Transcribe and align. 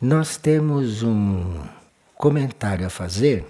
nós 0.00 0.38
temos 0.38 1.02
um 1.02 1.60
comentário 2.16 2.86
a 2.86 2.90
fazer 2.90 3.44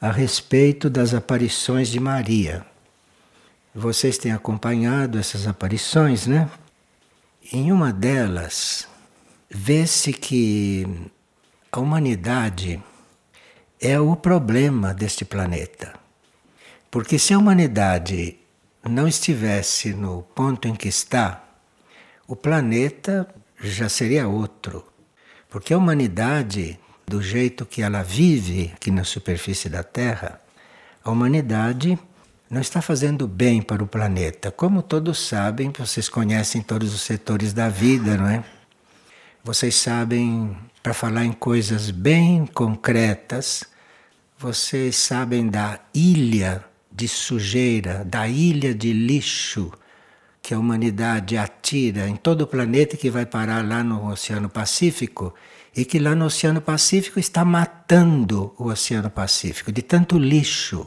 a 0.00 0.12
respeito 0.12 0.88
das 0.88 1.12
aparições 1.12 1.88
de 1.88 1.98
Maria. 1.98 2.64
Vocês 3.74 4.16
têm 4.16 4.30
acompanhado 4.30 5.18
essas 5.18 5.48
aparições, 5.48 6.28
né? 6.28 6.48
Em 7.52 7.72
uma 7.72 7.92
delas, 7.92 8.86
vê-se 9.50 10.12
que 10.12 10.86
a 11.72 11.80
humanidade 11.80 12.80
é 13.80 13.98
o 13.98 14.14
problema 14.14 14.94
deste 14.94 15.24
planeta. 15.24 15.92
Porque 16.88 17.18
se 17.18 17.34
a 17.34 17.38
humanidade 17.38 18.38
não 18.88 19.08
estivesse 19.08 19.92
no 19.92 20.22
ponto 20.22 20.68
em 20.68 20.74
que 20.76 20.86
está, 20.86 21.42
o 22.28 22.36
planeta 22.36 23.28
já 23.60 23.88
seria 23.88 24.28
outro. 24.28 24.93
Porque 25.54 25.72
a 25.72 25.78
humanidade, 25.78 26.80
do 27.06 27.22
jeito 27.22 27.64
que 27.64 27.80
ela 27.80 28.02
vive 28.02 28.72
aqui 28.74 28.90
na 28.90 29.04
superfície 29.04 29.68
da 29.68 29.84
Terra, 29.84 30.40
a 31.04 31.12
humanidade 31.12 31.96
não 32.50 32.60
está 32.60 32.82
fazendo 32.82 33.28
bem 33.28 33.62
para 33.62 33.80
o 33.80 33.86
planeta. 33.86 34.50
Como 34.50 34.82
todos 34.82 35.28
sabem, 35.28 35.70
vocês 35.78 36.08
conhecem 36.08 36.60
todos 36.60 36.92
os 36.92 37.02
setores 37.02 37.52
da 37.52 37.68
vida, 37.68 38.16
não 38.16 38.26
é? 38.26 38.42
Vocês 39.44 39.76
sabem, 39.76 40.56
para 40.82 40.92
falar 40.92 41.24
em 41.24 41.30
coisas 41.30 41.88
bem 41.88 42.46
concretas, 42.46 43.62
vocês 44.36 44.96
sabem 44.96 45.46
da 45.46 45.78
ilha 45.94 46.64
de 46.90 47.06
sujeira, 47.06 48.04
da 48.04 48.26
ilha 48.26 48.74
de 48.74 48.92
lixo 48.92 49.70
que 50.44 50.52
a 50.52 50.58
humanidade 50.58 51.38
atira 51.38 52.06
em 52.06 52.16
todo 52.16 52.42
o 52.42 52.46
planeta 52.46 52.98
que 52.98 53.08
vai 53.08 53.24
parar 53.24 53.66
lá 53.66 53.82
no 53.82 54.10
Oceano 54.10 54.50
Pacífico 54.50 55.34
e 55.74 55.86
que 55.86 55.98
lá 55.98 56.14
no 56.14 56.26
Oceano 56.26 56.60
Pacífico 56.60 57.18
está 57.18 57.46
matando 57.46 58.54
o 58.58 58.66
Oceano 58.66 59.08
Pacífico 59.08 59.72
de 59.72 59.80
tanto 59.80 60.18
lixo. 60.18 60.86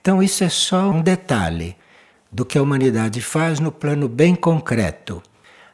Então, 0.00 0.22
isso 0.22 0.42
é 0.42 0.48
só 0.48 0.90
um 0.90 1.02
detalhe 1.02 1.76
do 2.32 2.46
que 2.46 2.56
a 2.56 2.62
humanidade 2.62 3.20
faz 3.20 3.60
no 3.60 3.70
plano 3.70 4.08
bem 4.08 4.34
concreto. 4.34 5.22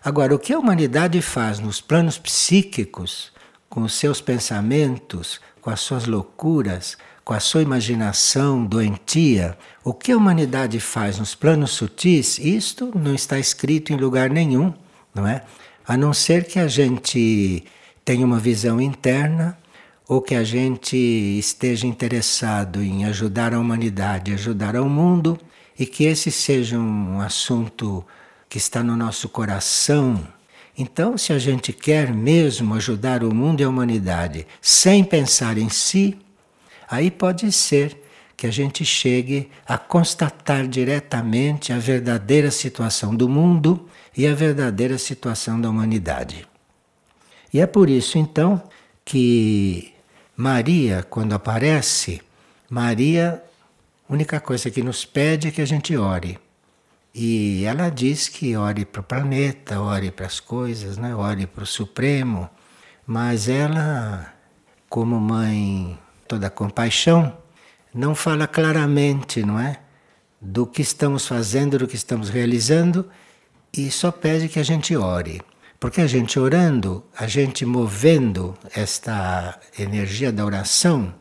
Agora, 0.05 0.35
o 0.35 0.39
que 0.39 0.53
a 0.53 0.59
humanidade 0.59 1.23
faz 1.23 1.61
nos 1.61 1.81
planos 1.81 2.19
psíquicos, 2.19 3.33
com 3.69 3.83
os 3.83 3.95
seus 3.95 4.21
pensamentos, 4.21 5.41
com 5.61 5.71
as 5.71 5.79
suas 5.79 6.07
loucuras, 6.07 6.99
com 7.25 7.33
a 7.33 7.41
sua 7.41 7.63
imaginação 7.63 8.65
doentia, 8.65 9.57
o 9.83 9.95
que 9.95 10.13
a 10.13 10.17
humanidade 10.17 10.79
faz 10.79 11.19
nos 11.19 11.35
planos 11.35 11.71
sutis, 11.71 12.39
isto 12.39 12.93
não 12.95 13.15
está 13.15 13.39
escrito 13.39 13.93
em 13.93 13.97
lugar 13.97 14.29
nenhum, 14.29 14.75
não 15.15 15.27
é? 15.27 15.43
A 15.87 15.97
não 15.97 16.13
ser 16.13 16.45
que 16.45 16.59
a 16.59 16.69
gente 16.69 17.65
tenha 18.05 18.27
uma 18.27 18.39
visão 18.39 18.81
interna 18.81 19.59
ou 20.07 20.21
que 20.21 20.35
a 20.35 20.45
gente 20.45 20.97
esteja 20.97 21.87
interessado 21.87 22.83
em 22.83 23.07
ajudar 23.07 23.55
a 23.55 23.59
humanidade, 23.59 24.35
ajudar 24.35 24.77
ao 24.77 24.89
mundo, 24.89 25.39
e 25.79 25.87
que 25.87 26.05
esse 26.05 26.31
seja 26.31 26.79
um 26.79 27.21
assunto 27.21 28.05
que 28.49 28.59
está 28.59 28.83
no 28.83 28.97
nosso 28.97 29.29
coração. 29.29 30.23
Então, 30.77 31.17
se 31.17 31.33
a 31.33 31.39
gente 31.39 31.73
quer 31.73 32.13
mesmo 32.13 32.75
ajudar 32.75 33.25
o 33.25 33.35
mundo 33.35 33.61
e 33.61 33.65
a 33.65 33.69
humanidade 33.69 34.47
sem 34.61 35.03
pensar 35.03 35.57
em 35.57 35.69
si, 35.69 36.17
aí 36.89 37.11
pode 37.11 37.51
ser 37.53 38.05
que 38.37 38.47
a 38.47 38.51
gente 38.51 38.85
chegue 38.85 39.51
a 39.67 39.79
constatar 39.79 40.67
diretamente 40.67 41.73
a 41.73 41.79
verdadeira 41.79 42.51
situação 42.51 43.15
do 43.15 43.29
mundo 43.29 43.89
e 44.17 44.27
a 44.27 44.35
verdadeira 44.35 44.99
situação 44.99 45.61
da 45.61 45.71
humanidade. 45.71 46.47
E 47.53 47.61
é 47.61 47.67
por 47.67 47.89
isso 47.89 48.19
então 48.19 48.63
que 49.05 49.95
Maria, 50.37 51.05
quando 51.09 51.35
aparece, 51.35 52.21
Maria, 52.69 53.43
a 54.09 54.13
única 54.13 54.41
coisa 54.41 54.71
que 54.71 54.83
nos 54.83 55.05
pede 55.05 55.49
é 55.49 55.51
que 55.51 55.63
a 55.63 55.67
gente 55.67 55.97
ore. 55.97 56.39
E 57.15 57.65
ela 57.65 57.89
diz 57.89 58.29
que 58.29 58.57
ore 58.57 58.85
para 58.85 59.01
o 59.01 59.05
planeta, 59.05 59.81
ore 59.81 60.11
para 60.11 60.27
as 60.27 60.41
coisas, 60.41 60.99
né? 60.99 61.15
ore 61.15 61.47
para 61.47 61.63
o 61.63 61.67
Supremo, 61.67 62.51
mas 63.07 63.49
ela, 63.49 64.35
como 64.89 65.21
mãe 65.21 65.97
toda 66.35 66.51
compaixão, 66.51 67.33
não 67.95 68.13
fala 68.13 68.49
claramente, 68.49 69.45
não 69.45 69.59
é? 69.59 69.79
Do 70.41 70.67
que 70.67 70.83
estamos 70.83 71.29
fazendo, 71.29 71.79
do 71.79 71.87
que 71.87 71.95
estamos 71.95 72.29
realizando, 72.29 73.09
e 73.73 73.89
só 73.89 74.11
pede 74.11 74.49
que 74.49 74.59
a 74.59 74.63
gente 74.65 74.97
ore. 74.97 75.41
Porque 75.79 76.01
a 76.01 76.09
gente 76.09 76.39
orando, 76.41 77.05
a 77.17 77.29
gente 77.29 77.65
movendo 77.65 78.57
esta 78.75 79.61
energia 79.79 80.33
da 80.33 80.45
oração, 80.45 81.15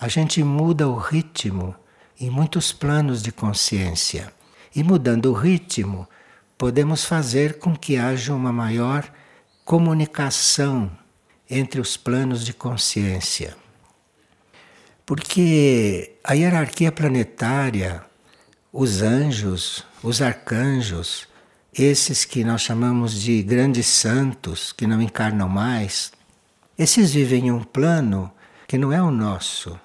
a 0.00 0.08
gente 0.08 0.42
muda 0.42 0.88
o 0.88 0.96
ritmo 0.96 1.72
em 2.18 2.28
muitos 2.28 2.72
planos 2.72 3.22
de 3.22 3.30
consciência. 3.30 4.32
E 4.74 4.82
mudando 4.82 5.26
o 5.26 5.32
ritmo, 5.32 6.08
podemos 6.58 7.04
fazer 7.04 7.60
com 7.60 7.76
que 7.76 7.96
haja 7.96 8.34
uma 8.34 8.52
maior 8.52 9.08
comunicação 9.64 10.90
entre 11.48 11.80
os 11.80 11.96
planos 11.96 12.44
de 12.44 12.52
consciência. 12.52 13.56
Porque 15.06 16.16
a 16.24 16.32
hierarquia 16.34 16.90
planetária, 16.90 18.02
os 18.72 19.02
anjos, 19.02 19.86
os 20.02 20.20
arcanjos, 20.20 21.28
esses 21.72 22.24
que 22.24 22.42
nós 22.42 22.62
chamamos 22.62 23.14
de 23.14 23.40
grandes 23.40 23.86
santos, 23.86 24.72
que 24.72 24.84
não 24.84 25.00
encarnam 25.00 25.48
mais, 25.48 26.10
esses 26.76 27.14
vivem 27.14 27.46
em 27.46 27.50
um 27.52 27.62
plano 27.62 28.32
que 28.66 28.76
não 28.76 28.92
é 28.92 29.00
o 29.00 29.12
nosso. 29.12 29.78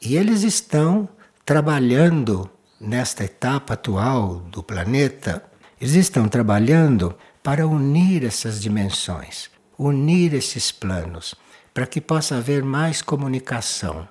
E 0.00 0.16
eles 0.16 0.42
estão 0.42 1.06
trabalhando 1.44 2.50
nesta 2.80 3.24
etapa 3.24 3.74
atual 3.74 4.36
do 4.50 4.62
planeta, 4.62 5.44
eles 5.78 5.94
estão 5.94 6.26
trabalhando 6.26 7.14
para 7.42 7.68
unir 7.68 8.24
essas 8.24 8.58
dimensões, 8.58 9.50
unir 9.78 10.32
esses 10.32 10.72
planos, 10.72 11.34
para 11.74 11.86
que 11.86 12.00
possa 12.00 12.38
haver 12.38 12.64
mais 12.64 13.02
comunicação. 13.02 14.08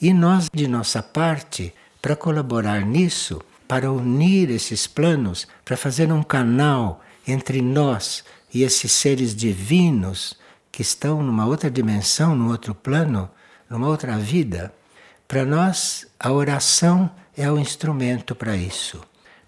E 0.00 0.14
nós, 0.14 0.48
de 0.52 0.66
nossa 0.66 1.02
parte, 1.02 1.74
para 2.00 2.16
colaborar 2.16 2.80
nisso, 2.86 3.42
para 3.68 3.92
unir 3.92 4.50
esses 4.50 4.86
planos, 4.86 5.46
para 5.64 5.76
fazer 5.76 6.10
um 6.10 6.22
canal 6.22 7.02
entre 7.26 7.60
nós 7.60 8.24
e 8.52 8.62
esses 8.62 8.90
seres 8.92 9.34
divinos 9.34 10.38
que 10.72 10.82
estão 10.82 11.22
numa 11.22 11.46
outra 11.46 11.70
dimensão, 11.70 12.34
num 12.34 12.48
outro 12.48 12.74
plano, 12.74 13.30
numa 13.68 13.86
outra 13.88 14.16
vida. 14.16 14.72
Para 15.28 15.44
nós, 15.44 16.06
a 16.18 16.32
oração 16.32 17.10
é 17.36 17.50
o 17.50 17.58
instrumento 17.58 18.34
para 18.34 18.56
isso. 18.56 19.00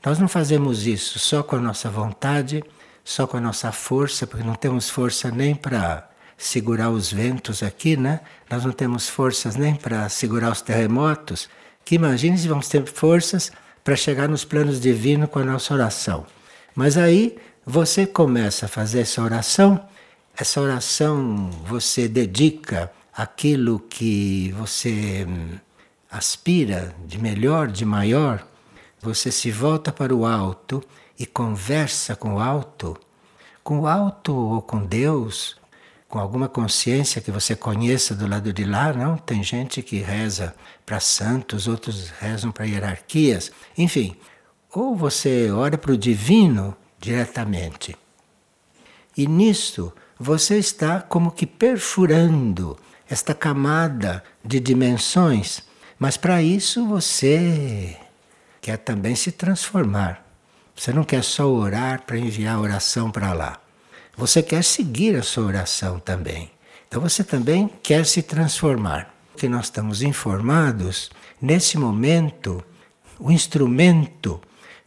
Nós 0.05 0.19
não 0.19 0.29
fazemos 0.29 0.87
isso 0.87 1.19
só 1.19 1.43
com 1.43 1.57
a 1.57 1.61
nossa 1.61 1.89
vontade, 1.89 2.63
só 3.05 3.27
com 3.27 3.37
a 3.39 3.41
nossa 3.41 3.73
força, 3.73 4.27
porque 4.27 4.45
não 4.45 4.55
temos 4.55 4.91
força 4.91 5.31
nem 5.31 5.55
para 5.55 6.09
segurar 6.37 6.91
os 6.91 7.13
ventos 7.13 7.63
aqui, 7.63 7.97
né? 7.97 8.21
Nós 8.53 8.67
não 8.67 8.73
temos 8.73 9.09
forças 9.09 9.57
nem 9.57 9.75
para 9.75 10.07
segurar 10.11 10.53
os 10.53 10.61
terremotos. 10.61 11.49
Que 11.87 11.95
imagine 11.95 12.37
se 12.37 12.47
vamos 12.47 12.69
ter 12.69 12.85
forças 12.85 13.51
para 13.83 13.97
chegar 13.97 14.29
nos 14.29 14.45
planos 14.45 14.79
divinos 14.79 15.31
com 15.31 15.39
a 15.39 15.45
nossa 15.45 15.73
oração. 15.73 16.27
Mas 16.75 16.99
aí 16.99 17.39
você 17.65 18.07
começa 18.07 18.67
a 18.67 18.69
fazer 18.69 19.01
essa 19.01 19.23
oração, 19.23 19.83
essa 20.37 20.61
oração 20.61 21.49
você 21.67 22.07
dedica 22.07 22.93
aquilo 23.17 23.81
que 23.81 24.55
você 24.59 25.27
hum, 25.27 25.57
aspira 26.11 26.95
de 27.07 27.19
melhor, 27.19 27.69
de 27.69 27.87
maior, 27.87 28.47
você 29.01 29.33
se 29.33 29.51
volta 29.51 29.91
para 29.91 30.15
o 30.15 30.27
alto 30.27 30.85
e 31.19 31.25
conversa 31.25 32.15
com 32.15 32.35
o 32.35 32.39
alto, 32.39 32.99
com 33.65 33.81
o 33.81 33.87
alto 33.87 34.35
ou 34.35 34.61
com 34.61 34.85
Deus, 34.85 35.57
com 36.13 36.19
alguma 36.19 36.47
consciência 36.47 37.23
que 37.23 37.31
você 37.31 37.57
conheça 37.57 38.15
do 38.15 38.29
lado 38.29 38.53
de 38.53 38.65
lá, 38.65 38.93
não? 38.93 39.17
Tem 39.17 39.43
gente 39.43 39.81
que 39.81 39.97
reza 39.97 40.55
para 40.85 41.01
santos, 41.01 41.67
outros 41.67 42.11
rezam 42.21 42.53
para 42.53 42.67
hierarquias, 42.67 43.51
enfim. 43.79 44.15
Ou 44.75 44.95
você 44.95 45.51
ora 45.51 45.79
para 45.79 45.91
o 45.91 45.97
divino 45.97 46.77
diretamente. 47.01 47.97
E 49.17 49.27
nisto 49.27 49.91
você 50.21 50.59
está 50.59 51.01
como 51.01 51.31
que 51.31 51.47
perfurando 51.47 52.79
esta 53.09 53.35
camada 53.35 54.23
de 54.45 54.61
dimensões, 54.61 55.63
mas 55.99 56.19
para 56.19 56.43
isso 56.43 56.87
você 56.87 57.97
quer 58.61 58.77
também 58.77 59.17
se 59.17 59.33
transformar. 59.33 60.23
Você 60.77 60.93
não 60.93 61.05
quer 61.05 61.25
só 61.25 61.49
orar 61.49 62.03
para 62.03 62.19
enviar 62.19 62.61
oração 62.61 63.11
para 63.11 63.33
lá. 63.33 63.62
Você 64.17 64.43
quer 64.43 64.63
seguir 64.63 65.17
a 65.17 65.23
sua 65.23 65.45
oração 65.45 65.99
também. 65.99 66.51
Então 66.87 67.01
você 67.01 67.25
também 67.25 67.71
quer 67.83 68.05
se 68.05 68.23
transformar. 68.23 69.13
Que 69.37 69.49
nós 69.49 69.65
estamos 69.65 70.03
informados, 70.03 71.11
nesse 71.41 71.79
momento, 71.79 72.63
o 73.19 73.31
instrumento 73.31 74.41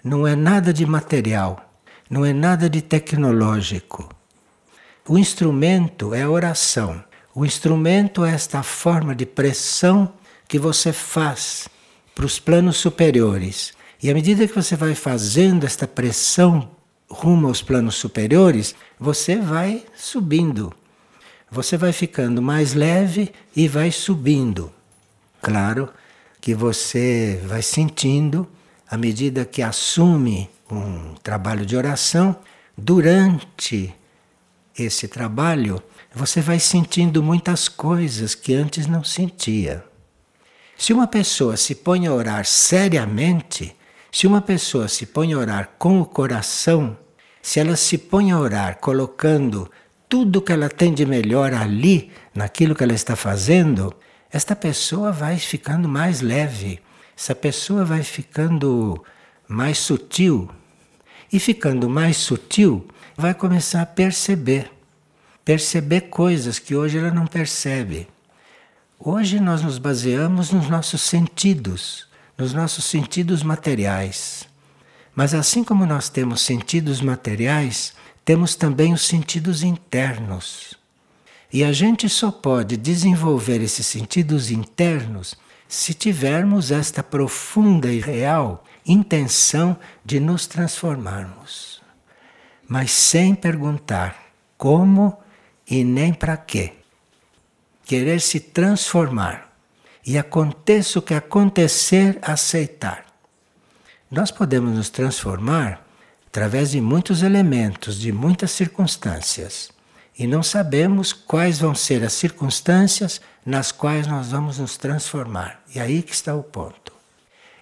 não 0.04 0.28
é 0.28 0.36
nada 0.36 0.72
de 0.72 0.86
material, 0.86 1.74
não 2.08 2.24
é 2.24 2.32
nada 2.32 2.70
de 2.70 2.82
tecnológico. 2.82 4.08
O 5.08 5.18
instrumento 5.18 6.14
é 6.14 6.22
a 6.22 6.30
oração. 6.30 7.04
O 7.34 7.44
instrumento 7.44 8.24
é 8.24 8.32
esta 8.32 8.62
forma 8.62 9.16
de 9.16 9.26
pressão 9.26 10.14
que 10.48 10.60
você 10.60 10.94
faz 10.94 11.68
para 12.14 12.26
os 12.26 12.40
planos 12.40 12.78
superiores. 12.78 13.74
E 14.02 14.12
à 14.12 14.14
medida 14.14 14.48
que 14.48 14.54
você 14.54 14.76
vai 14.76 14.94
fazendo 14.94 15.66
esta 15.66 15.88
pressão 15.88 16.70
rumo 17.10 17.48
aos 17.48 17.62
planos 17.62 17.96
superiores, 17.96 18.76
você 19.00 19.38
vai 19.38 19.84
subindo. 19.96 20.74
Você 21.52 21.78
vai 21.78 21.94
ficando 21.94 22.42
mais 22.42 22.74
leve 22.74 23.32
e 23.56 23.68
vai 23.68 23.92
subindo. 23.92 24.72
Claro 25.42 25.90
que 26.42 26.54
você 26.54 27.42
vai 27.46 27.62
sentindo, 27.62 28.48
à 28.90 28.98
medida 28.98 29.46
que 29.46 29.62
assume 29.62 30.50
um 30.72 31.14
trabalho 31.22 31.66
de 31.66 31.76
oração, 31.76 32.36
durante 32.78 33.94
esse 34.78 35.08
trabalho, 35.08 35.82
você 36.14 36.42
vai 36.42 36.60
sentindo 36.60 37.22
muitas 37.22 37.68
coisas 37.68 38.36
que 38.36 38.54
antes 38.54 38.88
não 38.88 39.04
sentia. 39.04 39.84
Se 40.78 40.92
uma 40.92 41.08
pessoa 41.08 41.56
se 41.56 41.76
põe 41.76 42.06
a 42.06 42.14
orar 42.14 42.46
seriamente, 42.46 43.75
se 44.16 44.26
uma 44.26 44.42
pessoa 44.42 44.88
se 44.88 45.06
põe 45.06 45.34
a 45.34 45.38
orar 45.38 45.72
com 45.78 46.00
o 46.00 46.06
coração, 46.06 46.98
se 47.42 47.60
ela 47.60 47.76
se 47.76 47.98
põe 47.98 48.32
a 48.32 48.40
orar 48.40 48.78
colocando 48.78 49.70
tudo 50.08 50.42
que 50.42 50.54
ela 50.54 50.70
tem 50.70 50.94
de 50.94 51.06
melhor 51.06 51.54
ali, 51.54 52.14
naquilo 52.34 52.74
que 52.74 52.82
ela 52.82 52.94
está 52.94 53.18
fazendo, 53.18 53.94
esta 54.32 54.56
pessoa 54.56 55.12
vai 55.12 55.38
ficando 55.38 55.90
mais 55.90 56.22
leve, 56.22 56.80
essa 57.14 57.36
pessoa 57.36 57.84
vai 57.84 58.04
ficando 58.04 59.04
mais 59.50 59.80
sutil. 59.80 60.50
E 61.30 61.38
ficando 61.38 61.90
mais 61.90 62.16
sutil, 62.16 62.88
vai 63.18 63.34
começar 63.34 63.82
a 63.82 63.86
perceber 63.86 64.72
perceber 65.44 66.04
coisas 66.04 66.58
que 66.58 66.74
hoje 66.74 66.98
ela 66.98 67.12
não 67.12 67.28
percebe. 67.28 68.08
Hoje 68.98 69.42
nós 69.42 69.62
nos 69.62 69.78
baseamos 69.78 70.52
nos 70.52 70.70
nossos 70.70 71.02
sentidos, 71.02 72.08
nos 72.38 72.54
nossos 72.54 72.86
sentidos 72.86 73.44
materiais. 73.44 74.48
Mas 75.16 75.34
assim 75.34 75.64
como 75.64 75.86
nós 75.86 76.10
temos 76.10 76.42
sentidos 76.42 77.02
materiais, 77.02 77.94
temos 78.26 78.56
também 78.56 78.94
os 78.94 79.06
sentidos 79.06 79.64
internos. 79.64 80.76
E 81.52 81.64
a 81.64 81.72
gente 81.72 82.10
só 82.10 82.32
pode 82.32 82.76
desenvolver 82.76 83.62
esses 83.62 83.86
sentidos 83.86 84.52
internos 84.52 85.36
se 85.68 85.94
tivermos 85.94 86.72
esta 86.72 87.02
profunda 87.02 87.92
e 87.92 88.00
real 88.00 88.64
intenção 88.86 89.78
de 90.04 90.20
nos 90.20 90.48
transformarmos. 90.48 91.82
Mas 92.68 92.92
sem 92.92 93.34
perguntar 93.34 94.26
como 94.58 95.18
e 95.68 95.84
nem 95.84 96.14
para 96.14 96.38
quê. 96.38 96.74
Querer 97.86 98.20
se 98.20 98.40
transformar. 98.40 99.45
E 100.06 100.18
aconteça 100.18 101.00
o 101.00 101.02
que 101.02 101.14
acontecer, 101.14 102.20
aceitar. 102.22 103.06
Nós 104.10 104.30
podemos 104.30 104.72
nos 104.76 104.90
transformar 104.90 105.86
através 106.28 106.72
de 106.72 106.82
muitos 106.82 107.24
elementos, 107.24 108.00
de 108.00 108.12
muitas 108.12 108.52
circunstâncias. 108.52 109.72
E 110.18 110.28
não 110.28 110.44
sabemos 110.44 111.12
quais 111.12 111.60
vão 111.60 111.74
ser 111.74 112.04
as 112.04 112.14
circunstâncias 112.14 113.20
nas 113.46 113.72
quais 113.72 114.06
nós 114.08 114.32
vamos 114.32 114.60
nos 114.60 114.78
transformar. 114.78 115.62
E 115.74 115.80
aí 115.80 116.02
que 116.02 116.14
está 116.14 116.36
o 116.36 116.44
ponto. 116.44 116.94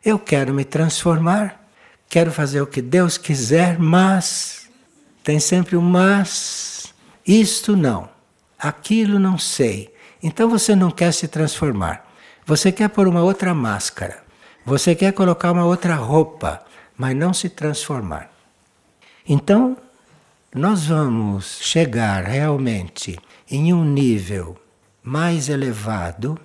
Eu 0.03 0.19
quero 0.19 0.53
me 0.53 0.65
transformar, 0.65 1.65
quero 2.09 2.31
fazer 2.31 2.61
o 2.61 2.67
que 2.67 2.81
Deus 2.81 3.17
quiser, 3.17 3.79
mas 3.79 4.69
tem 5.23 5.39
sempre 5.39 5.77
um 5.77 5.81
mas 5.81 6.93
isto 7.25 7.77
não, 7.77 8.09
aquilo 8.59 9.17
não 9.17 9.37
sei. 9.37 9.93
Então 10.21 10.49
você 10.49 10.75
não 10.75 10.91
quer 10.91 11.13
se 11.13 11.27
transformar. 11.27 12.02
Você 12.45 12.71
quer 12.71 12.89
pôr 12.89 13.07
uma 13.07 13.21
outra 13.21 13.53
máscara. 13.53 14.23
Você 14.65 14.95
quer 14.95 15.13
colocar 15.13 15.51
uma 15.51 15.65
outra 15.65 15.95
roupa, 15.95 16.63
mas 16.97 17.15
não 17.15 17.33
se 17.33 17.49
transformar. 17.49 18.29
Então, 19.27 19.77
nós 20.53 20.87
vamos 20.87 21.59
chegar 21.61 22.25
realmente 22.25 23.17
em 23.49 23.73
um 23.73 23.83
nível 23.85 24.57
mais 25.01 25.47
elevado 25.49 26.37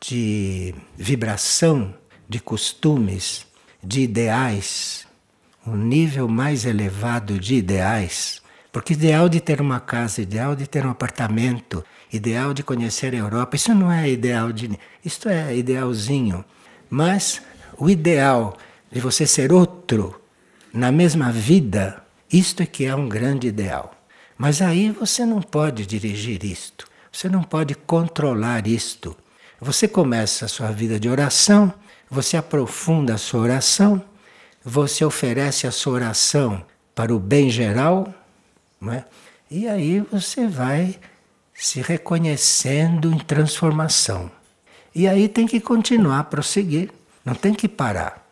de 0.00 0.74
vibração, 0.96 1.94
de 2.28 2.40
costumes, 2.40 3.46
de 3.82 4.02
ideais, 4.02 5.06
um 5.66 5.76
nível 5.76 6.28
mais 6.28 6.64
elevado 6.64 7.38
de 7.38 7.54
ideais 7.54 8.42
porque 8.74 8.92
ideal 8.92 9.28
de 9.28 9.40
ter 9.40 9.60
uma 9.60 9.78
casa, 9.78 10.20
ideal 10.20 10.56
de 10.56 10.66
ter 10.66 10.84
um 10.84 10.90
apartamento, 10.90 11.84
ideal 12.16 12.54
de 12.54 12.62
conhecer 12.62 13.14
a 13.14 13.18
Europa, 13.18 13.56
isso 13.56 13.74
não 13.74 13.90
é 13.90 14.08
ideal 14.08 14.52
de. 14.52 14.78
Isto 15.04 15.28
é 15.28 15.56
idealzinho. 15.56 16.44
Mas 16.88 17.42
o 17.76 17.90
ideal 17.90 18.56
de 18.90 19.00
você 19.00 19.26
ser 19.26 19.52
outro 19.52 20.20
na 20.72 20.92
mesma 20.92 21.32
vida, 21.32 22.02
isto 22.32 22.62
é 22.62 22.66
que 22.66 22.84
é 22.84 22.94
um 22.94 23.08
grande 23.08 23.48
ideal. 23.48 23.92
Mas 24.38 24.62
aí 24.62 24.90
você 24.90 25.24
não 25.24 25.40
pode 25.40 25.86
dirigir 25.86 26.44
isto, 26.44 26.86
você 27.10 27.28
não 27.28 27.42
pode 27.42 27.74
controlar 27.74 28.66
isto. 28.66 29.16
Você 29.60 29.86
começa 29.86 30.44
a 30.44 30.48
sua 30.48 30.70
vida 30.70 30.98
de 30.98 31.08
oração, 31.08 31.72
você 32.10 32.36
aprofunda 32.36 33.14
a 33.14 33.18
sua 33.18 33.40
oração, 33.40 34.02
você 34.64 35.04
oferece 35.04 35.66
a 35.66 35.70
sua 35.70 35.94
oração 35.94 36.64
para 36.94 37.14
o 37.14 37.18
bem 37.18 37.50
geral, 37.50 38.12
não 38.80 38.92
é? 38.92 39.04
E 39.50 39.68
aí 39.68 40.00
você 40.00 40.46
vai 40.46 40.98
se 41.54 41.80
reconhecendo 41.80 43.12
em 43.12 43.18
transformação. 43.18 44.30
E 44.94 45.08
aí 45.08 45.28
tem 45.28 45.46
que 45.46 45.60
continuar 45.60 46.24
prosseguir, 46.24 46.90
não 47.24 47.34
tem 47.34 47.54
que 47.54 47.68
parar. 47.68 48.26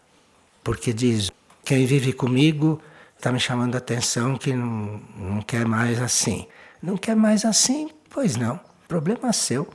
Porque 0.63 0.93
diz: 0.93 1.31
quem 1.65 1.87
vive 1.87 2.13
comigo 2.13 2.81
está 3.17 3.33
me 3.33 3.41
chamando 3.41 3.75
a 3.75 3.79
atenção 3.79 4.37
que 4.37 4.53
não, 4.53 5.01
não 5.17 5.43
quer 5.43 5.67
mais 5.67 6.01
assim. 6.01 6.47
Não 6.83 6.97
quer 6.97 7.15
mais 7.15 7.45
assim? 7.45 7.91
Pois 8.11 8.37
não. 8.37 8.59
Problema 8.89 9.33
seu. 9.33 9.69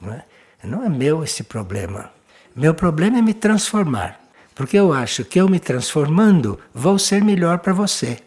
Não 0.00 0.12
é? 0.12 0.24
não 0.64 0.84
é 0.84 0.88
meu 0.88 1.24
esse 1.24 1.42
problema. 1.42 2.10
Meu 2.54 2.74
problema 2.74 3.18
é 3.18 3.22
me 3.22 3.32
transformar. 3.32 4.20
Porque 4.54 4.76
eu 4.76 4.92
acho 4.92 5.24
que 5.24 5.40
eu 5.40 5.48
me 5.48 5.58
transformando 5.58 6.58
vou 6.74 6.98
ser 6.98 7.24
melhor 7.24 7.60
para 7.60 7.72
você. 7.72 8.18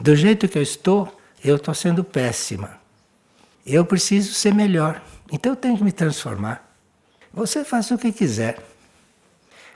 Do 0.00 0.16
jeito 0.16 0.48
que 0.48 0.58
eu 0.58 0.62
estou, 0.62 1.16
eu 1.44 1.56
estou 1.56 1.74
sendo 1.74 2.02
péssima. 2.02 2.83
Eu 3.64 3.84
preciso 3.84 4.34
ser 4.34 4.54
melhor. 4.54 5.02
Então 5.32 5.52
eu 5.52 5.56
tenho 5.56 5.76
que 5.76 5.84
me 5.84 5.92
transformar. 5.92 6.68
Você 7.32 7.64
faz 7.64 7.90
o 7.90 7.98
que 7.98 8.12
quiser. 8.12 8.58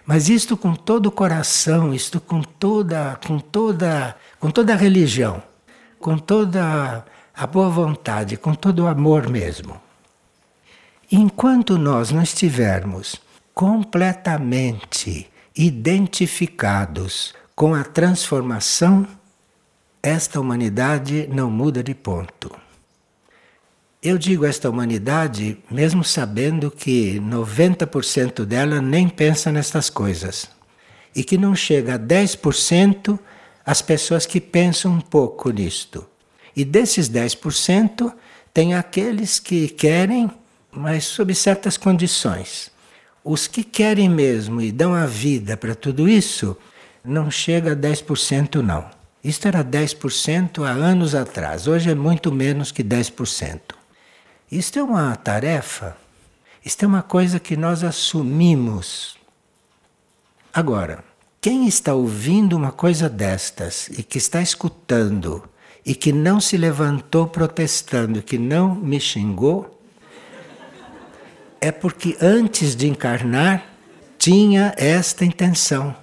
Mas 0.07 0.29
isto 0.29 0.57
com 0.57 0.75
todo 0.75 1.07
o 1.07 1.13
coração, 1.13 1.93
isto 1.93 2.21
com 2.21 2.41
toda, 2.43 3.19
com 3.27 3.39
toda, 3.39 4.17
com 4.41 4.51
toda 4.51 4.73
a 4.73 4.77
religião, 4.77 5.43
com 5.99 6.17
toda 6.17 7.05
a 7.35 7.47
boa 7.47 7.69
vontade, 7.69 8.37
com 8.37 8.55
todo 8.55 8.85
o 8.85 8.87
amor 8.87 9.29
mesmo. 9.29 9.81
Enquanto 11.13 11.77
nós 11.77 12.11
não 12.11 12.23
estivermos 12.23 13.17
completamente 13.55 15.31
identificados 15.55 17.35
com 17.55 17.75
a 17.75 17.85
transformação 17.85 19.07
esta 20.03 20.41
humanidade 20.41 21.29
não 21.31 21.51
muda 21.51 21.83
de 21.83 21.95
ponto. 21.95 22.68
Eu 24.01 24.17
digo 24.17 24.45
esta 24.45 24.71
humanidade 24.71 25.59
mesmo 25.69 26.05
sabendo 26.05 26.71
que 26.71 27.19
90% 27.19 28.45
dela 28.45 28.81
nem 28.81 29.09
pensa 29.09 29.51
nestas 29.51 29.91
coisas. 29.91 30.49
E 31.17 31.25
que 31.25 31.37
não 31.37 31.53
chega 31.57 31.97
a 31.97 31.99
10% 31.99 33.19
as 33.67 33.83
pessoas 33.83 34.25
que 34.25 34.41
pensam 34.41 34.93
um 34.93 35.01
pouco 35.01 35.51
nisto. 35.51 36.07
E 36.55 36.65
desses 36.65 37.11
10%, 37.11 38.13
tem 38.55 38.73
aqueles 38.73 39.41
que 39.41 39.67
querem, 39.69 40.31
mas 40.71 41.05
sob 41.05 41.35
certas 41.35 41.77
condições. 41.77 42.71
Os 43.25 43.49
que 43.49 43.65
querem 43.65 44.09
mesmo 44.09 44.61
e 44.61 44.71
dão 44.71 44.95
a 44.95 45.07
vida 45.07 45.57
para 45.57 45.75
tudo 45.75 46.09
isso, 46.09 46.57
não 47.05 47.33
chega 47.33 47.73
a 47.73 47.77
10% 47.77 48.63
não. 48.63 48.89
Isto 49.25 49.49
era 49.49 49.65
10% 49.65 50.65
há 50.65 50.71
anos 50.71 51.17
atrás, 51.17 51.67
hoje 51.67 51.91
é 51.91 51.95
muito 51.97 52.31
menos 52.31 52.71
que 52.71 52.85
10%. 52.85 53.78
Isto 54.51 54.79
é 54.79 54.83
uma 54.83 55.15
tarefa, 55.15 55.95
isto 56.65 56.83
é 56.83 56.89
uma 56.89 57.03
coisa 57.03 57.39
que 57.39 57.55
nós 57.55 57.85
assumimos. 57.85 59.19
Agora, 60.53 61.05
quem 61.39 61.69
está 61.69 61.95
ouvindo 61.95 62.57
uma 62.57 62.73
coisa 62.73 63.11
destas 63.11 63.89
e 63.91 64.03
que 64.03 64.17
está 64.17 64.41
escutando 64.41 65.47
e 65.85 65.95
que 65.95 66.13
não 66.13 66.41
se 66.41 66.57
levantou 66.57 67.27
protestando, 67.27 68.23
que 68.23 68.39
não 68.39 68.75
me 68.75 68.99
xingou, 68.99 69.79
é 71.61 71.71
porque 71.71 72.17
antes 72.19 72.75
de 72.75 72.89
encarnar 72.89 73.67
tinha 74.19 74.75
esta 74.79 75.27
intenção 75.27 75.95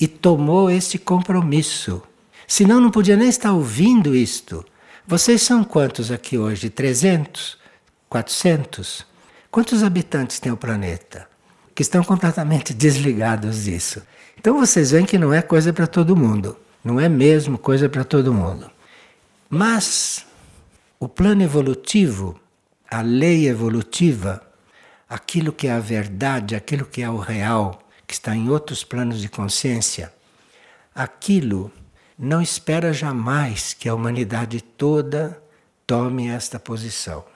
e 0.00 0.08
tomou 0.08 0.68
este 0.68 0.98
compromisso. 0.98 2.02
Senão 2.46 2.80
não 2.80 2.90
podia 2.90 3.16
nem 3.16 3.28
estar 3.28 3.52
ouvindo 3.52 4.16
isto. 4.16 4.64
Vocês 5.06 5.42
são 5.42 5.62
quantos 5.62 6.10
aqui 6.10 6.36
hoje? 6.36 6.68
300? 6.68 7.62
400? 8.14 9.04
Quantos 9.50 9.82
habitantes 9.82 10.38
tem 10.38 10.52
o 10.52 10.56
planeta? 10.56 11.28
Que 11.74 11.82
estão 11.82 12.04
completamente 12.04 12.72
desligados 12.72 13.64
disso. 13.64 14.04
Então 14.38 14.56
vocês 14.56 14.92
veem 14.92 15.04
que 15.04 15.18
não 15.18 15.34
é 15.34 15.42
coisa 15.42 15.72
para 15.72 15.88
todo 15.88 16.14
mundo. 16.14 16.56
Não 16.84 17.00
é 17.00 17.08
mesmo 17.08 17.58
coisa 17.58 17.88
para 17.88 18.04
todo 18.04 18.32
mundo. 18.32 18.70
Mas 19.50 20.24
o 21.00 21.08
plano 21.08 21.42
evolutivo, 21.42 22.38
a 22.88 23.00
lei 23.00 23.48
evolutiva, 23.48 24.40
aquilo 25.08 25.52
que 25.52 25.66
é 25.66 25.72
a 25.72 25.80
verdade, 25.80 26.54
aquilo 26.54 26.84
que 26.84 27.02
é 27.02 27.10
o 27.10 27.18
real, 27.18 27.82
que 28.06 28.14
está 28.14 28.32
em 28.36 28.48
outros 28.48 28.84
planos 28.84 29.20
de 29.20 29.28
consciência, 29.28 30.14
aquilo 30.94 31.68
não 32.16 32.40
espera 32.40 32.92
jamais 32.92 33.74
que 33.74 33.88
a 33.88 33.94
humanidade 33.94 34.60
toda 34.60 35.42
tome 35.84 36.28
esta 36.28 36.60
posição. 36.60 37.33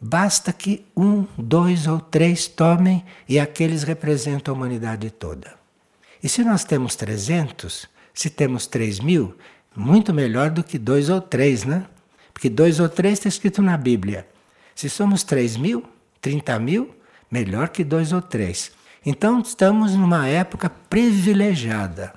Basta 0.00 0.52
que 0.52 0.86
um, 0.96 1.26
dois 1.36 1.86
ou 1.86 1.98
três 1.98 2.46
tomem 2.46 3.04
e 3.28 3.38
aqueles 3.38 3.82
representam 3.82 4.54
a 4.54 4.56
humanidade 4.56 5.10
toda. 5.10 5.54
E 6.22 6.28
se 6.28 6.44
nós 6.44 6.64
temos 6.64 6.94
300, 6.94 7.88
se 8.14 8.30
temos 8.30 8.66
3 8.66 9.00
mil, 9.00 9.36
muito 9.74 10.12
melhor 10.12 10.50
do 10.50 10.62
que 10.62 10.78
dois 10.78 11.08
ou 11.08 11.20
três, 11.20 11.64
né? 11.64 11.86
Porque 12.32 12.48
dois 12.48 12.78
ou 12.78 12.88
três 12.88 13.14
está 13.14 13.28
escrito 13.28 13.60
na 13.60 13.76
Bíblia. 13.76 14.26
Se 14.74 14.88
somos 14.88 15.22
3 15.24 15.56
mil, 15.56 15.84
30 16.20 16.58
mil, 16.58 16.94
melhor 17.30 17.68
que 17.68 17.82
dois 17.82 18.12
ou 18.12 18.22
três. 18.22 18.70
Então 19.04 19.40
estamos 19.40 19.94
numa 19.94 20.26
época 20.28 20.70
privilegiada. 20.70 22.14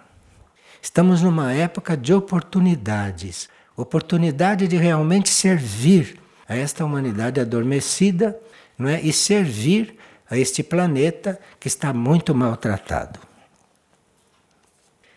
Estamos 0.81 1.21
numa 1.21 1.53
época 1.53 1.95
de 1.95 2.13
oportunidades 2.13 3.49
oportunidade 3.75 4.67
de 4.67 4.77
realmente 4.77 5.29
servir 5.29 6.19
a 6.51 6.57
esta 6.57 6.83
humanidade 6.83 7.39
adormecida 7.39 8.37
não 8.77 8.89
é? 8.89 8.99
e 8.99 9.13
servir 9.13 9.95
a 10.29 10.37
este 10.37 10.61
planeta 10.61 11.39
que 11.57 11.69
está 11.69 11.93
muito 11.93 12.35
maltratado. 12.35 13.21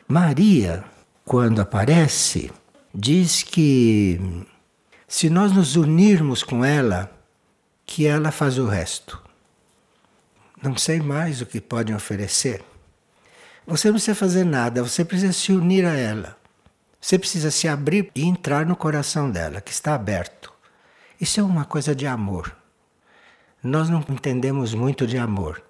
Maria, 0.06 0.84
quando 1.24 1.60
aparece, 1.60 2.52
diz 2.94 3.42
que 3.42 4.46
se 5.08 5.28
nós 5.28 5.50
nos 5.50 5.74
unirmos 5.74 6.44
com 6.44 6.64
ela, 6.64 7.10
que 7.84 8.06
ela 8.06 8.30
faz 8.30 8.56
o 8.56 8.66
resto. 8.66 9.20
Não 10.62 10.76
sei 10.76 11.00
mais 11.00 11.40
o 11.40 11.46
que 11.46 11.60
podem 11.60 11.96
oferecer. 11.96 12.64
Você 13.66 13.88
não 13.88 13.94
precisa 13.94 14.14
fazer 14.14 14.44
nada, 14.44 14.84
você 14.84 15.04
precisa 15.04 15.32
se 15.32 15.50
unir 15.50 15.84
a 15.84 15.94
ela. 15.94 16.38
Você 17.00 17.18
precisa 17.18 17.50
se 17.50 17.66
abrir 17.66 18.08
e 18.14 18.22
entrar 18.22 18.64
no 18.64 18.76
coração 18.76 19.28
dela, 19.28 19.60
que 19.60 19.72
está 19.72 19.96
aberto. 19.96 20.53
Isso 21.24 21.40
é 21.40 21.42
uma 21.42 21.64
coisa 21.64 21.94
de 21.94 22.06
amor. 22.06 22.54
Nós 23.62 23.88
não 23.88 24.04
entendemos 24.10 24.74
muito 24.74 25.06
de 25.06 25.16
amor, 25.16 25.62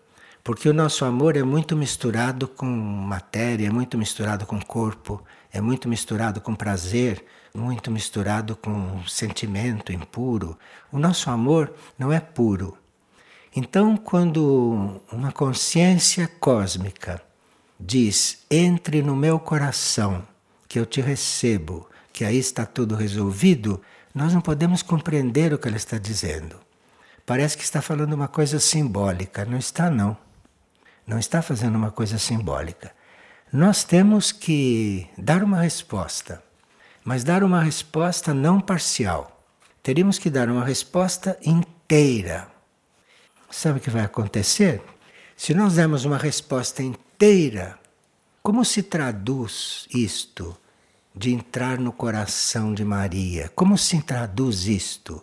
porque 0.42 0.68
o 0.68 0.74
nosso 0.74 1.04
amor 1.04 1.36
é 1.36 1.44
muito 1.44 1.76
misturado 1.76 2.48
com 2.48 2.66
matéria, 2.66 3.68
é 3.68 3.70
muito 3.70 3.96
misturado 3.96 4.46
com 4.46 4.60
corpo, 4.60 5.22
é 5.52 5.60
muito 5.60 5.88
misturado 5.88 6.40
com 6.40 6.56
prazer, 6.56 7.24
muito 7.54 7.88
misturado 7.88 8.56
com 8.56 9.00
sentimento 9.06 9.92
impuro. 9.92 10.58
O 10.90 10.98
nosso 10.98 11.30
amor 11.30 11.72
não 11.96 12.12
é 12.12 12.18
puro. 12.18 12.76
Então, 13.54 13.96
quando 13.96 15.00
uma 15.12 15.30
consciência 15.30 16.26
cósmica 16.26 17.22
diz: 17.78 18.44
entre 18.50 19.02
no 19.02 19.14
meu 19.14 19.38
coração, 19.38 20.26
que 20.66 20.80
eu 20.80 20.84
te 20.84 21.00
recebo, 21.00 21.88
que 22.12 22.24
aí 22.24 22.38
está 22.38 22.66
tudo 22.66 22.96
resolvido, 22.96 23.80
nós 24.14 24.32
não 24.32 24.40
podemos 24.40 24.80
compreender 24.80 25.52
o 25.52 25.58
que 25.58 25.66
ela 25.66 25.76
está 25.76 25.98
dizendo. 25.98 26.56
Parece 27.26 27.56
que 27.56 27.64
está 27.64 27.82
falando 27.82 28.12
uma 28.12 28.28
coisa 28.28 28.60
simbólica. 28.60 29.44
Não 29.44 29.58
está, 29.58 29.90
não. 29.90 30.16
Não 31.06 31.18
está 31.18 31.42
fazendo 31.42 31.74
uma 31.76 31.90
coisa 31.90 32.16
simbólica. 32.18 32.92
Nós 33.52 33.82
temos 33.82 34.30
que 34.30 35.08
dar 35.18 35.42
uma 35.42 35.60
resposta, 35.60 36.42
mas 37.04 37.24
dar 37.24 37.42
uma 37.42 37.62
resposta 37.62 38.32
não 38.32 38.60
parcial. 38.60 39.44
Teríamos 39.82 40.18
que 40.18 40.30
dar 40.30 40.48
uma 40.48 40.64
resposta 40.64 41.38
inteira. 41.42 42.48
Sabe 43.50 43.78
o 43.78 43.82
que 43.82 43.90
vai 43.90 44.02
acontecer? 44.02 44.82
Se 45.36 45.54
nós 45.54 45.74
dermos 45.74 46.04
uma 46.04 46.18
resposta 46.18 46.82
inteira, 46.82 47.78
como 48.42 48.64
se 48.64 48.82
traduz 48.82 49.86
isto 49.92 50.56
de 51.14 51.32
entrar 51.32 51.78
no 51.78 51.92
coração 51.92 52.74
de 52.74 52.84
Maria? 52.84 53.50
Como 53.54 53.78
se 53.78 54.02
traduz 54.02 54.66
isto? 54.66 55.22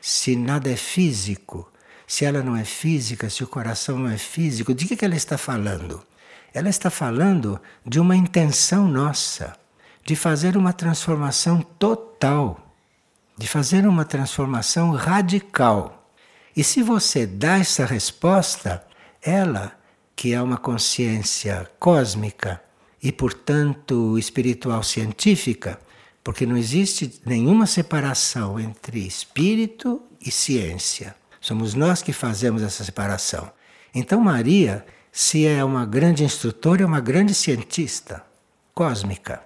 Se 0.00 0.36
nada 0.36 0.70
é 0.70 0.76
físico, 0.76 1.70
se 2.06 2.24
ela 2.24 2.42
não 2.42 2.56
é 2.56 2.64
física, 2.64 3.28
se 3.28 3.42
o 3.42 3.46
coração 3.46 3.98
não 3.98 4.10
é 4.10 4.18
físico, 4.18 4.74
de 4.74 4.86
que, 4.86 5.04
ela 5.04 5.16
está 5.16 5.36
falando? 5.36 6.04
Ela 6.52 6.68
está 6.68 6.90
falando 6.90 7.60
de 7.84 7.98
uma 7.98 8.14
intenção 8.14 8.86
nossa, 8.86 9.56
de 10.04 10.14
fazer 10.14 10.56
uma 10.56 10.72
transformação 10.72 11.62
total, 11.62 12.60
de 13.36 13.48
fazer 13.48 13.86
uma 13.86 14.04
transformação 14.04 14.92
radical. 14.92 16.08
E 16.56 16.62
se 16.62 16.82
você 16.82 17.26
dá 17.26 17.58
essa 17.58 17.84
resposta, 17.84 18.86
ela, 19.20 19.72
que 20.14 20.32
é 20.32 20.40
uma 20.40 20.58
consciência 20.58 21.68
cósmica 21.80 22.62
e, 23.04 23.12
portanto, 23.12 24.18
espiritual 24.18 24.82
científica, 24.82 25.78
porque 26.24 26.46
não 26.46 26.56
existe 26.56 27.20
nenhuma 27.26 27.66
separação 27.66 28.58
entre 28.58 29.06
espírito 29.06 30.00
e 30.18 30.30
ciência. 30.30 31.14
Somos 31.38 31.74
nós 31.74 32.00
que 32.00 32.14
fazemos 32.14 32.62
essa 32.62 32.82
separação. 32.82 33.52
Então, 33.94 34.18
Maria, 34.22 34.86
se 35.12 35.46
é 35.46 35.62
uma 35.62 35.84
grande 35.84 36.24
instrutora, 36.24 36.82
é 36.82 36.86
uma 36.86 36.98
grande 36.98 37.34
cientista 37.34 38.24
cósmica. 38.72 39.42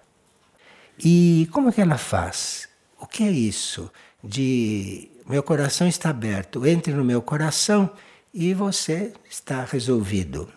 E 0.97 1.49
como 1.51 1.71
é 1.71 1.73
que 1.73 1.81
ela 1.81 1.99
faz? 1.99 2.69
O 2.97 3.09
que 3.09 3.25
é 3.25 3.31
isso 3.31 3.91
de 4.23 5.11
meu 5.29 5.43
coração 5.43 5.89
está 5.89 6.11
aberto, 6.11 6.65
entre 6.65 6.93
no 6.93 7.05
meu 7.05 7.21
coração 7.21 7.91
e 8.33 8.55
você 8.55 9.13
está 9.29 9.65
resolvido. 9.65 10.49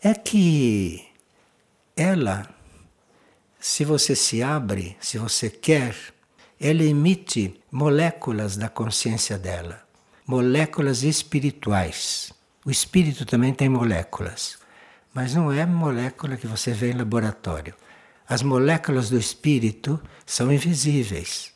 É 0.00 0.14
que 0.14 1.09
ela, 2.00 2.48
se 3.58 3.84
você 3.84 4.16
se 4.16 4.42
abre, 4.42 4.96
se 4.98 5.18
você 5.18 5.50
quer, 5.50 5.94
ela 6.58 6.82
emite 6.82 7.60
moléculas 7.70 8.56
da 8.56 8.70
consciência 8.70 9.38
dela, 9.38 9.82
moléculas 10.26 11.02
espirituais. 11.02 12.32
O 12.64 12.70
espírito 12.70 13.26
também 13.26 13.52
tem 13.52 13.68
moléculas, 13.68 14.56
mas 15.12 15.34
não 15.34 15.52
é 15.52 15.66
molécula 15.66 16.38
que 16.38 16.46
você 16.46 16.72
vê 16.72 16.90
em 16.90 16.96
laboratório. 16.96 17.74
As 18.26 18.42
moléculas 18.42 19.10
do 19.10 19.18
espírito 19.18 20.00
são 20.24 20.50
invisíveis. 20.50 21.52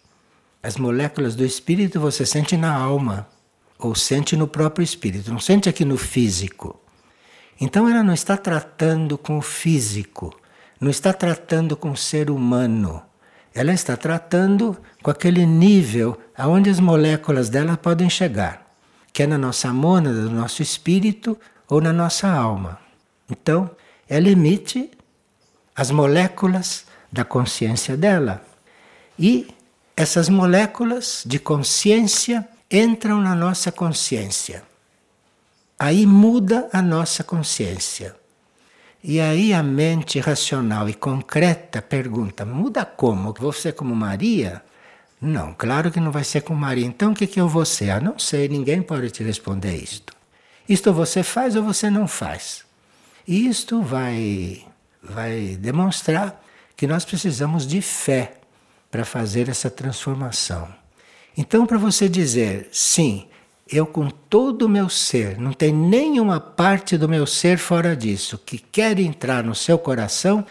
As 0.63 0.77
moléculas 0.77 1.35
do 1.35 1.45
espírito 1.45 1.99
você 1.99 2.27
sente 2.27 2.55
na 2.55 2.75
alma, 2.75 3.27
ou 3.79 3.95
sente 3.95 4.37
no 4.37 4.47
próprio 4.47 4.85
espírito, 4.85 5.31
não 5.31 5.41
sente 5.41 5.71
aqui 5.71 5.87
no 5.87 5.97
físico. 5.97 6.84
Então 7.61 7.89
ela 7.89 8.03
não 8.03 8.15
está 8.15 8.37
tratando 8.37 9.17
com 9.17 9.39
o 9.39 9.43
físico, 9.43 10.35
não 10.81 10.91
está 10.91 11.13
tratando 11.13 11.77
com 11.77 11.91
o 11.91 11.97
ser 11.97 12.31
humano. 12.31 13.03
Ela 13.55 13.73
está 13.73 13.97
tratando 13.97 14.77
com 15.03 15.11
aquele 15.11 15.47
nível 15.47 16.21
aonde 16.37 16.69
as 16.69 16.81
moléculas 16.81 17.49
dela 17.49 17.77
podem 17.77 18.11
chegar, 18.11 18.75
que 19.13 19.23
é 19.23 19.27
na 19.27 19.39
nossa 19.39 19.73
mônada, 19.73 20.23
no 20.23 20.31
nosso 20.31 20.61
espírito 20.61 21.39
ou 21.69 21.81
na 21.81 21.93
nossa 21.93 22.29
alma. 22.29 22.81
Então, 23.31 23.71
ela 24.09 24.29
emite 24.29 24.91
as 25.75 25.91
moléculas 25.91 26.85
da 27.11 27.25
consciência 27.25 27.97
dela. 27.97 28.45
E 29.17 29.47
essas 29.97 30.29
moléculas 30.29 31.23
de 31.25 31.39
consciência 31.39 32.47
entram 32.71 33.21
na 33.21 33.35
nossa 33.35 33.71
consciência. 33.71 34.65
Aí 35.79 36.07
muda 36.07 36.69
a 36.73 36.81
nossa 36.81 37.25
consciência. 37.25 38.15
E 39.03 39.21
aí 39.21 39.53
a 39.53 39.63
mente 39.63 40.19
racional 40.19 40.89
e 40.89 40.95
concreta 40.95 41.83
pergunta: 41.83 42.45
muda 42.45 42.85
como? 42.85 43.35
Vou 43.39 43.53
ser 43.53 43.73
como 43.73 43.95
Maria? 43.95 44.63
Não, 45.21 45.53
claro 45.55 45.91
que 45.91 46.01
não 46.01 46.13
vai 46.13 46.25
ser 46.25 46.43
como 46.43 46.61
Maria. 46.61 46.87
Então 46.87 47.13
o 47.13 47.15
que, 47.15 47.27
que 47.27 47.41
eu 47.41 47.49
vou 47.49 47.65
ser? 47.65 47.91
Ah, 47.91 48.01
não 48.01 48.19
sei, 48.19 48.49
ninguém 48.49 48.83
pode 48.83 49.11
te 49.11 49.23
responder 49.23 49.75
isto. 49.75 50.13
Isto 50.69 50.93
você 50.93 51.23
faz 51.23 51.57
ou 51.57 51.63
você 51.63 51.91
não 51.91 52.09
faz. 52.09 52.65
E 53.27 53.49
isto 53.49 53.83
vai, 53.83 54.65
vai 55.03 55.57
demonstrar 55.61 56.43
que 56.77 56.87
nós 56.87 57.05
precisamos 57.05 57.67
de 57.67 57.81
fé 57.81 58.35
para 58.91 59.05
fazer 59.05 59.49
essa 59.49 59.71
transformação. 59.71 60.69
Então, 61.37 61.67
para 61.67 61.79
você 61.79 62.09
dizer 62.09 62.69
sim, 62.71 63.27
eu 63.75 63.87
com 63.87 64.09
todo 64.09 64.63
o 64.63 64.69
meu 64.69 64.89
ser, 64.89 65.39
não 65.39 65.53
tem 65.53 65.73
nenhuma 65.73 66.39
parte 66.39 66.97
do 66.97 67.09
meu 67.09 67.27
ser 67.27 67.59
fora 67.59 67.97
disso, 67.97 68.39
que 68.39 68.59
quer 68.59 68.99
entrar 68.99 69.43
no 69.43 69.55
seu 69.55 69.79
coração, 69.79 70.47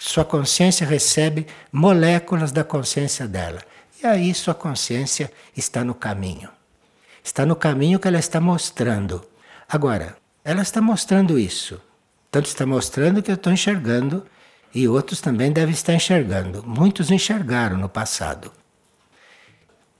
sua 0.00 0.24
consciência 0.24 0.86
recebe 0.86 1.46
moléculas 1.70 2.50
da 2.50 2.64
consciência 2.64 3.28
dela. 3.28 3.60
E 4.02 4.06
aí 4.06 4.34
sua 4.34 4.54
consciência 4.54 5.30
está 5.56 5.84
no 5.84 5.94
caminho. 5.94 6.48
Está 7.22 7.46
no 7.46 7.56
caminho 7.56 7.98
que 7.98 8.08
ela 8.08 8.18
está 8.18 8.40
mostrando. 8.40 9.24
Agora, 9.68 10.16
ela 10.44 10.62
está 10.62 10.80
mostrando 10.80 11.38
isso. 11.38 11.80
Tanto 12.30 12.46
está 12.46 12.66
mostrando 12.66 13.22
que 13.22 13.30
eu 13.30 13.34
estou 13.34 13.52
enxergando 13.52 14.24
e 14.74 14.86
outros 14.86 15.20
também 15.20 15.50
devem 15.50 15.72
estar 15.72 15.94
enxergando. 15.94 16.62
Muitos 16.66 17.10
enxergaram 17.10 17.78
no 17.78 17.88
passado. 17.88 18.52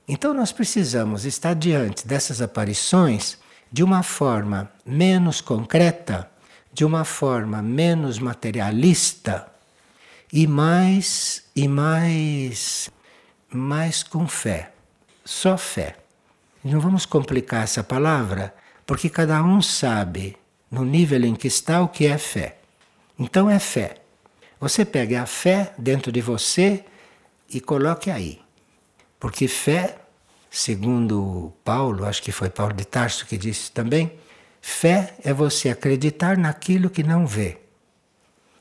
Então 0.08 0.32
nós 0.32 0.52
precisamos 0.52 1.24
estar 1.24 1.54
diante 1.54 2.06
dessas 2.06 2.40
aparições 2.40 3.38
de 3.72 3.82
uma 3.82 4.02
forma 4.02 4.70
menos 4.84 5.40
concreta, 5.40 6.30
de 6.72 6.84
uma 6.84 7.04
forma 7.04 7.60
menos 7.60 8.18
materialista 8.18 9.50
e 10.32 10.46
mais 10.46 11.44
e 11.56 11.66
mais 11.66 12.88
mais 13.50 14.02
com 14.02 14.28
fé. 14.28 14.72
Só 15.24 15.56
fé. 15.56 15.96
Não 16.62 16.80
vamos 16.80 17.04
complicar 17.04 17.64
essa 17.64 17.82
palavra, 17.82 18.54
porque 18.84 19.08
cada 19.08 19.42
um 19.42 19.60
sabe 19.60 20.36
no 20.70 20.84
nível 20.84 21.24
em 21.24 21.34
que 21.34 21.48
está 21.48 21.80
o 21.80 21.88
que 21.88 22.06
é 22.06 22.18
fé. 22.18 22.58
Então 23.18 23.50
é 23.50 23.58
fé. 23.58 23.96
Você 24.60 24.84
pega 24.84 25.22
a 25.22 25.26
fé 25.26 25.72
dentro 25.76 26.12
de 26.12 26.20
você 26.20 26.84
e 27.48 27.60
coloque 27.60 28.10
aí. 28.10 28.45
Porque 29.26 29.48
fé, 29.48 29.96
segundo 30.48 31.52
Paulo, 31.64 32.04
acho 32.04 32.22
que 32.22 32.30
foi 32.30 32.48
Paulo 32.48 32.72
de 32.74 32.84
Tarso 32.84 33.26
que 33.26 33.36
disse 33.36 33.72
também, 33.72 34.12
fé 34.62 35.16
é 35.24 35.34
você 35.34 35.68
acreditar 35.68 36.38
naquilo 36.38 36.88
que 36.88 37.02
não 37.02 37.26
vê. 37.26 37.58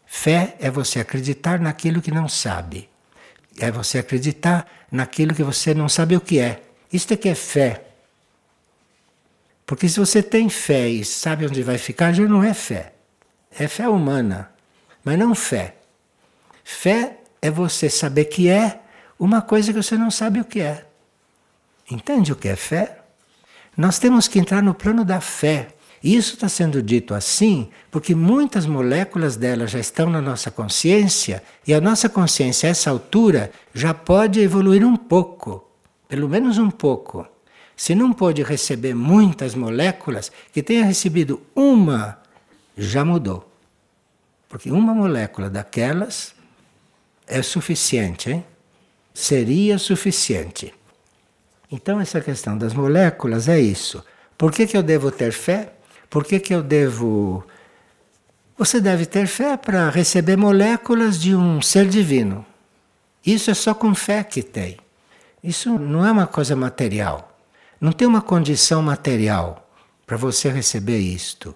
Fé 0.07 0.55
é 0.59 0.71
você 0.71 0.99
acreditar 0.99 1.59
naquilo 1.59 2.01
que 2.01 2.09
não 2.09 2.27
sabe. 2.27 2.89
É 3.59 3.69
você 3.69 3.99
acreditar 3.99 4.87
naquilo 4.91 5.35
que 5.35 5.43
você 5.43 5.71
não 5.75 5.87
sabe 5.87 6.15
o 6.15 6.19
que 6.19 6.39
é. 6.39 6.63
Isto 6.91 7.13
é 7.13 7.17
que 7.17 7.29
é 7.29 7.35
fé. 7.35 7.85
Porque 9.67 9.87
se 9.87 9.99
você 9.99 10.23
tem 10.23 10.49
fé 10.49 10.89
e 10.89 11.05
sabe 11.05 11.45
onde 11.45 11.61
vai 11.61 11.77
ficar, 11.77 12.11
já 12.11 12.23
não 12.23 12.43
é 12.43 12.55
fé. 12.55 12.93
É 13.51 13.67
fé 13.67 13.87
humana, 13.87 14.49
mas 15.03 15.19
não 15.19 15.35
fé. 15.35 15.75
Fé 16.63 17.19
é 17.39 17.51
você 17.51 17.87
saber 17.87 18.25
que 18.25 18.49
é 18.49 18.81
uma 19.19 19.41
coisa 19.41 19.71
que 19.71 19.81
você 19.81 19.97
não 19.97 20.11
sabe 20.11 20.39
o 20.39 20.45
que 20.45 20.59
é. 20.59 20.85
Entende 21.89 22.31
o 22.31 22.35
que 22.35 22.47
é 22.47 22.55
fé? 22.55 22.99
Nós 23.77 23.99
temos 23.99 24.27
que 24.27 24.39
entrar 24.39 24.61
no 24.61 24.73
plano 24.73 25.05
da 25.05 25.21
fé. 25.21 25.69
Isso 26.03 26.35
está 26.35 26.47
sendo 26.47 26.81
dito 26.81 27.13
assim 27.13 27.69
porque 27.89 28.13
muitas 28.13 28.65
moléculas 28.65 29.35
dela 29.35 29.65
já 29.65 29.79
estão 29.79 30.09
na 30.09 30.21
nossa 30.21 30.51
consciência 30.51 31.41
e 31.65 31.73
a 31.73 31.81
nossa 31.81 32.09
consciência, 32.09 32.67
a 32.67 32.71
essa 32.71 32.89
altura, 32.89 33.51
já 33.73 33.93
pode 33.93 34.39
evoluir 34.39 34.85
um 34.85 34.95
pouco, 34.95 35.67
pelo 36.07 36.29
menos 36.29 36.57
um 36.57 36.69
pouco. 36.69 37.25
Se 37.75 37.93
não 37.93 38.13
pode 38.13 38.41
receber 38.43 38.93
muitas 38.93 39.53
moléculas, 39.53 40.31
que 40.53 40.63
tenha 40.63 40.85
recebido 40.85 41.41
uma, 41.55 42.19
já 42.77 43.03
mudou. 43.03 43.51
Porque 44.47 44.71
uma 44.71 44.93
molécula 44.93 45.49
daquelas 45.49 46.33
é 47.27 47.41
suficiente, 47.41 48.31
hein? 48.31 48.45
Seria 49.15 49.79
suficiente. 49.79 50.73
Então, 51.71 52.01
essa 52.01 52.19
questão 52.19 52.57
das 52.57 52.73
moléculas 52.73 53.47
é 53.47 53.57
isso. 53.57 54.03
Por 54.37 54.51
que, 54.51 54.67
que 54.67 54.75
eu 54.75 54.83
devo 54.83 55.09
ter 55.09 55.31
fé? 55.31 55.71
Por 56.09 56.25
que, 56.25 56.37
que 56.37 56.53
eu 56.53 56.61
devo. 56.61 57.41
Você 58.57 58.81
deve 58.81 59.05
ter 59.05 59.25
fé 59.25 59.55
para 59.55 59.89
receber 59.89 60.35
moléculas 60.35 61.17
de 61.17 61.33
um 61.33 61.61
ser 61.61 61.87
divino. 61.87 62.45
Isso 63.25 63.49
é 63.49 63.53
só 63.53 63.73
com 63.73 63.95
fé 63.95 64.21
que 64.21 64.43
tem. 64.43 64.77
Isso 65.41 65.79
não 65.79 66.05
é 66.05 66.11
uma 66.11 66.27
coisa 66.27 66.53
material. 66.53 67.39
Não 67.79 67.93
tem 67.93 68.05
uma 68.05 68.21
condição 68.21 68.81
material 68.81 69.69
para 70.05 70.17
você 70.17 70.49
receber 70.49 70.99
isto. 70.99 71.55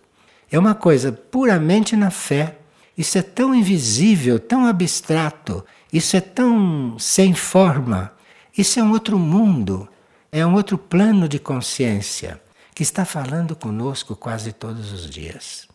É 0.50 0.58
uma 0.58 0.74
coisa 0.74 1.12
puramente 1.12 1.98
na 1.98 2.10
fé. 2.10 2.56
Isso 2.98 3.17
é 3.17 3.22
tão 3.22 3.54
invisível, 3.54 4.39
tão 4.39 4.65
abstrato, 4.65 5.65
isso 5.91 6.15
é 6.15 6.21
tão 6.21 6.97
sem 6.99 7.34
forma. 7.34 8.13
Isso 8.58 8.80
é 8.80 8.84
um 8.84 8.91
outro 8.91 9.17
mundo, 9.17 9.88
é 10.32 10.45
um 10.45 10.54
outro 10.54 10.78
plano 10.78 11.28
de 11.28 11.39
consciência 11.39 12.41
que 12.75 12.84
está 12.84 13.06
falando 13.06 13.56
conosco 13.56 14.15
quase 14.15 14.52
todos 14.52 14.91
os 14.91 15.10
dias. 15.10 15.67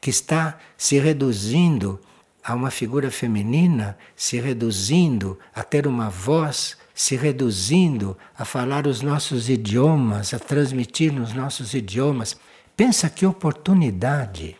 Que 0.00 0.10
está 0.10 0.58
se 0.76 0.98
reduzindo 0.98 2.00
a 2.42 2.54
uma 2.54 2.70
figura 2.70 3.10
feminina, 3.10 3.96
se 4.16 4.40
reduzindo 4.40 5.38
a 5.54 5.62
ter 5.62 5.86
uma 5.86 6.08
voz 6.08 6.76
se 7.00 7.16
reduzindo 7.16 8.14
a 8.36 8.44
falar 8.44 8.86
os 8.86 9.00
nossos 9.00 9.48
idiomas, 9.48 10.34
a 10.34 10.38
transmitir 10.38 11.10
nos 11.10 11.32
nossos 11.32 11.72
idiomas. 11.72 12.36
Pensa 12.76 13.08
que 13.08 13.24
oportunidade! 13.24 14.59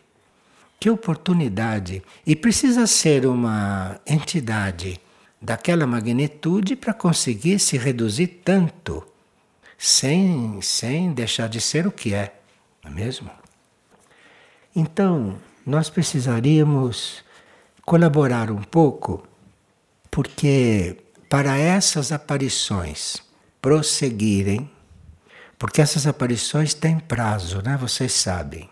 Que 0.80 0.88
oportunidade! 0.88 2.02
E 2.26 2.34
precisa 2.34 2.86
ser 2.86 3.26
uma 3.26 4.00
entidade 4.06 4.98
daquela 5.40 5.86
magnitude 5.86 6.74
para 6.74 6.94
conseguir 6.94 7.58
se 7.58 7.76
reduzir 7.76 8.40
tanto, 8.42 9.06
sem, 9.76 10.58
sem 10.62 11.12
deixar 11.12 11.50
de 11.50 11.60
ser 11.60 11.86
o 11.86 11.92
que 11.92 12.14
é, 12.14 12.34
não 12.82 12.92
é 12.92 12.94
mesmo? 12.94 13.30
Então, 14.74 15.38
nós 15.66 15.90
precisaríamos 15.90 17.22
colaborar 17.84 18.50
um 18.50 18.62
pouco, 18.62 19.28
porque 20.10 20.96
para 21.28 21.58
essas 21.58 22.10
aparições 22.10 23.18
prosseguirem, 23.60 24.70
porque 25.58 25.82
essas 25.82 26.06
aparições 26.06 26.72
têm 26.72 26.98
prazo, 26.98 27.60
né? 27.60 27.76
Vocês 27.76 28.12
sabem. 28.12 28.70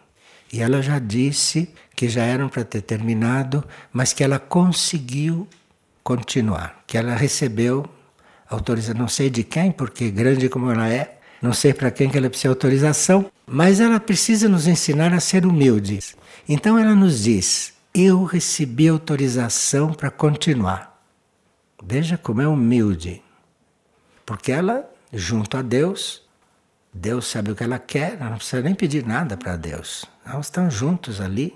E 0.52 0.60
ela 0.62 0.80
já 0.80 0.98
disse 0.98 1.68
que 1.94 2.08
já 2.08 2.22
eram 2.22 2.48
para 2.48 2.64
ter 2.64 2.80
terminado, 2.82 3.64
mas 3.92 4.12
que 4.12 4.24
ela 4.24 4.38
conseguiu 4.38 5.46
continuar, 6.02 6.82
que 6.86 6.96
ela 6.96 7.14
recebeu 7.14 7.84
autorização, 8.48 8.98
não 8.98 9.08
sei 9.08 9.28
de 9.28 9.44
quem, 9.44 9.70
porque 9.70 10.10
grande 10.10 10.48
como 10.48 10.70
ela 10.70 10.88
é, 10.88 11.18
não 11.42 11.52
sei 11.52 11.74
para 11.74 11.90
quem 11.90 12.08
que 12.08 12.16
ela 12.16 12.30
precisa 12.30 12.48
autorização, 12.48 13.30
mas 13.46 13.80
ela 13.80 14.00
precisa 14.00 14.48
nos 14.48 14.66
ensinar 14.66 15.12
a 15.12 15.20
ser 15.20 15.44
humildes. 15.46 16.16
Então 16.48 16.78
ela 16.78 16.94
nos 16.94 17.24
diz: 17.24 17.74
Eu 17.94 18.24
recebi 18.24 18.88
autorização 18.88 19.92
para 19.92 20.10
continuar. 20.10 20.98
Veja 21.82 22.18
como 22.18 22.40
é 22.42 22.48
humilde. 22.48 23.22
Porque 24.26 24.50
ela, 24.50 24.88
junto 25.12 25.56
a 25.56 25.62
Deus, 25.62 26.22
Deus 26.92 27.26
sabe 27.26 27.52
o 27.52 27.54
que 27.54 27.64
ela 27.64 27.78
quer, 27.78 28.14
ela 28.14 28.30
não 28.30 28.36
precisa 28.36 28.62
nem 28.62 28.74
pedir 28.74 29.06
nada 29.06 29.36
para 29.36 29.56
Deus. 29.56 30.04
Elas 30.28 30.46
estão 30.46 30.70
juntos 30.70 31.20
ali. 31.20 31.54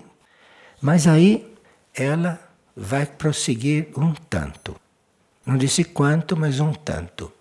Mas 0.81 1.07
aí 1.07 1.53
ela 1.93 2.39
vai 2.75 3.05
prosseguir 3.05 3.87
um 3.95 4.13
tanto. 4.13 4.75
Não 5.45 5.57
disse 5.57 5.83
quanto, 5.83 6.35
mas 6.35 6.59
um 6.59 6.73
tanto. 6.73 7.31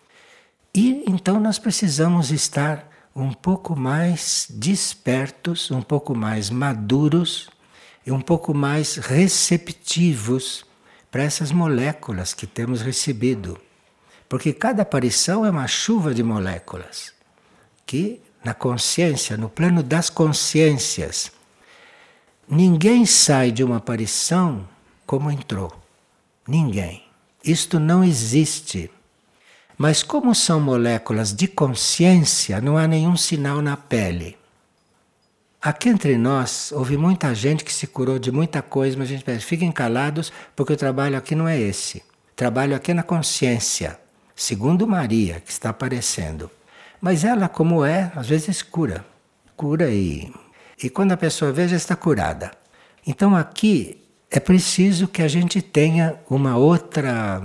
E 0.75 1.05
então 1.07 1.41
nós 1.41 1.59
precisamos 1.59 2.31
estar 2.31 2.89
um 3.15 3.33
pouco 3.33 3.77
mais 3.77 4.47
despertos, 4.51 5.71
um 5.71 5.83
pouco 5.83 6.15
mais 6.15 6.51
maduros 6.51 7.51
e 8.07 8.11
um 8.11 8.21
pouco 8.21 8.55
mais 8.55 8.97
receptivos 8.97 10.65
para 11.11 11.23
essas 11.23 11.53
moléculas 11.53 12.33
que 12.33 12.47
temos 12.47 12.81
recebido. 12.81 13.61
Porque 14.29 14.53
cada 14.53 14.83
aparição 14.83 15.45
é 15.45 15.51
uma 15.51 15.69
chuva 15.69 16.15
de 16.15 16.23
moléculas 16.23 17.13
que, 17.85 18.21
na 18.45 18.55
consciência, 18.55 19.37
no 19.37 19.49
plano 19.49 19.83
das 19.83 20.11
consciências, 20.11 21.31
ninguém 22.49 23.07
sai 23.07 23.51
de 23.51 23.63
uma 23.63 23.77
aparição 23.77 24.69
como 25.07 25.31
entrou. 25.31 25.73
Ninguém. 26.47 27.05
Isto 27.45 27.79
não 27.79 28.03
existe. 28.03 28.91
Mas, 29.79 30.03
como 30.03 30.35
são 30.35 30.61
moléculas 30.61 31.33
de 31.33 31.49
consciência, 31.49 32.61
não 32.61 32.77
há 32.77 32.87
nenhum 32.87 33.17
sinal 33.17 33.63
na 33.63 33.77
pele. 33.77 34.37
Aqui 35.61 35.89
entre 35.89 36.19
nós, 36.19 36.73
houve 36.73 36.97
muita 36.97 37.35
gente 37.35 37.65
que 37.65 37.73
se 37.73 37.87
curou 37.87 38.19
de 38.19 38.33
muita 38.33 38.61
coisa, 38.61 38.97
mas 38.97 39.09
a 39.09 39.13
gente 39.13 39.25
pensa, 39.25 39.47
fiquem 39.47 39.71
calados, 39.71 40.33
porque 40.57 40.73
o 40.73 40.77
trabalho 40.77 41.17
aqui 41.17 41.37
não 41.37 41.47
é 41.47 41.59
esse. 41.59 41.99
O 41.99 42.35
trabalho 42.35 42.75
aqui 42.75 42.91
é 42.91 42.95
na 42.95 43.03
consciência, 43.05 43.99
segundo 44.35 44.87
Maria, 44.89 45.41
que 45.41 45.53
está 45.53 45.71
aparecendo. 45.71 46.51
Mas 47.03 47.25
ela, 47.25 47.49
como 47.49 47.85
é, 47.85 48.13
às 48.15 48.29
vezes 48.29 48.63
cura. 48.63 49.05
Cura 49.57 49.91
e. 49.91 50.33
E 50.81 50.89
quando 50.89 51.11
a 51.11 51.17
pessoa 51.17 51.51
vê, 51.51 51.67
já 51.67 51.75
está 51.75 51.97
curada. 51.97 52.53
Então 53.05 53.35
aqui 53.35 54.01
é 54.31 54.39
preciso 54.39 55.09
que 55.09 55.21
a 55.21 55.27
gente 55.27 55.61
tenha 55.61 56.17
uma 56.31 56.57
outra, 56.57 57.43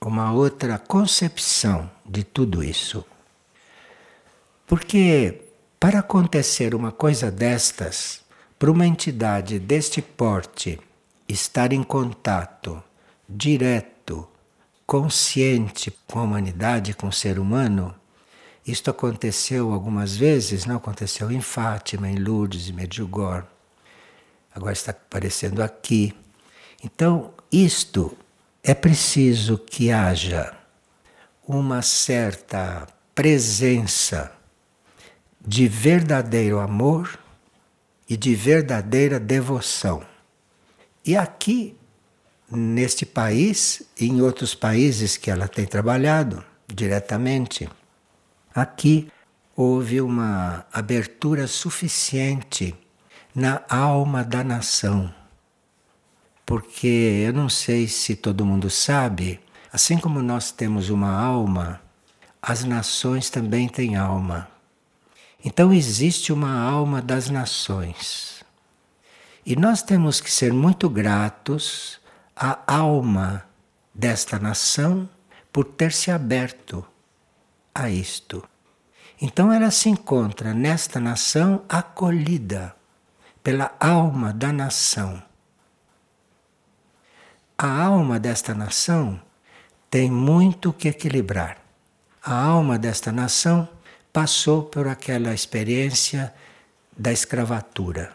uma 0.00 0.32
outra 0.32 0.78
concepção 0.78 1.90
de 2.06 2.24
tudo 2.24 2.64
isso. 2.64 3.04
Porque 4.66 5.42
para 5.78 5.98
acontecer 5.98 6.74
uma 6.74 6.90
coisa 6.90 7.30
destas, 7.30 8.22
para 8.58 8.70
uma 8.70 8.86
entidade 8.86 9.58
deste 9.58 10.00
porte 10.00 10.80
estar 11.28 11.70
em 11.70 11.82
contato 11.82 12.82
direto, 13.28 14.26
consciente 14.86 15.90
com 16.06 16.20
a 16.20 16.22
humanidade, 16.22 16.94
com 16.94 17.08
o 17.08 17.12
ser 17.12 17.38
humano, 17.38 17.94
isto 18.66 18.90
aconteceu 18.90 19.72
algumas 19.72 20.16
vezes, 20.16 20.64
não 20.64 20.76
aconteceu 20.76 21.30
em 21.30 21.40
Fátima, 21.40 22.08
em 22.08 22.16
Lourdes, 22.16 22.68
em 22.68 22.72
Medjugorje. 22.72 23.46
Agora 24.54 24.72
está 24.72 24.92
aparecendo 24.92 25.62
aqui. 25.62 26.14
Então, 26.82 27.32
isto 27.52 28.16
é 28.62 28.72
preciso 28.72 29.58
que 29.58 29.90
haja 29.90 30.54
uma 31.46 31.82
certa 31.82 32.86
presença 33.14 34.32
de 35.46 35.68
verdadeiro 35.68 36.58
amor 36.58 37.18
e 38.08 38.16
de 38.16 38.34
verdadeira 38.34 39.20
devoção. 39.20 40.02
E 41.04 41.16
aqui, 41.16 41.76
neste 42.50 43.04
país, 43.04 43.82
e 44.00 44.06
em 44.06 44.22
outros 44.22 44.54
países 44.54 45.18
que 45.18 45.30
ela 45.30 45.46
tem 45.46 45.66
trabalhado 45.66 46.42
diretamente, 46.66 47.68
aqui 48.54 49.10
houve 49.56 50.00
uma 50.00 50.64
abertura 50.72 51.46
suficiente 51.46 52.74
na 53.34 53.62
alma 53.68 54.22
da 54.22 54.44
nação. 54.44 55.12
Porque 56.46 57.24
eu 57.26 57.32
não 57.32 57.48
sei 57.48 57.88
se 57.88 58.14
todo 58.14 58.46
mundo 58.46 58.70
sabe, 58.70 59.40
assim 59.72 59.98
como 59.98 60.22
nós 60.22 60.52
temos 60.52 60.90
uma 60.90 61.10
alma, 61.10 61.80
as 62.40 62.64
nações 62.64 63.30
também 63.30 63.68
têm 63.68 63.96
alma. 63.96 64.48
Então 65.44 65.72
existe 65.72 66.32
uma 66.32 66.58
alma 66.58 67.02
das 67.02 67.28
nações. 67.28 68.44
E 69.44 69.56
nós 69.56 69.82
temos 69.82 70.20
que 70.20 70.30
ser 70.30 70.52
muito 70.52 70.88
gratos 70.88 72.00
à 72.36 72.58
alma 72.66 73.44
desta 73.94 74.38
nação 74.38 75.08
por 75.52 75.64
ter 75.64 75.92
se 75.92 76.10
aberto 76.10 76.84
a 77.74 77.90
isto. 77.90 78.42
Então 79.20 79.52
ela 79.52 79.70
se 79.70 79.88
encontra 79.88 80.54
nesta 80.54 81.00
nação 81.00 81.62
acolhida 81.68 82.74
pela 83.42 83.74
alma 83.80 84.32
da 84.32 84.52
nação. 84.52 85.22
A 87.56 87.84
alma 87.84 88.18
desta 88.18 88.54
nação 88.54 89.20
tem 89.90 90.10
muito 90.10 90.72
que 90.72 90.88
equilibrar. 90.88 91.58
A 92.22 92.34
alma 92.34 92.78
desta 92.78 93.12
nação 93.12 93.68
passou 94.12 94.62
por 94.62 94.88
aquela 94.88 95.34
experiência 95.34 96.34
da 96.96 97.12
escravatura. 97.12 98.12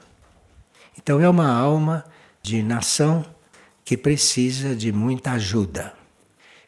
Então 0.98 1.22
é 1.22 1.30
uma 1.30 1.50
alma 1.50 2.06
de 2.42 2.64
nação 2.64 3.26
que 3.86 3.96
precisa 3.96 4.76
de 4.76 4.92
muita 4.92 5.32
ajuda. 5.32 5.94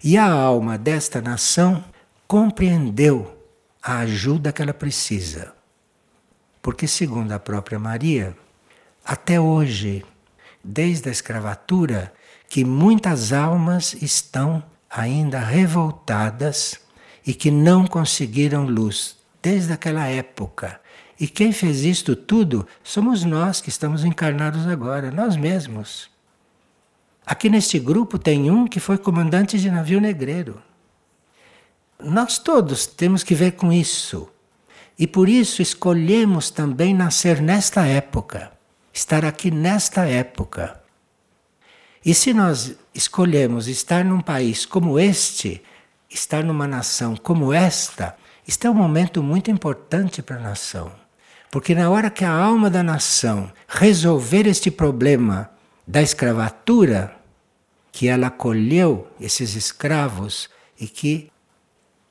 E 0.03 0.17
a 0.17 0.31
alma 0.31 0.77
desta 0.77 1.21
nação 1.21 1.83
compreendeu 2.31 3.37
a 3.83 3.97
ajuda 3.97 4.53
que 4.53 4.61
ela 4.61 4.73
precisa. 4.73 5.53
Porque, 6.61 6.87
segundo 6.87 7.33
a 7.33 7.39
própria 7.39 7.77
Maria, 7.77 8.37
até 9.03 9.37
hoje, 9.37 10.05
desde 10.63 11.09
a 11.09 11.11
escravatura, 11.11 12.13
que 12.47 12.63
muitas 12.63 13.33
almas 13.33 13.93
estão 13.95 14.63
ainda 14.89 15.39
revoltadas 15.39 16.79
e 17.27 17.33
que 17.33 17.51
não 17.51 17.85
conseguiram 17.85 18.65
luz 18.65 19.17
desde 19.43 19.73
aquela 19.73 20.07
época. 20.07 20.79
E 21.19 21.27
quem 21.27 21.51
fez 21.51 21.83
isto 21.83 22.15
tudo 22.15 22.65
somos 22.81 23.25
nós 23.25 23.59
que 23.59 23.67
estamos 23.67 24.05
encarnados 24.05 24.65
agora, 24.67 25.11
nós 25.11 25.35
mesmos. 25.35 26.09
Aqui 27.25 27.49
neste 27.49 27.77
grupo 27.77 28.17
tem 28.17 28.49
um 28.49 28.65
que 28.67 28.79
foi 28.79 28.97
comandante 28.97 29.59
de 29.59 29.69
navio 29.69 29.99
negreiro. 29.99 30.70
Nós 32.03 32.37
todos 32.37 32.85
temos 32.85 33.23
que 33.23 33.35
ver 33.35 33.51
com 33.51 33.71
isso. 33.71 34.29
E 34.97 35.07
por 35.07 35.27
isso 35.27 35.61
escolhemos 35.61 36.49
também 36.49 36.93
nascer 36.93 37.41
nesta 37.41 37.85
época, 37.85 38.51
estar 38.93 39.25
aqui 39.25 39.49
nesta 39.49 40.05
época. 40.05 40.79
E 42.05 42.13
se 42.13 42.33
nós 42.33 42.75
escolhemos 42.93 43.67
estar 43.67 44.03
num 44.03 44.21
país 44.21 44.65
como 44.65 44.99
este, 44.99 45.61
estar 46.09 46.43
numa 46.43 46.67
nação 46.67 47.15
como 47.15 47.53
esta, 47.53 48.15
isto 48.47 48.67
é 48.67 48.69
um 48.69 48.75
momento 48.75 49.23
muito 49.23 49.49
importante 49.49 50.21
para 50.21 50.35
a 50.35 50.41
nação. 50.41 50.91
Porque 51.49 51.73
na 51.73 51.89
hora 51.89 52.09
que 52.09 52.25
a 52.25 52.31
alma 52.31 52.69
da 52.69 52.83
nação 52.83 53.51
resolver 53.67 54.47
este 54.47 54.69
problema 54.69 55.49
da 55.87 56.01
escravatura, 56.01 57.15
que 57.91 58.07
ela 58.07 58.27
acolheu 58.27 59.07
esses 59.19 59.55
escravos 59.55 60.49
e 60.79 60.87
que, 60.87 61.30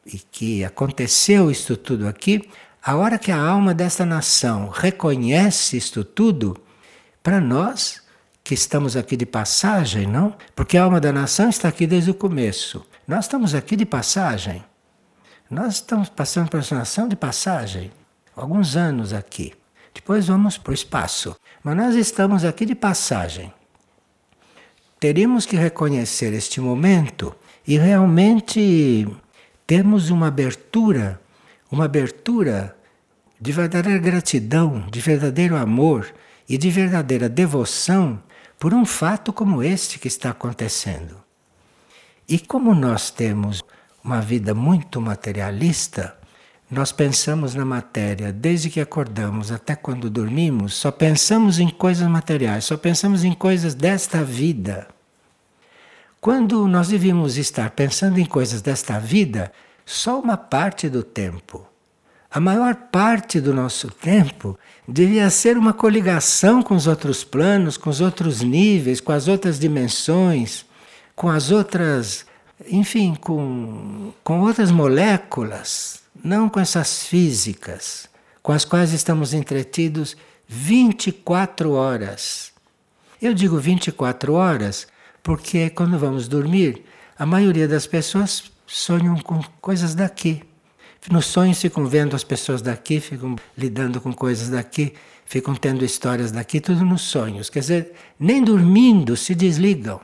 e 0.04 0.18
que 0.18 0.64
aconteceu 0.64 1.50
isto 1.50 1.76
tudo 1.76 2.08
aqui, 2.08 2.48
a 2.82 2.96
hora 2.96 3.18
que 3.18 3.30
a 3.30 3.40
alma 3.40 3.74
desta 3.74 4.06
nação 4.06 4.68
reconhece 4.68 5.76
isto 5.76 6.02
tudo, 6.02 6.56
para 7.22 7.40
nós 7.40 8.02
que 8.42 8.54
estamos 8.54 8.96
aqui 8.96 9.16
de 9.16 9.26
passagem, 9.26 10.06
não? 10.06 10.34
Porque 10.56 10.76
a 10.78 10.84
alma 10.84 11.00
da 11.00 11.12
nação 11.12 11.50
está 11.50 11.68
aqui 11.68 11.86
desde 11.86 12.10
o 12.10 12.14
começo. 12.14 12.84
Nós 13.06 13.26
estamos 13.26 13.54
aqui 13.54 13.76
de 13.76 13.84
passagem. 13.84 14.64
Nós 15.50 15.74
estamos 15.74 16.08
passando 16.08 16.48
por 16.48 16.60
uma 16.60 16.78
nação 16.78 17.06
de 17.08 17.16
passagem, 17.16 17.90
alguns 18.34 18.76
anos 18.76 19.12
aqui. 19.12 19.52
Depois 19.92 20.28
vamos 20.28 20.56
para 20.56 20.70
o 20.70 20.74
espaço. 20.74 21.36
Mas 21.62 21.76
nós 21.76 21.94
estamos 21.94 22.44
aqui 22.44 22.64
de 22.64 22.74
passagem. 22.74 23.52
Teríamos 24.98 25.46
que 25.46 25.56
reconhecer 25.56 26.32
este 26.32 26.60
momento 26.60 27.34
e 27.66 27.76
realmente 27.78 29.06
termos 29.70 30.10
uma 30.10 30.26
abertura, 30.26 31.20
uma 31.70 31.84
abertura 31.84 32.76
de 33.40 33.52
verdadeira 33.52 34.00
gratidão, 34.00 34.84
de 34.90 35.00
verdadeiro 35.00 35.56
amor 35.56 36.12
e 36.48 36.58
de 36.58 36.68
verdadeira 36.68 37.28
devoção 37.28 38.20
por 38.58 38.74
um 38.74 38.84
fato 38.84 39.32
como 39.32 39.62
este 39.62 40.00
que 40.00 40.08
está 40.08 40.30
acontecendo. 40.30 41.22
E 42.28 42.36
como 42.36 42.74
nós 42.74 43.12
temos 43.12 43.62
uma 44.02 44.20
vida 44.20 44.54
muito 44.54 45.00
materialista, 45.00 46.18
nós 46.68 46.90
pensamos 46.90 47.54
na 47.54 47.64
matéria 47.64 48.32
desde 48.32 48.70
que 48.70 48.80
acordamos 48.80 49.52
até 49.52 49.76
quando 49.76 50.10
dormimos, 50.10 50.74
só 50.74 50.90
pensamos 50.90 51.60
em 51.60 51.68
coisas 51.68 52.08
materiais, 52.08 52.64
só 52.64 52.76
pensamos 52.76 53.22
em 53.22 53.32
coisas 53.32 53.76
desta 53.76 54.24
vida. 54.24 54.88
Quando 56.20 56.66
nós 56.68 56.88
devíamos 56.88 57.36
estar 57.38 57.70
pensando 57.70 58.18
em 58.18 58.26
coisas 58.26 58.60
desta 58.60 58.98
vida, 58.98 59.50
só 59.86 60.20
uma 60.20 60.36
parte 60.36 60.88
do 60.88 61.02
tempo. 61.02 61.66
A 62.30 62.38
maior 62.38 62.74
parte 62.74 63.40
do 63.40 63.54
nosso 63.54 63.90
tempo 63.90 64.58
devia 64.86 65.30
ser 65.30 65.56
uma 65.56 65.72
coligação 65.72 66.62
com 66.62 66.74
os 66.74 66.86
outros 66.86 67.24
planos, 67.24 67.76
com 67.76 67.90
os 67.90 68.00
outros 68.00 68.42
níveis, 68.42 69.00
com 69.00 69.12
as 69.12 69.28
outras 69.28 69.58
dimensões, 69.58 70.64
com 71.16 71.28
as 71.28 71.50
outras 71.50 72.26
enfim, 72.68 73.14
com, 73.14 74.12
com 74.22 74.40
outras 74.40 74.70
moléculas, 74.70 76.02
não 76.22 76.48
com 76.48 76.60
essas 76.60 77.04
físicas, 77.04 78.08
com 78.42 78.52
as 78.52 78.64
quais 78.64 78.92
estamos 78.92 79.32
entretidos 79.32 80.16
24 80.46 81.72
horas. 81.72 82.52
Eu 83.20 83.32
digo 83.32 83.58
24 83.58 84.34
horas 84.34 84.86
porque 85.22 85.70
quando 85.70 85.98
vamos 85.98 86.28
dormir, 86.28 86.84
a 87.18 87.26
maioria 87.26 87.68
das 87.68 87.86
pessoas 87.86 88.50
sonham 88.66 89.16
com 89.18 89.42
coisas 89.60 89.94
daqui. 89.94 90.42
Nos 91.10 91.26
sonhos 91.26 91.60
ficam 91.60 91.86
vendo 91.86 92.14
as 92.14 92.24
pessoas 92.24 92.60
daqui, 92.60 93.00
ficam 93.00 93.36
lidando 93.56 94.00
com 94.00 94.12
coisas 94.12 94.48
daqui, 94.50 94.94
ficam 95.24 95.54
tendo 95.54 95.84
histórias 95.84 96.30
daqui, 96.30 96.60
tudo 96.60 96.84
nos 96.84 97.02
sonhos. 97.02 97.48
Quer 97.48 97.60
dizer, 97.60 97.92
nem 98.18 98.42
dormindo 98.42 99.16
se 99.16 99.34
desligam 99.34 100.00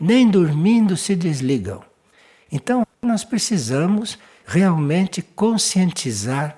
nem 0.00 0.28
dormindo 0.28 0.96
se 0.96 1.16
desligam. 1.16 1.82
Então, 2.50 2.86
nós 3.02 3.24
precisamos 3.24 4.18
realmente 4.46 5.20
conscientizar 5.20 6.56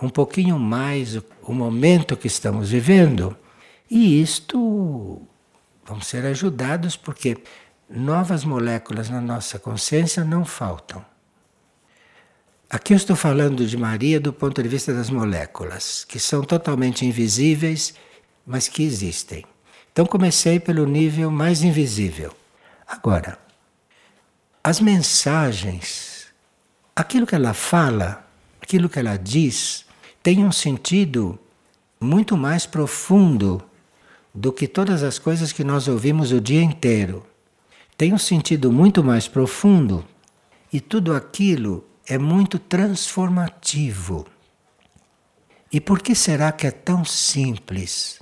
um 0.00 0.08
pouquinho 0.08 0.58
mais 0.58 1.16
o, 1.16 1.24
o 1.42 1.54
momento 1.54 2.16
que 2.16 2.26
estamos 2.26 2.70
vivendo. 2.70 3.36
E 3.90 4.20
isto 4.20 5.22
vamos 5.84 6.06
ser 6.06 6.24
ajudados 6.26 6.96
porque 6.96 7.38
novas 7.88 8.44
moléculas 8.44 9.10
na 9.10 9.20
nossa 9.20 9.58
consciência 9.58 10.24
não 10.24 10.44
faltam. 10.44 11.04
Aqui 12.68 12.92
eu 12.92 12.96
estou 12.96 13.14
falando 13.14 13.66
de 13.66 13.76
Maria 13.76 14.18
do 14.18 14.32
ponto 14.32 14.62
de 14.62 14.68
vista 14.68 14.92
das 14.92 15.10
moléculas, 15.10 16.04
que 16.04 16.18
são 16.18 16.42
totalmente 16.42 17.06
invisíveis, 17.06 17.94
mas 18.46 18.66
que 18.66 18.82
existem. 18.82 19.44
Então 19.92 20.06
comecei 20.06 20.58
pelo 20.58 20.86
nível 20.86 21.30
mais 21.30 21.62
invisível. 21.62 22.34
Agora, 22.86 23.38
as 24.62 24.80
mensagens, 24.80 26.26
aquilo 26.96 27.26
que 27.26 27.34
ela 27.34 27.54
fala, 27.54 28.26
aquilo 28.60 28.88
que 28.88 28.98
ela 28.98 29.16
diz 29.16 29.84
tem 30.22 30.42
um 30.42 30.50
sentido 30.50 31.38
muito 32.00 32.36
mais 32.36 32.66
profundo 32.66 33.62
do 34.34 34.52
que 34.52 34.66
todas 34.66 35.02
as 35.02 35.18
coisas 35.18 35.52
que 35.52 35.62
nós 35.62 35.86
ouvimos 35.86 36.32
o 36.32 36.40
dia 36.40 36.62
inteiro. 36.62 37.24
Tem 37.96 38.12
um 38.12 38.18
sentido 38.18 38.72
muito 38.72 39.04
mais 39.04 39.28
profundo 39.28 40.04
e 40.72 40.80
tudo 40.80 41.14
aquilo 41.14 41.84
é 42.04 42.18
muito 42.18 42.58
transformativo. 42.58 44.26
E 45.72 45.80
por 45.80 46.00
que 46.00 46.14
será 46.14 46.50
que 46.50 46.66
é 46.66 46.70
tão 46.70 47.04
simples? 47.04 48.20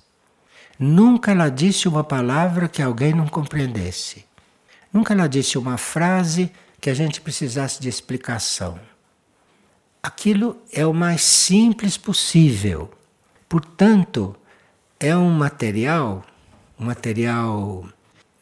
Nunca 0.79 1.31
ela 1.31 1.49
disse 1.49 1.89
uma 1.89 2.05
palavra 2.05 2.69
que 2.69 2.83
alguém 2.83 3.15
não 3.15 3.27
compreendesse. 3.27 4.25
Nunca 4.93 5.15
ela 5.15 5.27
disse 5.27 5.57
uma 5.57 5.79
frase 5.79 6.53
que 6.81 6.91
a 6.91 6.95
gente 6.95 7.21
precisasse 7.21 7.81
de 7.81 7.89
explicação. 7.89 8.79
Aquilo 10.03 10.61
é 10.73 10.85
o 10.85 10.93
mais 10.93 11.23
simples 11.23 11.97
possível. 11.97 12.91
Portanto, 13.49 14.37
é 15.03 15.17
um 15.17 15.31
material, 15.31 16.25
um 16.79 16.85
material 16.85 17.85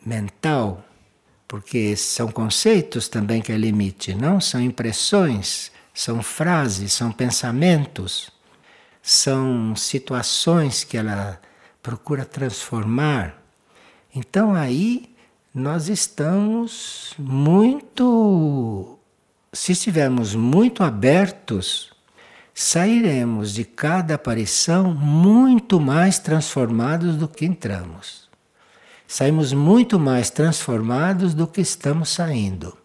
mental, 0.04 0.84
porque 1.48 1.96
são 1.96 2.30
conceitos 2.30 3.08
também 3.08 3.40
que 3.40 3.50
é 3.50 3.56
limite, 3.56 4.14
não? 4.14 4.38
São 4.40 4.60
impressões, 4.60 5.72
são 5.94 6.22
frases, 6.22 6.92
são 6.92 7.10
pensamentos, 7.10 8.30
são 9.02 9.74
situações 9.74 10.84
que 10.84 10.98
ela 10.98 11.40
procura 11.82 12.26
transformar. 12.26 13.42
Então 14.14 14.54
aí 14.54 15.14
nós 15.54 15.88
estamos 15.88 17.14
muito. 17.18 18.98
Se 19.52 19.72
estivermos 19.72 20.34
muito 20.34 20.84
abertos, 20.84 21.89
sairemos 22.62 23.54
de 23.54 23.64
cada 23.64 24.16
aparição 24.16 24.92
muito 24.92 25.80
mais 25.80 26.18
transformados 26.18 27.16
do 27.16 27.26
que 27.26 27.46
entramos. 27.46 28.28
Saímos 29.08 29.54
muito 29.54 29.98
mais 29.98 30.28
transformados 30.28 31.32
do 31.32 31.46
que 31.46 31.62
estamos 31.62 32.10
saindo. 32.10 32.76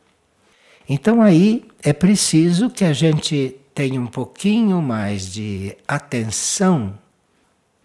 Então 0.88 1.22
aí 1.22 1.68
é 1.84 1.92
preciso 1.92 2.70
que 2.70 2.86
a 2.86 2.94
gente 2.94 3.54
tenha 3.74 4.00
um 4.00 4.08
pouquinho 4.08 4.82
mais 4.82 5.30
de 5.30 5.76
atenção 5.86 6.98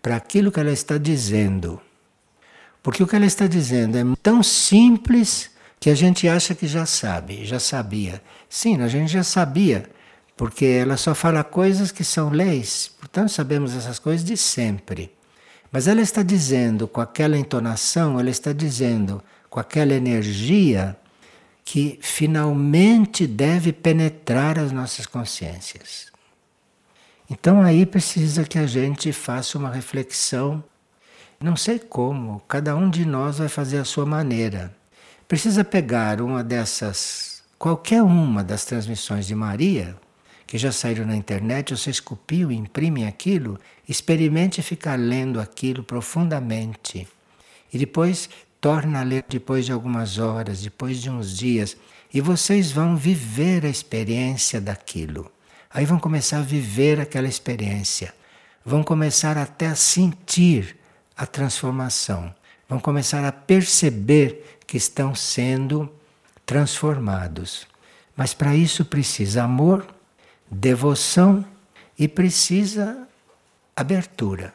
para 0.01 0.15
aquilo 0.15 0.53
que 0.53 0.61
ela 0.61 0.71
está 0.71 0.97
dizendo. 0.97 1.81
Porque 2.85 3.03
o 3.03 3.07
que 3.07 3.17
ela 3.17 3.27
está 3.27 3.49
dizendo 3.49 3.99
é 3.99 4.05
tão 4.23 4.45
simples 4.45 5.51
que 5.81 5.91
a 5.91 5.95
gente 5.97 6.29
acha 6.29 6.55
que 6.55 6.69
já 6.69 6.87
sabe, 6.87 7.45
já 7.45 7.59
sabia. 7.59 8.23
Sim, 8.49 8.81
a 8.81 8.87
gente 8.87 9.11
já 9.11 9.25
sabia, 9.25 9.91
porque 10.41 10.65
ela 10.65 10.97
só 10.97 11.15
fala 11.15 11.45
coisas 11.45 11.93
que 11.93 12.03
são 12.03 12.31
leis, 12.31 12.91
portanto 12.99 13.29
sabemos 13.29 13.77
essas 13.77 13.99
coisas 13.99 14.25
de 14.25 14.39
sempre. 14.39 15.15
Mas 15.71 15.87
ela 15.87 16.01
está 16.01 16.23
dizendo 16.23 16.89
com 16.89 17.03
aquela 17.03 17.37
entonação, 17.37 18.19
ela 18.19 18.31
está 18.31 18.51
dizendo 18.51 19.23
com 19.51 19.61
aquela 19.61 19.93
energia 19.93 20.97
que 21.63 21.99
finalmente 22.01 23.27
deve 23.27 23.71
penetrar 23.71 24.59
as 24.59 24.73
nossas 24.73 25.05
consciências. 25.05 26.11
Então 27.29 27.61
aí 27.61 27.85
precisa 27.85 28.43
que 28.43 28.59
a 28.59 28.67
gente 28.67 29.13
faça 29.13 29.59
uma 29.59 29.69
reflexão. 29.69 30.65
Não 31.39 31.55
sei 31.55 31.79
como, 31.79 32.41
cada 32.49 32.75
um 32.75 32.89
de 32.89 33.05
nós 33.05 33.37
vai 33.37 33.49
fazer 33.49 33.77
a 33.77 33.85
sua 33.85 34.07
maneira. 34.07 34.75
Precisa 35.29 35.63
pegar 35.63 36.23
uma 36.23 36.43
dessas, 36.43 37.43
qualquer 37.59 38.03
uma 38.03 38.43
das 38.43 38.65
transmissões 38.65 39.27
de 39.27 39.35
Maria, 39.35 39.95
que 40.51 40.59
já 40.59 40.73
saíram 40.73 41.07
na 41.07 41.15
internet, 41.15 41.77
você 41.77 41.91
esculpiu, 41.91 42.51
imprime 42.51 43.07
aquilo, 43.07 43.57
experimente 43.89 44.61
ficar 44.63 44.99
lendo 44.99 45.41
aquilo 45.41 45.85
profundamente. 45.85 47.07
E 47.73 47.79
depois 47.79 48.29
torna 48.61 48.99
a 48.99 49.05
ler 49.05 49.25
depois 49.29 49.65
de 49.65 49.71
algumas 49.71 50.19
horas, 50.19 50.61
depois 50.61 51.01
de 51.01 51.09
uns 51.09 51.39
dias, 51.39 51.77
e 52.13 52.21
vocês 52.21 52.73
vão 52.73 52.97
viver 52.97 53.65
a 53.65 53.69
experiência 53.69 54.61
daquilo. 54.61 55.31
Aí 55.73 55.85
vão 55.85 56.01
começar 56.01 56.39
a 56.39 56.43
viver 56.43 56.99
aquela 56.99 57.29
experiência, 57.29 58.13
vão 58.65 58.83
começar 58.83 59.39
até 59.39 59.69
a 59.69 59.77
sentir 59.77 60.77
a 61.17 61.27
transformação, 61.27 62.35
vão 62.69 62.81
começar 62.81 63.25
a 63.25 63.31
perceber 63.31 64.59
que 64.67 64.77
estão 64.77 65.15
sendo 65.15 65.89
transformados. 66.45 67.69
Mas 68.17 68.35
para 68.35 68.57
isso 68.57 68.85
precisa 68.85 69.45
amor, 69.45 69.87
devoção 70.51 71.45
e 71.99 72.09
precisa 72.09 73.07
abertura. 73.77 74.55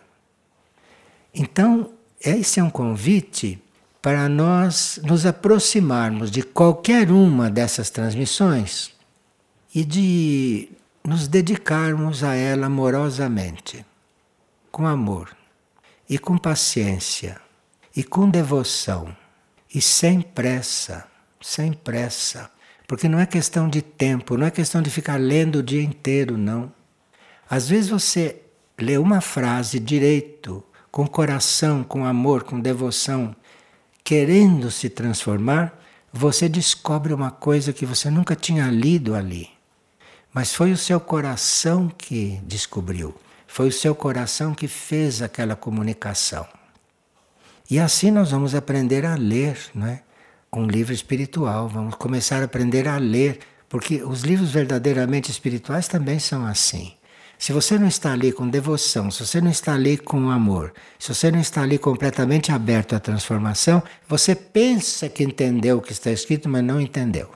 Então, 1.34 1.92
esse 2.20 2.60
é 2.60 2.64
um 2.64 2.70
convite 2.70 3.62
para 4.02 4.30
nós 4.30 5.00
nos 5.04 5.26
aproximarmos 5.26 6.30
de 6.30 6.44
qualquer 6.44 7.12
uma 7.12 7.50
dessas 7.50 7.90
transmissões 7.90 8.92
e 9.74 9.84
de 9.84 10.70
nos 11.04 11.28
dedicarmos 11.28 12.24
a 12.24 12.34
ela 12.36 12.68
amorosamente, 12.68 13.86
com 14.72 14.88
amor 14.88 15.36
e 16.10 16.18
com 16.18 16.38
paciência 16.38 17.40
e 17.96 18.04
com 18.04 18.30
devoção 18.30 19.16
e 19.74 19.82
sem 19.82 20.22
pressa, 20.22 21.06
sem 21.42 21.74
pressa, 21.74 22.50
porque 22.88 23.08
não 23.08 23.20
é 23.20 23.26
questão 23.26 23.68
de 23.68 23.82
tempo, 23.82 24.38
não 24.38 24.46
é 24.46 24.52
questão 24.52 24.82
de 24.82 24.90
ficar 24.90 25.20
lendo 25.20 25.58
o 25.58 25.64
dia 25.64 25.82
inteiro, 25.82 26.38
não. 26.38 26.72
Às 27.50 27.70
vezes 27.70 27.90
você 27.90 28.42
lê 28.78 28.98
uma 28.98 29.22
frase 29.22 29.80
direito, 29.80 30.64
com 30.92 31.06
coração, 31.06 31.84
com 31.84 32.06
amor, 32.06 32.44
com 32.44 32.60
devoção, 32.60 33.36
querendo 34.04 34.72
se 34.72 34.90
transformar, 34.90 35.78
você 36.14 36.48
descobre 36.48 37.14
uma 37.14 37.32
coisa 37.32 37.74
que 37.74 37.86
você 37.86 38.10
nunca 38.10 38.36
tinha 38.36 38.68
lido 38.68 39.14
ali. 39.14 39.50
Mas 40.34 40.54
foi 40.54 40.72
o 40.72 40.78
seu 40.78 41.00
coração 41.00 41.90
que 41.90 42.40
descobriu, 42.44 43.14
foi 43.48 43.68
o 43.68 43.72
seu 43.72 43.94
coração 43.94 44.54
que 44.54 44.68
fez 44.68 45.22
aquela 45.22 45.56
comunicação. 45.56 46.48
E 47.70 47.80
assim 47.80 48.12
nós 48.12 48.32
vamos 48.32 48.54
aprender 48.56 49.06
a 49.06 49.16
ler, 49.16 49.58
não 49.74 49.88
é? 49.88 50.02
Um 50.56 50.68
livro 50.68 50.94
espiritual, 50.94 51.68
vamos 51.68 51.96
começar 51.96 52.42
a 52.42 52.46
aprender 52.46 52.88
a 52.88 52.96
ler, 52.96 53.40
porque 53.68 54.02
os 54.02 54.22
livros 54.22 54.52
verdadeiramente 54.52 55.30
espirituais 55.30 55.86
também 55.86 56.18
são 56.18 56.46
assim. 56.46 56.94
Se 57.38 57.52
você 57.52 57.78
não 57.78 57.90
está 57.90 58.14
ali 58.14 58.32
com 58.32 58.48
devoção, 58.48 59.12
se 59.12 59.26
você 59.26 59.42
não 59.42 59.52
está 59.52 59.74
ali 59.74 59.98
com 59.98 60.30
amor, 60.30 60.74
se 60.98 61.14
você 61.14 61.30
não 61.30 61.42
está 61.42 61.62
ali 61.62 61.78
completamente 61.78 62.54
aberto 62.54 62.96
à 62.96 63.02
transformação, 63.02 63.84
você 64.08 64.34
pensa 64.34 65.10
que 65.10 65.26
entendeu 65.26 65.80
o 65.80 65.82
que 65.82 65.92
está 65.92 66.10
escrito, 66.10 66.48
mas 66.48 66.64
não 66.64 66.80
entendeu. 66.80 67.30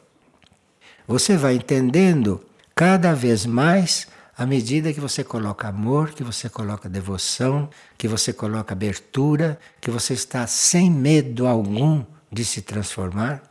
Você 1.06 1.36
vai 1.36 1.56
entendendo 1.56 2.40
cada 2.74 3.14
vez 3.14 3.46
mais 3.46 4.08
à 4.38 4.46
medida 4.46 4.94
que 4.94 5.02
você 5.02 5.26
coloca 5.26 5.68
amor, 5.68 6.12
que 6.12 6.24
você 6.24 6.48
coloca 6.48 6.88
devoção, 6.88 7.70
que 7.98 8.08
você 8.08 8.32
coloca 8.32 8.74
abertura, 8.74 9.60
que 9.82 9.92
você 9.92 10.14
está 10.14 10.48
sem 10.48 10.90
medo 10.90 11.46
algum 11.46 12.06
de 12.32 12.46
se 12.46 12.62
transformar, 12.62 13.42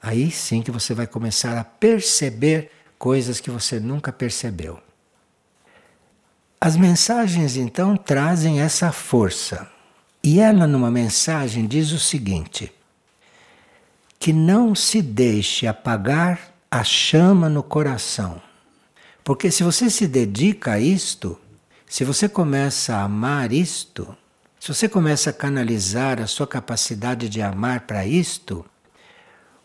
aí 0.00 0.30
sim 0.30 0.62
que 0.62 0.70
você 0.70 0.94
vai 0.94 1.06
começar 1.06 1.56
a 1.58 1.64
perceber 1.64 2.70
coisas 2.98 3.40
que 3.40 3.50
você 3.50 3.78
nunca 3.78 4.12
percebeu. 4.12 4.78
As 6.60 6.76
mensagens 6.76 7.56
então 7.56 7.96
trazem 7.96 8.60
essa 8.60 8.90
força. 8.90 9.70
E 10.22 10.40
ela, 10.40 10.66
numa 10.66 10.90
mensagem, 10.90 11.66
diz 11.66 11.92
o 11.92 11.98
seguinte: 11.98 12.72
que 14.18 14.32
não 14.32 14.74
se 14.74 15.02
deixe 15.02 15.66
apagar 15.66 16.54
a 16.70 16.82
chama 16.82 17.48
no 17.48 17.62
coração 17.62 18.40
porque 19.24 19.50
se 19.50 19.64
você 19.64 19.88
se 19.88 20.06
dedica 20.06 20.72
a 20.72 20.78
isto, 20.78 21.40
se 21.86 22.04
você 22.04 22.28
começa 22.28 22.96
a 22.96 23.04
amar 23.04 23.52
isto, 23.52 24.14
se 24.64 24.72
você 24.72 24.88
começa 24.88 25.28
a 25.28 25.32
canalizar 25.34 26.22
a 26.22 26.26
sua 26.26 26.46
capacidade 26.46 27.28
de 27.28 27.42
amar 27.42 27.80
para 27.80 28.06
isto, 28.06 28.64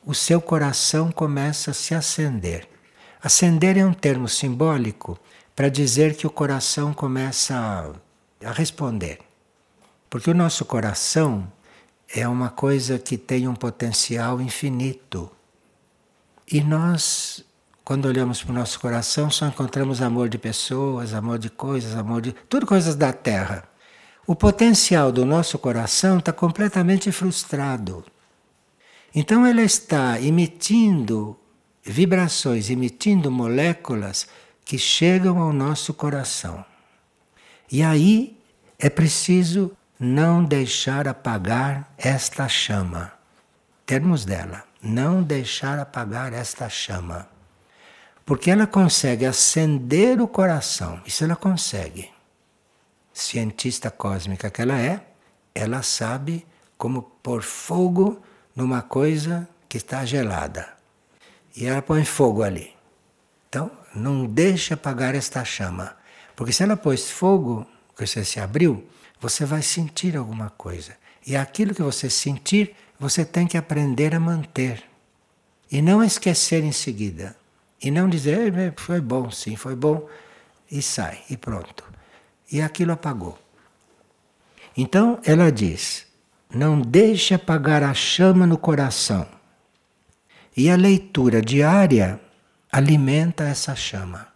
o 0.05 0.13
seu 0.13 0.41
coração 0.41 1.09
começa 1.09 1.71
a 1.71 1.73
se 1.73 1.95
acender. 1.95 2.67
Acender 3.23 3.77
é 3.77 3.85
um 3.85 3.93
termo 3.93 4.27
simbólico 4.27 5.17
para 5.55 5.69
dizer 5.69 6.17
que 6.17 6.27
o 6.27 6.29
coração 6.29 6.93
começa 6.93 7.55
a, 8.43 8.49
a 8.49 8.51
responder. 8.51 9.19
Porque 10.09 10.29
o 10.29 10.33
nosso 10.33 10.65
coração 10.65 11.49
é 12.13 12.27
uma 12.27 12.49
coisa 12.49 12.99
que 12.99 13.17
tem 13.17 13.47
um 13.47 13.55
potencial 13.55 14.41
infinito. 14.41 15.31
E 16.45 16.59
nós 16.59 17.45
quando 17.85 18.05
olhamos 18.05 18.43
para 18.43 18.51
o 18.51 18.55
nosso 18.55 18.77
coração, 18.81 19.31
só 19.31 19.47
encontramos 19.47 20.01
amor 20.01 20.27
de 20.27 20.37
pessoas, 20.37 21.13
amor 21.13 21.39
de 21.39 21.49
coisas, 21.49 21.95
amor 21.95 22.21
de. 22.21 22.33
tudo 22.33 22.65
coisas 22.65 22.97
da 22.97 23.13
terra. 23.13 23.68
O 24.29 24.35
potencial 24.35 25.11
do 25.11 25.25
nosso 25.25 25.57
coração 25.57 26.19
está 26.19 26.31
completamente 26.31 27.11
frustrado. 27.11 28.05
Então 29.15 29.43
ela 29.43 29.63
está 29.63 30.21
emitindo 30.21 31.35
vibrações, 31.83 32.69
emitindo 32.69 33.31
moléculas 33.31 34.27
que 34.63 34.77
chegam 34.77 35.39
ao 35.39 35.51
nosso 35.51 35.95
coração. 35.95 36.63
E 37.71 37.81
aí 37.81 38.37
é 38.77 38.87
preciso 38.87 39.75
não 39.99 40.43
deixar 40.43 41.07
apagar 41.07 41.91
esta 41.97 42.47
chama. 42.47 43.11
Termos 43.83 44.25
dela, 44.25 44.63
não 44.79 45.23
deixar 45.23 45.79
apagar 45.79 46.33
esta 46.33 46.69
chama. 46.69 47.27
Porque 48.23 48.51
ela 48.51 48.67
consegue 48.67 49.25
acender 49.25 50.21
o 50.21 50.27
coração, 50.27 51.01
isso 51.03 51.23
ela 51.23 51.35
consegue. 51.35 52.11
Cientista 53.19 53.91
cósmica 53.91 54.49
que 54.49 54.61
ela 54.61 54.79
é, 54.79 55.05
ela 55.53 55.83
sabe 55.83 56.45
como 56.77 57.01
pôr 57.01 57.41
fogo 57.41 58.21
numa 58.55 58.81
coisa 58.81 59.47
que 59.67 59.77
está 59.77 60.05
gelada. 60.05 60.69
E 61.55 61.65
ela 61.65 61.81
põe 61.81 62.05
fogo 62.05 62.43
ali. 62.43 62.73
Então, 63.49 63.69
não 63.93 64.25
deixe 64.25 64.73
apagar 64.73 65.15
esta 65.15 65.43
chama. 65.43 65.97
Porque 66.35 66.53
se 66.53 66.63
ela 66.63 66.77
pôs 66.77 67.11
fogo, 67.11 67.67
que 67.97 68.07
você 68.07 68.23
se 68.23 68.39
abriu, 68.39 68.87
você 69.19 69.43
vai 69.43 69.61
sentir 69.61 70.15
alguma 70.15 70.49
coisa. 70.51 70.95
E 71.27 71.35
aquilo 71.35 71.75
que 71.75 71.83
você 71.83 72.09
sentir, 72.09 72.73
você 72.97 73.25
tem 73.25 73.45
que 73.45 73.57
aprender 73.57 74.15
a 74.15 74.19
manter. 74.19 74.81
E 75.69 75.81
não 75.81 76.01
esquecer 76.01 76.63
em 76.63 76.71
seguida. 76.71 77.35
E 77.81 77.91
não 77.91 78.07
dizer, 78.07 78.73
foi 78.77 79.01
bom, 79.01 79.29
sim, 79.29 79.57
foi 79.57 79.75
bom, 79.75 80.07
e 80.71 80.81
sai, 80.81 81.21
e 81.29 81.35
pronto. 81.35 81.88
E 82.51 82.61
aquilo 82.61 82.91
apagou. 82.91 83.37
Então 84.75 85.19
ela 85.23 85.51
diz: 85.51 86.07
não 86.53 86.81
deixe 86.81 87.33
apagar 87.33 87.83
a 87.83 87.93
chama 87.93 88.47
no 88.47 88.57
coração. 88.57 89.27
E 90.55 90.69
a 90.69 90.75
leitura 90.75 91.41
diária 91.41 92.19
alimenta 92.71 93.43
essa 93.43 93.75
chama. 93.75 94.27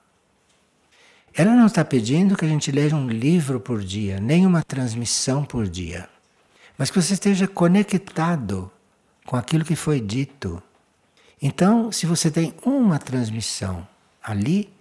Ela 1.34 1.56
não 1.56 1.66
está 1.66 1.84
pedindo 1.84 2.38
que 2.38 2.46
a 2.46 2.48
gente 2.48 2.72
leia 2.72 2.96
um 2.96 3.08
livro 3.08 3.60
por 3.60 3.84
dia, 3.84 4.20
nem 4.20 4.46
uma 4.46 4.62
transmissão 4.62 5.44
por 5.44 5.68
dia, 5.68 6.08
mas 6.78 6.92
que 6.92 7.02
você 7.02 7.16
esteja 7.16 7.48
conectado 7.48 8.72
com 9.26 9.36
aquilo 9.36 9.66
que 9.66 9.76
foi 9.76 10.00
dito. 10.00 10.62
Então, 11.42 11.92
se 11.92 12.06
você 12.06 12.30
tem 12.30 12.54
uma 12.64 13.00
transmissão 13.00 13.88
ali 14.22 14.72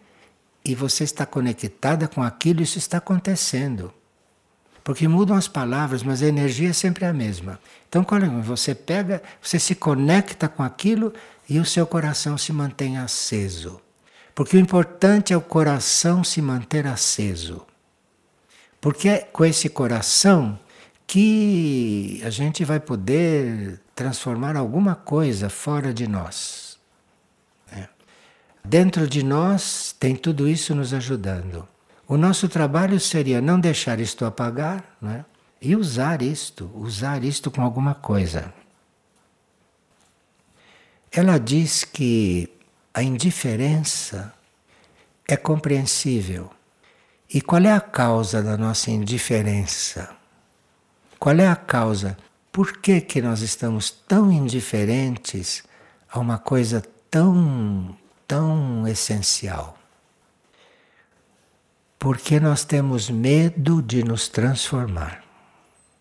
e 0.65 0.75
você 0.75 1.05
está 1.05 1.27
conectada 1.27 2.07
com 2.07 2.23
aquilo, 2.23 2.63
isso 2.63 2.79
está 2.79 2.99
acontecendo. 2.99 3.93
Porque 4.85 5.07
mudam 5.07 5.37
as 5.37 5.49
palavras, 5.49 6.03
mas 6.03 6.23
a 6.23 6.27
energia 6.27 6.71
é 6.71 6.73
sempre 6.73 7.05
a 7.05 7.13
mesma. 7.13 7.61
Então, 7.89 8.05
você 8.43 8.75
pega, 8.75 9.23
você 9.41 9.59
se 9.59 9.75
conecta 9.75 10.49
com 10.49 10.63
aquilo 10.63 11.13
e 11.49 11.59
o 11.59 11.65
seu 11.65 11.87
coração 11.87 12.37
se 12.37 12.53
mantém 12.53 12.99
aceso. 12.99 13.81
Porque 14.35 14.57
o 14.57 14.61
importante 14.61 15.33
é 15.33 15.37
o 15.37 15.41
coração 15.41 16.25
se 16.25 16.41
manter 16.41 16.87
aceso. 16.87 17.65
Porque 18.81 19.09
é 19.09 19.19
com 19.19 19.45
esse 19.45 19.69
coração 19.69 20.59
que 21.07 22.21
a 22.25 22.31
gente 22.31 22.65
vai 22.65 22.81
poder 22.81 23.81
transformar 23.95 24.57
alguma 24.57 24.95
coisa 24.95 25.49
fora 25.49 25.93
de 25.93 26.09
nós. 26.09 26.72
Dentro 28.65 29.07
de 29.09 29.23
nós 29.23 29.95
tem 29.99 30.15
tudo 30.15 30.49
isso 30.49 30.75
nos 30.75 30.95
ajudando. 30.95 31.67
O 32.07 32.17
nosso 32.17 32.49
trabalho 32.49 32.99
seria 33.01 33.41
não 33.41 33.59
deixar 33.59 34.01
isto 34.01 34.25
apagar 34.25 34.97
né? 35.01 35.25
e 35.61 35.75
usar 35.75 36.23
isto, 36.23 36.71
usar 36.75 37.25
isto 37.25 37.51
com 37.51 37.63
alguma 37.63 37.95
coisa. 37.95 38.53
Ela 41.11 41.39
diz 41.39 41.85
que 41.85 42.49
a 42.95 43.03
indiferença 43.03 44.33
é 45.29 45.37
compreensível. 45.37 46.51
E 47.33 47.41
qual 47.41 47.63
é 47.63 47.73
a 47.73 47.81
causa 47.81 48.43
da 48.43 48.57
nossa 48.57 48.91
indiferença? 48.91 50.11
Qual 51.19 51.37
é 51.37 51.49
a 51.49 51.57
causa? 51.57 52.17
Por 52.51 52.79
que, 52.79 53.01
que 53.01 53.23
nós 53.23 53.41
estamos 53.41 53.91
tão 53.91 54.31
indiferentes 54.31 55.63
a 56.11 56.19
uma 56.19 56.37
coisa 56.37 56.83
tão, 57.11 57.97
tão 58.33 58.89
essencial? 58.89 59.77
Porque 61.99 62.41
nós 62.41 62.65
temos 62.65 63.11
medo 63.11 63.83
de 63.83 64.03
nos 64.03 64.27
transformar. 64.27 65.23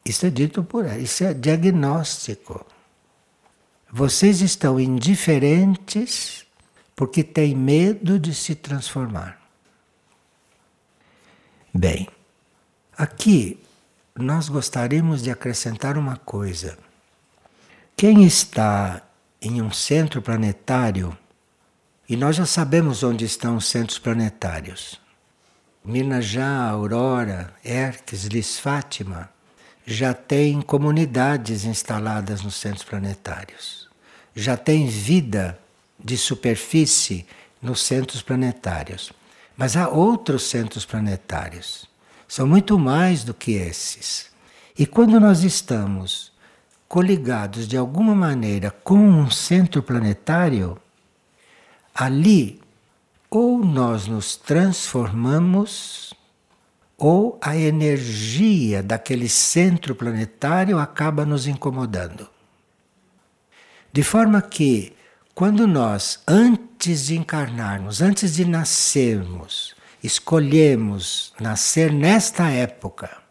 Isso 0.05 0.25
é 0.25 0.29
dito 0.29 0.63
por 0.63 0.85
ela, 0.85 0.97
isso 0.97 1.25
é 1.25 1.33
diagnóstico. 1.33 2.65
Vocês 3.91 4.39
estão 4.39 4.79
indiferentes 4.79 6.45
porque 6.95 7.21
têm 7.21 7.53
medo 7.53 8.17
de 8.17 8.33
se 8.33 8.55
transformar. 8.55 9.37
Bem, 11.73 12.07
aqui 12.97 13.61
nós 14.15 14.47
gostaríamos 14.47 15.21
de 15.21 15.29
acrescentar 15.29 15.97
uma 15.97 16.15
coisa. 16.15 16.77
Quem 17.97 18.23
está 18.23 19.01
em 19.41 19.61
um 19.61 19.69
centro 19.69 20.21
planetário, 20.21 21.17
e 22.07 22.15
nós 22.15 22.35
já 22.35 22.45
sabemos 22.45 23.03
onde 23.03 23.25
estão 23.25 23.55
os 23.55 23.65
centros 23.65 23.97
planetários, 23.97 24.99
Minajá, 25.83 26.69
Aurora, 26.69 27.53
Erques, 27.63 28.25
Lis 28.25 28.59
Fátima, 28.59 29.29
já 29.85 30.13
tem 30.13 30.61
comunidades 30.61 31.65
instaladas 31.65 32.41
nos 32.43 32.55
centros 32.55 32.83
planetários. 32.83 33.89
Já 34.35 34.55
tem 34.55 34.85
vida 34.85 35.59
de 35.99 36.17
superfície 36.17 37.25
nos 37.61 37.81
centros 37.81 38.21
planetários. 38.21 39.11
Mas 39.57 39.75
há 39.75 39.87
outros 39.89 40.43
centros 40.43 40.85
planetários. 40.85 41.85
São 42.27 42.47
muito 42.47 42.79
mais 42.79 43.23
do 43.23 43.33
que 43.33 43.53
esses. 43.53 44.27
E 44.77 44.85
quando 44.85 45.19
nós 45.19 45.43
estamos 45.43 46.31
coligados 46.87 47.67
de 47.67 47.77
alguma 47.77 48.15
maneira 48.15 48.71
com 48.71 48.97
um 48.97 49.29
centro 49.29 49.83
planetário, 49.83 50.77
ali 51.93 52.61
ou 53.29 53.63
nós 53.63 54.07
nos 54.07 54.35
transformamos, 54.35 56.13
ou 56.97 57.39
a 57.41 57.55
energia 57.55 58.83
daquele 58.83 59.29
centro 59.29 59.95
planetário 59.95 60.77
acaba 60.77 61.25
nos 61.25 61.47
incomodando. 61.47 62.29
De 63.91 64.03
forma 64.03 64.41
que, 64.41 64.93
quando 65.33 65.65
nós, 65.65 66.19
antes 66.27 67.05
de 67.07 67.17
encarnarmos, 67.17 68.01
antes 68.01 68.35
de 68.35 68.45
nascermos, 68.45 69.75
escolhemos 70.03 71.33
nascer 71.39 71.91
nesta 71.91 72.49
época, 72.49 73.21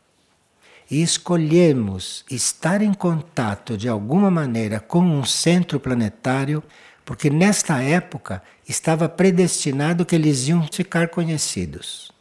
e 0.90 1.02
escolhemos 1.02 2.24
estar 2.28 2.82
em 2.82 2.92
contato 2.92 3.76
de 3.76 3.88
alguma 3.88 4.30
maneira 4.30 4.80
com 4.80 5.00
um 5.00 5.24
centro 5.24 5.78
planetário, 5.78 6.62
porque 7.10 7.28
nesta 7.28 7.82
época 7.82 8.40
estava 8.68 9.08
predestinado 9.08 10.06
que 10.06 10.14
eles 10.14 10.46
iam 10.46 10.64
ficar 10.70 11.08
conhecidos. 11.08 12.12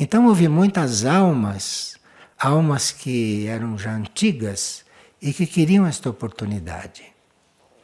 Então 0.00 0.28
houve 0.28 0.48
muitas 0.48 1.04
almas, 1.04 1.94
almas 2.38 2.90
que 2.90 3.46
eram 3.46 3.76
já 3.76 3.94
antigas 3.94 4.82
e 5.20 5.30
que 5.30 5.46
queriam 5.46 5.86
esta 5.86 6.08
oportunidade 6.08 7.02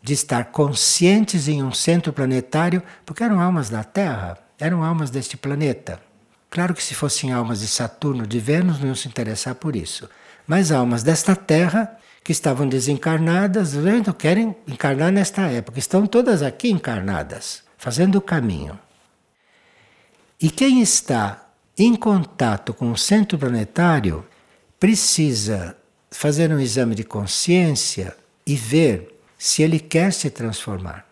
de 0.02 0.14
estar 0.14 0.46
conscientes 0.46 1.46
em 1.46 1.62
um 1.62 1.72
centro 1.72 2.10
planetário, 2.10 2.82
porque 3.04 3.22
eram 3.22 3.38
almas 3.38 3.68
da 3.68 3.84
Terra, 3.84 4.38
eram 4.58 4.82
almas 4.82 5.10
deste 5.10 5.36
planeta. 5.36 6.00
Claro 6.48 6.72
que 6.72 6.82
se 6.82 6.94
fossem 6.94 7.34
almas 7.34 7.60
de 7.60 7.68
Saturno, 7.68 8.26
de 8.26 8.40
Vênus, 8.40 8.80
não 8.80 8.86
iam 8.86 8.94
se 8.94 9.08
interessar 9.08 9.56
por 9.56 9.76
isso. 9.76 10.08
Mas 10.46 10.72
almas 10.72 11.02
desta 11.02 11.36
Terra 11.36 11.98
que 12.24 12.32
estavam 12.32 12.66
desencarnadas, 12.66 13.74
vendo, 13.74 14.14
querem 14.14 14.56
encarnar 14.66 15.12
nesta 15.12 15.42
época. 15.42 15.78
Estão 15.78 16.06
todas 16.06 16.42
aqui 16.42 16.70
encarnadas, 16.70 17.62
fazendo 17.76 18.16
o 18.16 18.22
caminho. 18.22 18.80
E 20.40 20.50
quem 20.50 20.80
está 20.80 21.46
em 21.76 21.94
contato 21.94 22.72
com 22.72 22.90
o 22.90 22.96
centro 22.96 23.36
planetário 23.38 24.24
precisa 24.80 25.76
fazer 26.10 26.50
um 26.50 26.58
exame 26.58 26.94
de 26.94 27.04
consciência 27.04 28.16
e 28.46 28.56
ver 28.56 29.20
se 29.36 29.62
ele 29.62 29.78
quer 29.78 30.10
se 30.10 30.30
transformar. 30.30 31.06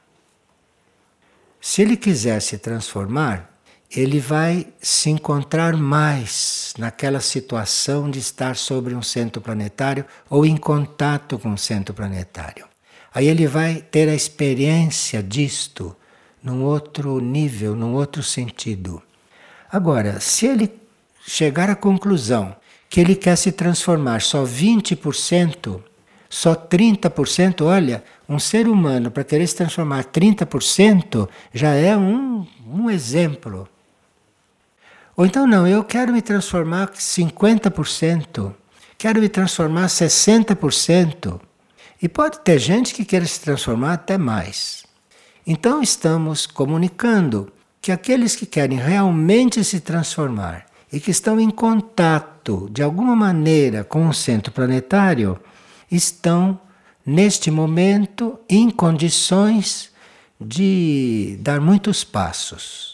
Se 1.60 1.82
ele 1.82 1.96
quiser 1.96 2.40
se 2.40 2.56
transformar, 2.56 3.51
ele 3.95 4.18
vai 4.18 4.66
se 4.80 5.11
encontrar 5.11 5.76
mais 5.76 6.72
naquela 6.78 7.20
situação 7.20 8.11
de 8.11 8.18
estar 8.18 8.57
sobre 8.57 8.95
um 8.95 9.03
centro 9.03 9.40
planetário 9.40 10.05
ou 10.30 10.47
em 10.47 10.57
contato 10.57 11.38
com 11.38 11.51
um 11.51 11.57
centro 11.57 11.95
planetário. 11.95 12.64
Aí 13.14 13.28
ele 13.28 13.47
vai 13.47 13.84
ter 13.90 14.09
a 14.09 14.14
experiência 14.14 15.22
disto 15.22 15.95
num 16.43 16.64
outro 16.64 17.20
nível, 17.20 17.76
num 17.76 17.93
outro 17.93 18.22
sentido. 18.22 19.03
Agora, 19.70 20.18
se 20.20 20.47
ele 20.47 20.72
chegar 21.26 21.68
à 21.68 21.76
conclusão 21.76 22.57
que 22.88 22.99
ele 22.99 23.14
quer 23.14 23.36
se 23.36 23.53
transformar 23.53 24.22
só 24.22 24.43
20%, 24.43 25.80
só 26.30 26.55
30%, 26.55 27.62
olha, 27.62 28.03
um 28.26 28.38
ser 28.38 28.66
humano 28.66 29.11
para 29.11 29.22
querer 29.22 29.47
se 29.47 29.57
transformar 29.57 30.05
30% 30.05 31.28
já 31.53 31.74
é 31.74 31.95
um, 31.95 32.47
um 32.66 32.88
exemplo 32.88 33.68
Ou 35.22 35.26
então, 35.26 35.46
não, 35.46 35.68
eu 35.68 35.84
quero 35.84 36.12
me 36.12 36.20
transformar 36.20 36.90
50%, 36.90 38.52
quero 38.98 39.20
me 39.20 39.28
transformar 39.28 39.86
60%. 39.86 41.40
E 42.02 42.08
pode 42.08 42.40
ter 42.40 42.58
gente 42.58 42.92
que 42.92 43.04
queira 43.04 43.24
se 43.24 43.40
transformar 43.40 43.92
até 43.92 44.18
mais. 44.18 44.82
Então, 45.46 45.80
estamos 45.80 46.44
comunicando 46.44 47.52
que 47.80 47.92
aqueles 47.92 48.34
que 48.34 48.44
querem 48.44 48.76
realmente 48.76 49.62
se 49.62 49.78
transformar 49.78 50.66
e 50.92 50.98
que 50.98 51.12
estão 51.12 51.38
em 51.38 51.50
contato 51.50 52.68
de 52.72 52.82
alguma 52.82 53.14
maneira 53.14 53.84
com 53.84 54.08
o 54.08 54.12
centro 54.12 54.50
planetário 54.50 55.38
estão, 55.88 56.58
neste 57.06 57.48
momento, 57.48 58.40
em 58.48 58.68
condições 58.68 59.92
de 60.40 61.38
dar 61.40 61.60
muitos 61.60 62.02
passos. 62.02 62.91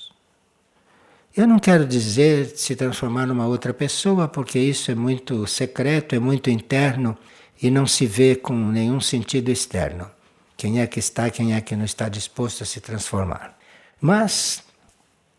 Eu 1.39 1.47
não 1.47 1.61
quero 1.61 1.87
dizer 1.87 2.49
se 2.57 2.75
transformar 2.75 3.25
numa 3.25 3.47
outra 3.47 3.73
pessoa, 3.73 4.27
porque 4.27 4.59
isso 4.59 4.91
é 4.91 4.95
muito 4.97 5.47
secreto, 5.47 6.17
é 6.17 6.19
muito 6.19 6.51
interno 6.51 7.17
e 7.63 7.71
não 7.71 7.87
se 7.87 8.07
vê 8.07 8.35
com 8.35 8.57
nenhum 8.57 9.01
sentido 9.01 9.49
externo. 9.49 10.11
Quem 10.57 10.81
é 10.81 10.87
que 10.89 10.99
está, 10.99 11.31
quem 11.31 11.55
é 11.55 11.61
que 11.61 11.77
não 11.77 11.85
está 11.85 12.09
disposto 12.09 12.65
a 12.65 12.67
se 12.67 12.81
transformar. 12.81 13.57
Mas 14.01 14.65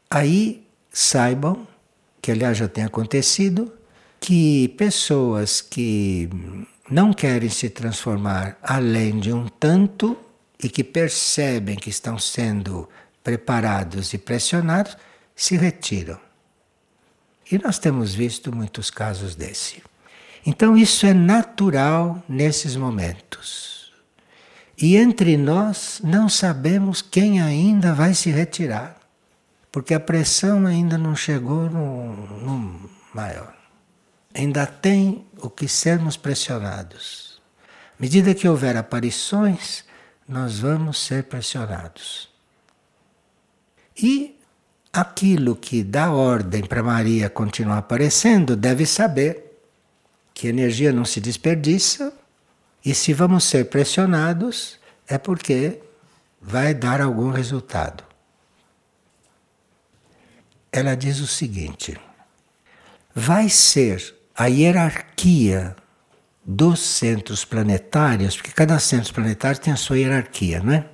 aí 0.09 0.65
saibam 0.89 1.67
que 2.21 2.31
aliás 2.31 2.57
já 2.57 2.69
tem 2.69 2.85
acontecido, 2.85 3.69
que 4.21 4.69
pessoas 4.77 5.59
que 5.59 6.29
não 6.89 7.11
querem 7.11 7.49
se 7.49 7.69
transformar 7.69 8.57
além 8.63 9.19
de 9.19 9.33
um 9.33 9.49
tanto 9.49 10.17
e 10.63 10.69
que 10.69 10.81
percebem 10.81 11.75
que 11.75 11.89
estão 11.89 12.17
sendo 12.17 12.87
preparados 13.21 14.13
e 14.13 14.17
pressionados, 14.17 14.95
se 15.39 15.55
retiram. 15.55 16.19
E 17.49 17.57
nós 17.57 17.79
temos 17.79 18.13
visto 18.13 18.53
muitos 18.53 18.91
casos 18.91 19.35
desse. 19.35 19.81
Então 20.45 20.75
isso 20.75 21.05
é 21.05 21.13
natural 21.13 22.21
nesses 22.27 22.75
momentos. 22.75 23.93
E 24.77 24.97
entre 24.97 25.37
nós 25.37 26.01
não 26.03 26.27
sabemos 26.27 27.01
quem 27.01 27.41
ainda 27.41 27.93
vai 27.93 28.13
se 28.13 28.29
retirar 28.29 28.99
porque 29.71 29.93
a 29.93 29.99
pressão 29.99 30.65
ainda 30.65 30.97
não 30.97 31.15
chegou 31.15 31.69
no, 31.69 32.13
no 32.39 32.89
maior. 33.13 33.55
Ainda 34.33 34.65
tem 34.65 35.25
o 35.37 35.49
que 35.49 35.67
sermos 35.67 36.17
pressionados. 36.17 37.39
À 37.97 38.01
medida 38.01 38.33
que 38.33 38.47
houver 38.47 38.75
aparições, 38.75 39.85
nós 40.27 40.59
vamos 40.59 40.99
ser 40.99 41.25
pressionados. 41.25 42.29
E 43.95 44.38
aquilo 44.91 45.55
que 45.55 45.83
dá 45.83 46.11
ordem 46.11 46.63
para 46.63 46.83
Maria 46.83 47.29
continuar 47.29 47.77
aparecendo 47.79 48.55
deve 48.55 48.85
saber 48.85 49.61
que 50.33 50.47
energia 50.47 50.91
não 50.91 51.05
se 51.05 51.19
desperdiça 51.19 52.13
e 52.83 52.95
se 52.95 53.13
vamos 53.13 53.43
ser 53.43 53.65
pressionados 53.65 54.79
é 55.07 55.17
porque 55.17 55.79
vai 56.41 56.73
dar 56.73 57.01
algum 57.01 57.29
resultado 57.29 58.09
ela 60.71 60.95
diz 60.95 61.19
o 61.19 61.27
seguinte: 61.27 61.97
vai 63.13 63.49
ser 63.49 64.15
a 64.35 64.45
hierarquia 64.45 65.75
dos 66.45 66.79
centros 66.79 67.45
planetários, 67.45 68.35
porque 68.37 68.51
cada 68.51 68.79
centro 68.79 69.13
planetário 69.13 69.59
tem 69.59 69.73
a 69.73 69.77
sua 69.77 69.97
hierarquia, 69.97 70.61
não 70.61 70.73
é? 70.73 70.85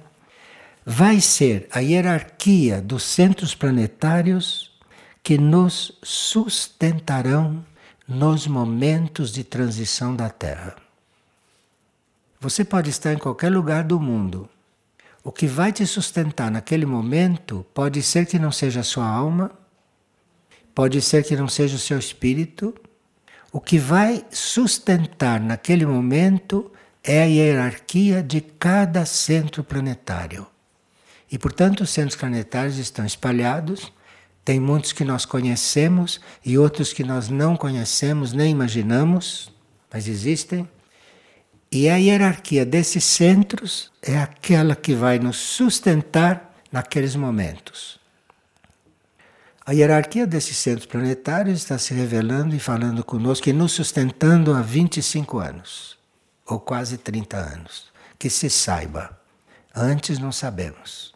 Vai 0.85 1.19
ser 1.19 1.67
a 1.71 1.79
hierarquia 1.79 2.81
dos 2.81 3.03
centros 3.03 3.55
planetários 3.55 4.71
que 5.23 5.37
nos 5.37 5.97
sustentarão 6.03 7.65
nos 8.07 8.45
momentos 8.45 9.33
de 9.33 9.43
transição 9.43 10.15
da 10.15 10.29
Terra. 10.29 10.75
Você 12.39 12.63
pode 12.63 12.91
estar 12.91 13.13
em 13.13 13.17
qualquer 13.17 13.49
lugar 13.51 13.83
do 13.83 13.99
mundo. 13.99 14.47
O 15.23 15.31
que 15.31 15.47
vai 15.47 15.73
te 15.73 15.87
sustentar 15.87 16.51
naquele 16.51 16.85
momento 16.85 17.65
pode 17.73 18.03
ser 18.03 18.27
que 18.27 18.37
não 18.37 18.51
seja 18.51 18.81
a 18.81 18.83
sua 18.83 19.07
alma, 19.07 19.51
Pode 20.75 21.01
ser 21.01 21.23
que 21.23 21.37
não 21.37 21.47
seja 21.47 21.77
o 21.77 21.79
seu 21.79 21.97
espírito. 21.97 22.75
O 23.49 23.61
que 23.61 23.79
vai 23.79 24.25
sustentar 24.29 25.39
naquele 25.39 25.85
momento 25.85 26.69
é 27.01 27.23
a 27.23 27.25
hierarquia 27.25 28.21
de 28.21 28.41
cada 28.41 29.05
centro 29.05 29.63
planetário. 29.63 30.45
E, 31.35 31.37
portanto, 31.37 31.81
os 31.81 31.89
centros 31.89 32.15
planetários 32.15 32.77
estão 32.77 33.05
espalhados. 33.05 33.91
Tem 34.45 34.57
muitos 34.57 34.93
que 34.93 35.03
nós 35.03 35.25
conhecemos 35.25 36.21
e 36.45 36.57
outros 36.57 36.93
que 36.93 37.03
nós 37.03 37.27
não 37.27 37.57
conhecemos, 37.57 38.31
nem 38.31 38.51
imaginamos, 38.51 39.51
mas 39.91 40.07
existem. 40.07 40.65
E 41.69 41.89
a 41.89 41.97
hierarquia 41.97 42.65
desses 42.65 43.03
centros 43.03 43.91
é 44.01 44.17
aquela 44.17 44.77
que 44.77 44.95
vai 44.95 45.19
nos 45.19 45.35
sustentar 45.35 46.55
naqueles 46.71 47.17
momentos. 47.17 47.99
A 49.65 49.73
hierarquia 49.73 50.25
desses 50.25 50.55
centros 50.55 50.85
planetários 50.85 51.57
está 51.57 51.77
se 51.77 51.93
revelando 51.93 52.55
e 52.55 52.59
falando 52.61 53.03
conosco 53.03 53.49
e 53.49 53.51
nos 53.51 53.73
sustentando 53.73 54.53
há 54.53 54.61
25 54.61 55.39
anos, 55.39 55.97
ou 56.45 56.61
quase 56.61 56.97
30 56.97 57.35
anos. 57.35 57.91
Que 58.17 58.29
se 58.29 58.49
saiba. 58.49 59.19
Antes 59.75 60.17
não 60.17 60.31
sabemos. 60.31 61.13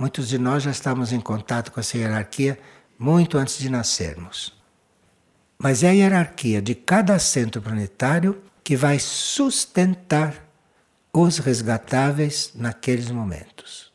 Muitos 0.00 0.30
de 0.30 0.38
nós 0.38 0.62
já 0.62 0.70
estamos 0.70 1.12
em 1.12 1.20
contato 1.20 1.70
com 1.70 1.78
essa 1.78 1.98
hierarquia 1.98 2.58
muito 2.98 3.36
antes 3.36 3.58
de 3.58 3.68
nascermos. 3.68 4.58
Mas 5.58 5.82
é 5.82 5.90
a 5.90 5.92
hierarquia 5.92 6.62
de 6.62 6.74
cada 6.74 7.18
centro 7.18 7.60
planetário 7.60 8.42
que 8.64 8.78
vai 8.78 8.98
sustentar 8.98 10.42
os 11.12 11.36
resgatáveis 11.36 12.52
naqueles 12.54 13.10
momentos. 13.10 13.92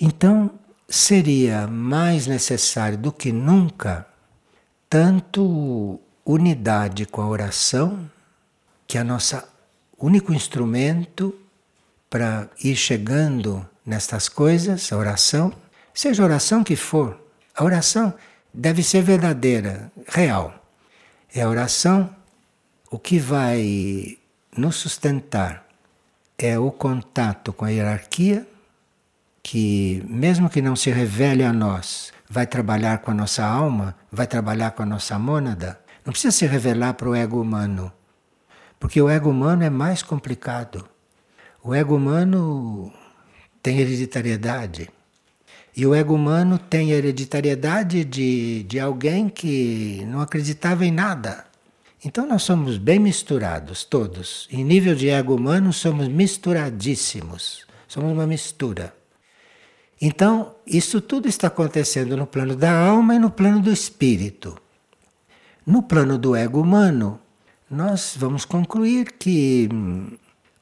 Então, 0.00 0.56
seria 0.88 1.66
mais 1.66 2.28
necessário 2.28 2.96
do 2.96 3.10
que 3.10 3.32
nunca 3.32 4.06
tanto 4.88 6.00
unidade 6.24 7.04
com 7.04 7.20
a 7.20 7.26
oração, 7.26 8.08
que 8.86 8.96
é 8.96 9.02
nosso 9.02 9.42
único 9.98 10.32
instrumento 10.32 11.34
para 12.08 12.48
ir 12.62 12.76
chegando 12.76 13.66
nestas 13.84 14.28
coisas, 14.28 14.92
a 14.92 14.96
oração, 14.96 15.52
seja 15.94 16.22
a 16.22 16.26
oração 16.26 16.64
que 16.64 16.76
for, 16.76 17.18
a 17.54 17.64
oração 17.64 18.14
deve 18.52 18.82
ser 18.82 19.02
verdadeira, 19.02 19.90
real. 20.08 20.54
É 21.34 21.42
a 21.42 21.48
oração 21.48 22.14
o 22.90 22.98
que 22.98 23.18
vai 23.18 24.16
nos 24.56 24.76
sustentar 24.76 25.66
é 26.38 26.58
o 26.58 26.70
contato 26.70 27.52
com 27.52 27.64
a 27.64 27.70
hierarquia 27.70 28.46
que, 29.42 30.04
mesmo 30.08 30.50
que 30.50 30.60
não 30.60 30.74
se 30.74 30.90
revele 30.90 31.44
a 31.44 31.52
nós, 31.52 32.12
vai 32.28 32.46
trabalhar 32.46 32.98
com 32.98 33.10
a 33.10 33.14
nossa 33.14 33.44
alma, 33.44 33.94
vai 34.10 34.26
trabalhar 34.26 34.72
com 34.72 34.82
a 34.82 34.86
nossa 34.86 35.18
mônada, 35.18 35.78
não 36.04 36.12
precisa 36.12 36.36
se 36.36 36.46
revelar 36.46 36.94
para 36.94 37.08
o 37.08 37.14
ego 37.14 37.40
humano. 37.40 37.92
Porque 38.78 39.00
o 39.00 39.08
ego 39.08 39.30
humano 39.30 39.62
é 39.62 39.70
mais 39.70 40.02
complicado. 40.02 40.86
O 41.66 41.74
ego 41.74 41.96
humano 41.96 42.92
tem 43.60 43.80
hereditariedade. 43.80 44.88
E 45.76 45.84
o 45.84 45.96
ego 45.96 46.14
humano 46.14 46.60
tem 46.60 46.92
hereditariedade 46.92 48.04
de, 48.04 48.62
de 48.62 48.78
alguém 48.78 49.28
que 49.28 50.04
não 50.06 50.20
acreditava 50.20 50.86
em 50.86 50.92
nada. 50.92 51.44
Então 52.04 52.24
nós 52.24 52.44
somos 52.44 52.78
bem 52.78 53.00
misturados, 53.00 53.82
todos. 53.82 54.46
Em 54.48 54.62
nível 54.62 54.94
de 54.94 55.08
ego 55.08 55.34
humano, 55.34 55.72
somos 55.72 56.06
misturadíssimos. 56.06 57.66
Somos 57.88 58.12
uma 58.12 58.28
mistura. 58.28 58.94
Então, 60.00 60.54
isso 60.64 61.00
tudo 61.00 61.26
está 61.26 61.48
acontecendo 61.48 62.16
no 62.16 62.28
plano 62.28 62.54
da 62.54 62.70
alma 62.70 63.16
e 63.16 63.18
no 63.18 63.28
plano 63.28 63.60
do 63.60 63.72
espírito. 63.72 64.56
No 65.66 65.82
plano 65.82 66.16
do 66.16 66.36
ego 66.36 66.60
humano, 66.60 67.18
nós 67.68 68.14
vamos 68.16 68.44
concluir 68.44 69.14
que 69.18 69.68
hum, 69.72 70.16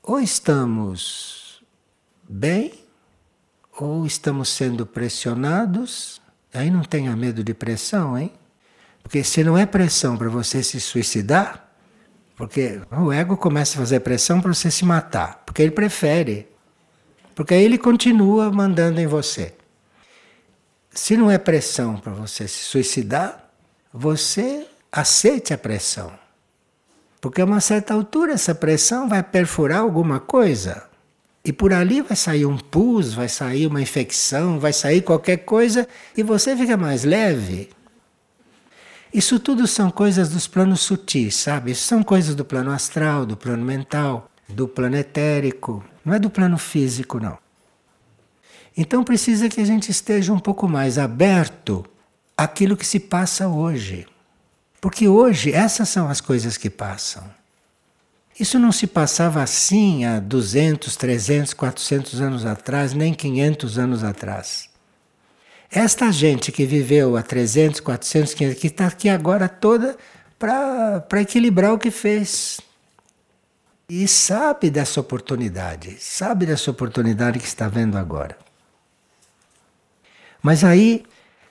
ou 0.07 0.21
estamos 0.21 1.65
bem, 2.29 2.75
ou 3.79 4.07
estamos 4.07 4.51
sendo 4.51 4.85
pressionados. 4.85 6.21
Aí 6.53 6.71
não 6.71 6.83
tenha 6.83 7.17
medo 7.17 7.43
de 7.43 7.55
pressão, 7.55 8.17
hein? 8.17 8.31
Porque 9.03 9.25
se 9.25 9.43
não 9.43 9.59
é 9.59 9.67
pressão 9.67 10.17
para 10.17 10.29
você 10.29 10.63
se 10.63 10.81
suicidar, 10.81 11.69
porque 12.37 12.81
o 12.91 13.13
ego 13.13 13.37
começa 13.37 13.77
a 13.77 13.81
fazer 13.81 14.01
pressão 14.01 14.41
para 14.41 14.53
você 14.53 14.71
se 14.71 14.85
matar, 14.85 15.43
porque 15.45 15.63
ele 15.63 15.71
prefere. 15.71 16.49
Porque 17.35 17.55
aí 17.55 17.65
ele 17.65 17.79
continua 17.79 18.51
mandando 18.51 19.01
em 19.01 19.07
você. 19.07 19.55
Se 20.91 21.17
não 21.17 21.31
é 21.31 21.39
pressão 21.39 21.97
para 21.97 22.13
você 22.13 22.47
se 22.47 22.65
suicidar, 22.65 23.51
você 23.93 24.67
aceite 24.93 25.53
a 25.53 25.59
pressão. 25.59 26.13
Porque 27.25 27.41
a 27.41 27.45
uma 27.47 27.59
certa 27.59 27.95
altura 27.95 28.35
essa 28.35 28.55
pressão 28.55 29.09
vai 29.09 29.23
perfurar 29.23 29.79
alguma 29.79 30.21
coisa. 30.21 30.85
E 31.43 31.55
por 31.55 31.73
ali 31.73 32.03
vai 32.03 32.15
sair 32.15 32.45
um 32.45 32.59
pus, 32.59 33.15
vai 33.15 33.31
sair 33.31 33.67
uma 33.67 33.81
infecção, 33.81 34.61
vai 34.61 34.75
sair 34.75 35.01
qualquer 35.01 35.39
coisa 35.39 35.89
e 36.15 36.23
você 36.23 36.55
fica 36.55 36.77
mais 36.77 37.03
leve. 37.03 37.71
Isso 39.11 39.41
tudo 39.41 39.67
são 39.67 39.91
coisas 39.91 40.29
dos 40.29 40.47
planos 40.47 40.83
sutis, 40.83 41.35
sabe? 41.35 41.71
Isso 41.71 41.87
são 41.87 42.03
coisas 42.03 42.35
do 42.35 42.45
plano 42.45 42.71
astral, 42.71 43.25
do 43.25 43.39
plano 43.39 43.65
mental, 43.65 44.31
do 44.47 44.69
plano 44.69 44.97
etérico. 44.97 45.83
Não 46.05 46.13
é 46.13 46.19
do 46.19 46.29
plano 46.29 46.59
físico, 46.59 47.19
não. 47.19 47.39
Então 48.77 49.03
precisa 49.03 49.49
que 49.49 49.63
a 49.63 49.65
gente 49.65 49.91
esteja 49.91 50.31
um 50.31 50.39
pouco 50.39 50.69
mais 50.69 50.99
aberto 50.99 51.87
àquilo 52.37 52.77
que 52.77 52.87
se 52.87 53.01
passa 53.01 53.49
hoje. 53.49 54.07
Porque 54.85 55.09
hoje 55.09 55.51
essas 55.51 55.89
são 55.89 56.11
as 56.11 56.21
coisas 56.21 56.59
que 56.59 56.69
passam. 56.69 57.25
Isso 58.39 58.59
não 58.59 58.71
se 58.71 58.87
passava 58.87 59.43
assim 59.43 60.05
há 60.05 60.21
200, 60.21 60.95
300, 60.95 61.55
400 61.55 62.21
anos 62.21 62.45
atrás, 62.45 62.93
nem 62.93 63.15
500 63.15 63.79
anos 63.79 64.05
atrás. 64.05 64.69
Esta 65.71 66.13
gente 66.13 66.53
que 66.53 66.67
viveu 66.67 67.17
há 67.17 67.23
300, 67.23 67.81
400, 67.81 68.35
500, 68.35 68.61
que 68.61 68.67
está 68.67 68.87
aqui 68.87 69.09
agora 69.09 69.49
toda 69.49 69.97
para 70.39 71.23
equilibrar 71.23 71.73
o 71.73 71.79
que 71.79 71.91
fez. 71.91 72.61
E 73.89 74.07
sabe 74.07 74.69
dessa 74.69 75.01
oportunidade, 75.01 75.97
sabe 75.99 76.45
dessa 76.45 76.71
oportunidade 76.71 77.39
que 77.39 77.47
está 77.47 77.71
vendo 77.71 77.97
agora. 77.97 78.37
Mas 80.43 80.63
aí 80.63 81.07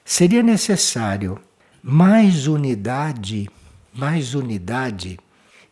seria 0.06 0.44
necessário 0.44 1.42
mais 1.86 2.48
unidade, 2.48 3.50
mais 3.94 4.34
unidade 4.34 5.20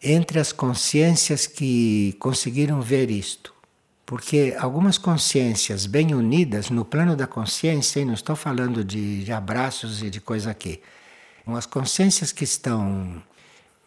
entre 0.04 0.40
as 0.40 0.52
consciências 0.52 1.48
que 1.48 2.18
conseguiram 2.20 2.82
ver 2.82 3.10
isto. 3.10 3.54
Porque 4.06 4.54
algumas 4.60 4.98
consciências 4.98 5.86
bem 5.86 6.14
unidas 6.14 6.70
no 6.70 6.84
plano 6.84 7.16
da 7.16 7.26
consciência, 7.26 8.02
e 8.02 8.06
não 8.06 8.14
estou 8.14 8.36
falando 8.36 8.84
de, 8.84 9.24
de 9.24 9.32
abraços 9.32 10.04
e 10.04 10.10
de 10.10 10.20
coisa 10.20 10.52
aqui, 10.52 10.82
as 11.48 11.66
consciências 11.66 12.34
que 12.34 12.44
estão 12.44 13.24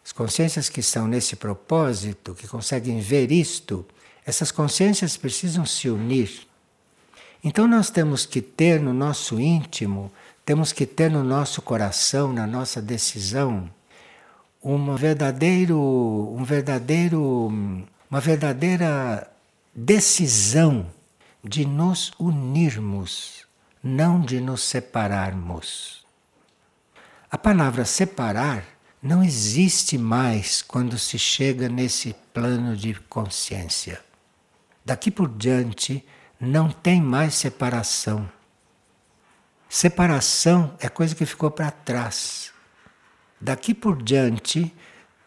as 0.03 0.11
consciências 0.11 0.69
que 0.69 0.79
estão 0.79 1.07
nesse 1.07 1.35
propósito, 1.35 2.35
que 2.35 2.47
conseguem 2.47 2.99
ver 2.99 3.31
isto, 3.31 3.83
essas 4.23 4.51
consciências 4.51 5.17
precisam 5.17 5.65
se 5.65 5.89
unir. 5.89 6.47
Então 7.43 7.67
nós 7.67 7.89
temos 7.89 8.23
que 8.25 8.39
ter 8.39 8.79
no 8.79 8.93
nosso 8.93 9.39
íntimo, 9.39 10.11
temos 10.45 10.71
que 10.71 10.85
ter 10.85 11.09
no 11.09 11.23
nosso 11.23 11.61
coração, 11.61 12.31
na 12.31 12.45
nossa 12.45 12.81
decisão, 12.81 13.69
uma 14.61 14.95
verdadeiro, 14.95 15.79
um 15.79 16.43
verdadeiro, 16.43 17.47
uma 18.09 18.19
verdadeira 18.19 19.29
decisão 19.73 20.85
de 21.43 21.65
nos 21.65 22.11
unirmos, 22.19 23.45
não 23.83 24.21
de 24.21 24.39
nos 24.39 24.61
separarmos. 24.61 26.05
A 27.29 27.37
palavra 27.37 27.83
separar 27.83 28.63
não 29.01 29.23
existe 29.23 29.97
mais 29.97 30.61
quando 30.61 30.97
se 30.97 31.19
chega 31.19 31.67
nesse 31.67 32.15
plano 32.33 32.75
de 32.75 32.93
consciência. 33.09 33.99
Daqui 34.83 35.11
por 35.11 35.27
diante 35.27 36.03
não 36.39 36.69
tem 36.69 37.01
mais 37.01 37.35
separação. 37.35 38.29
Separação 39.69 40.75
é 40.79 40.87
coisa 40.87 41.15
que 41.15 41.25
ficou 41.25 41.51
para 41.51 41.71
trás. 41.71 42.51
Daqui 43.39 43.73
por 43.73 44.01
diante, 44.01 44.73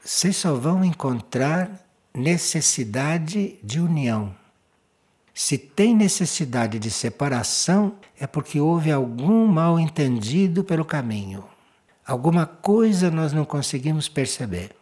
vocês 0.02 0.36
só 0.36 0.54
vão 0.54 0.84
encontrar 0.84 1.70
necessidade 2.14 3.58
de 3.62 3.80
união. 3.80 4.34
Se 5.34 5.56
tem 5.56 5.94
necessidade 5.94 6.78
de 6.80 6.90
separação, 6.90 7.96
é 8.18 8.26
porque 8.26 8.58
houve 8.58 8.90
algum 8.90 9.46
mal 9.46 9.78
entendido 9.78 10.64
pelo 10.64 10.84
caminho. 10.84 11.44
Alguma 12.04 12.44
coisa 12.44 13.10
nós 13.10 13.32
não 13.32 13.44
conseguimos 13.44 14.08
perceber. 14.08 14.74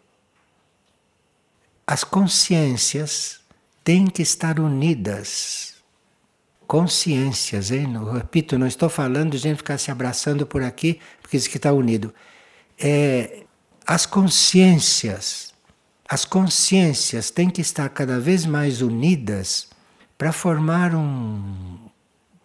As 1.87 2.05
consciências 2.05 3.41
têm 3.85 4.07
que 4.07 4.23
estar 4.23 4.59
unidas. 4.59 5.76
Consciências, 6.67 7.71
hein? 7.71 7.87
repito, 8.13 8.59
não 8.59 8.67
estou 8.67 8.89
falando 8.89 9.33
de 9.33 9.39
gente 9.39 9.59
ficar 9.59 9.79
se 9.79 9.91
abraçando 9.91 10.45
por 10.47 10.63
aqui, 10.63 11.01
porque 11.23 11.37
isso 11.37 11.49
que 11.49 11.59
está 11.59 11.73
unido 11.73 12.13
é, 12.79 13.45
as 13.87 14.07
consciências, 14.07 15.55
as 16.09 16.25
consciências 16.25 17.31
têm 17.31 17.49
que 17.49 17.61
estar 17.61 17.89
cada 17.89 18.21
vez 18.21 18.45
mais 18.45 18.83
unidas 18.83 19.69
para 20.17 20.33
formar 20.33 20.95
um 20.95 21.87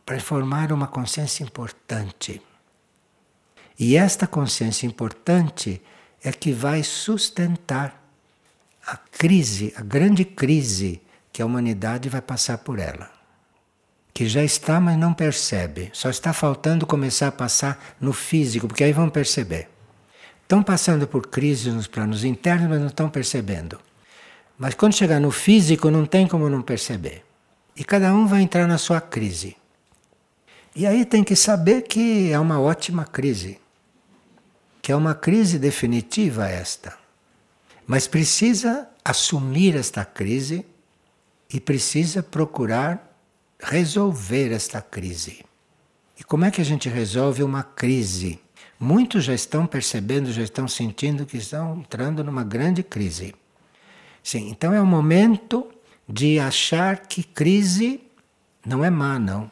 para 0.05 0.19
formar 0.19 0.73
uma 0.73 0.87
consciência 0.87 1.43
importante. 1.43 2.41
E 3.79 3.95
esta 3.95 4.27
consciência 4.27 4.85
importante 4.85 5.81
é 6.21 6.31
que 6.33 6.51
vai 6.51 6.83
sustentar 6.83 8.03
a 8.85 8.97
crise, 8.97 9.73
a 9.77 9.81
grande 9.81 10.25
crise 10.25 11.01
que 11.31 11.41
a 11.41 11.45
humanidade 11.45 12.09
vai 12.09 12.21
passar 12.21 12.57
por 12.57 12.77
ela. 12.77 13.09
Que 14.13 14.27
já 14.27 14.43
está, 14.43 14.79
mas 14.79 14.97
não 14.97 15.13
percebe. 15.13 15.89
Só 15.93 16.09
está 16.09 16.33
faltando 16.33 16.85
começar 16.85 17.27
a 17.27 17.31
passar 17.31 17.95
no 17.99 18.11
físico, 18.11 18.67
porque 18.67 18.83
aí 18.83 18.91
vão 18.91 19.09
perceber. 19.09 19.69
Estão 20.43 20.61
passando 20.61 21.07
por 21.07 21.27
crises 21.27 21.73
nos 21.73 21.87
planos 21.87 22.25
internos, 22.25 22.69
mas 22.69 22.79
não 22.79 22.87
estão 22.87 23.09
percebendo. 23.09 23.79
Mas 24.57 24.75
quando 24.75 24.93
chegar 24.93 25.19
no 25.19 25.31
físico, 25.31 25.89
não 25.89 26.05
tem 26.05 26.27
como 26.27 26.49
não 26.49 26.61
perceber. 26.61 27.23
E 27.75 27.83
cada 27.83 28.13
um 28.13 28.27
vai 28.27 28.41
entrar 28.41 28.67
na 28.67 28.77
sua 28.77 28.99
crise. 28.99 29.55
E 30.75 30.85
aí 30.85 31.05
tem 31.05 31.23
que 31.23 31.35
saber 31.35 31.83
que 31.83 32.31
é 32.31 32.39
uma 32.39 32.59
ótima 32.59 33.05
crise. 33.05 33.59
Que 34.81 34.91
é 34.91 34.95
uma 34.95 35.15
crise 35.15 35.57
definitiva 35.57 36.47
esta. 36.47 36.97
Mas 37.87 38.07
precisa 38.07 38.87
assumir 39.03 39.75
esta 39.75 40.05
crise 40.05 40.65
e 41.53 41.59
precisa 41.59 42.21
procurar 42.21 43.10
resolver 43.61 44.51
esta 44.51 44.81
crise. 44.81 45.45
E 46.19 46.23
como 46.23 46.45
é 46.45 46.51
que 46.51 46.61
a 46.61 46.65
gente 46.65 46.89
resolve 46.89 47.43
uma 47.43 47.63
crise? 47.63 48.39
Muitos 48.79 49.23
já 49.23 49.33
estão 49.33 49.65
percebendo, 49.65 50.31
já 50.31 50.41
estão 50.41 50.67
sentindo 50.67 51.25
que 51.25 51.37
estão 51.37 51.77
entrando 51.77 52.23
numa 52.23 52.43
grande 52.43 52.83
crise. 52.83 53.33
Sim, 54.23 54.49
então 54.49 54.73
é 54.73 54.81
o 54.81 54.85
momento 54.85 55.67
de 56.07 56.39
achar 56.39 56.97
que 57.07 57.23
crise 57.23 58.01
não 58.65 58.83
é 58.83 58.89
má, 58.89 59.17
não. 59.17 59.49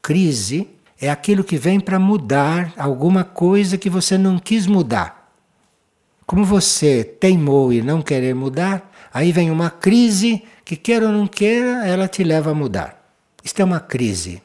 Crise 0.00 0.68
é 1.00 1.10
aquilo 1.10 1.44
que 1.44 1.56
vem 1.56 1.80
para 1.80 1.98
mudar 1.98 2.72
alguma 2.76 3.24
coisa 3.24 3.76
que 3.76 3.90
você 3.90 4.16
não 4.16 4.38
quis 4.38 4.66
mudar. 4.66 5.32
Como 6.26 6.44
você 6.44 7.04
teimou 7.04 7.72
e 7.72 7.82
não 7.82 8.00
querer 8.00 8.34
mudar, 8.34 8.90
aí 9.12 9.32
vem 9.32 9.50
uma 9.50 9.68
crise 9.68 10.42
que, 10.64 10.76
queira 10.76 11.06
ou 11.06 11.12
não 11.12 11.26
queira, 11.26 11.86
ela 11.86 12.08
te 12.08 12.24
leva 12.24 12.52
a 12.52 12.54
mudar. 12.54 13.01
Isto 13.44 13.60
é 13.60 13.64
uma 13.64 13.80
crise. 13.80 14.42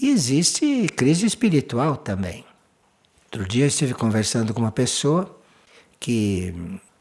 E 0.00 0.10
existe 0.10 0.86
crise 0.96 1.26
espiritual 1.26 1.96
também. 1.96 2.44
Outro 3.24 3.46
dia 3.46 3.64
eu 3.64 3.68
estive 3.68 3.94
conversando 3.94 4.54
com 4.54 4.60
uma 4.60 4.72
pessoa 4.72 5.38
que 6.00 6.54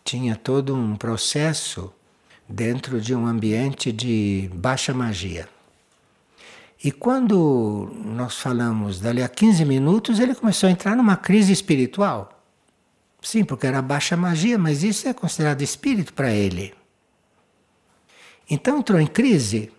tinha 0.03 0.35
todo 0.35 0.75
um 0.75 0.95
processo 0.95 1.93
dentro 2.47 2.99
de 2.99 3.13
um 3.13 3.25
ambiente 3.25 3.91
de 3.91 4.49
baixa 4.53 4.93
magia. 4.93 5.47
E 6.83 6.91
quando 6.91 7.91
nós 8.05 8.35
falamos 8.37 8.99
dali 8.99 9.21
a 9.23 9.27
15 9.27 9.65
minutos, 9.65 10.19
ele 10.19 10.35
começou 10.35 10.67
a 10.67 10.71
entrar 10.71 10.95
numa 10.95 11.17
crise 11.17 11.51
espiritual. 11.51 12.37
Sim, 13.21 13.43
porque 13.43 13.65
era 13.65 13.81
baixa 13.81 14.15
magia, 14.15 14.57
mas 14.57 14.83
isso 14.83 15.07
é 15.07 15.13
considerado 15.13 15.61
espírito 15.61 16.13
para 16.13 16.31
ele. 16.31 16.73
Então 18.49 18.77
entrou 18.79 18.99
em 18.99 19.07
crise. 19.07 19.71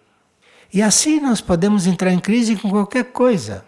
E 0.72 0.82
assim 0.82 1.18
nós 1.20 1.40
podemos 1.40 1.86
entrar 1.86 2.12
em 2.12 2.18
crise 2.18 2.56
com 2.56 2.68
qualquer 2.68 3.04
coisa. 3.04 3.64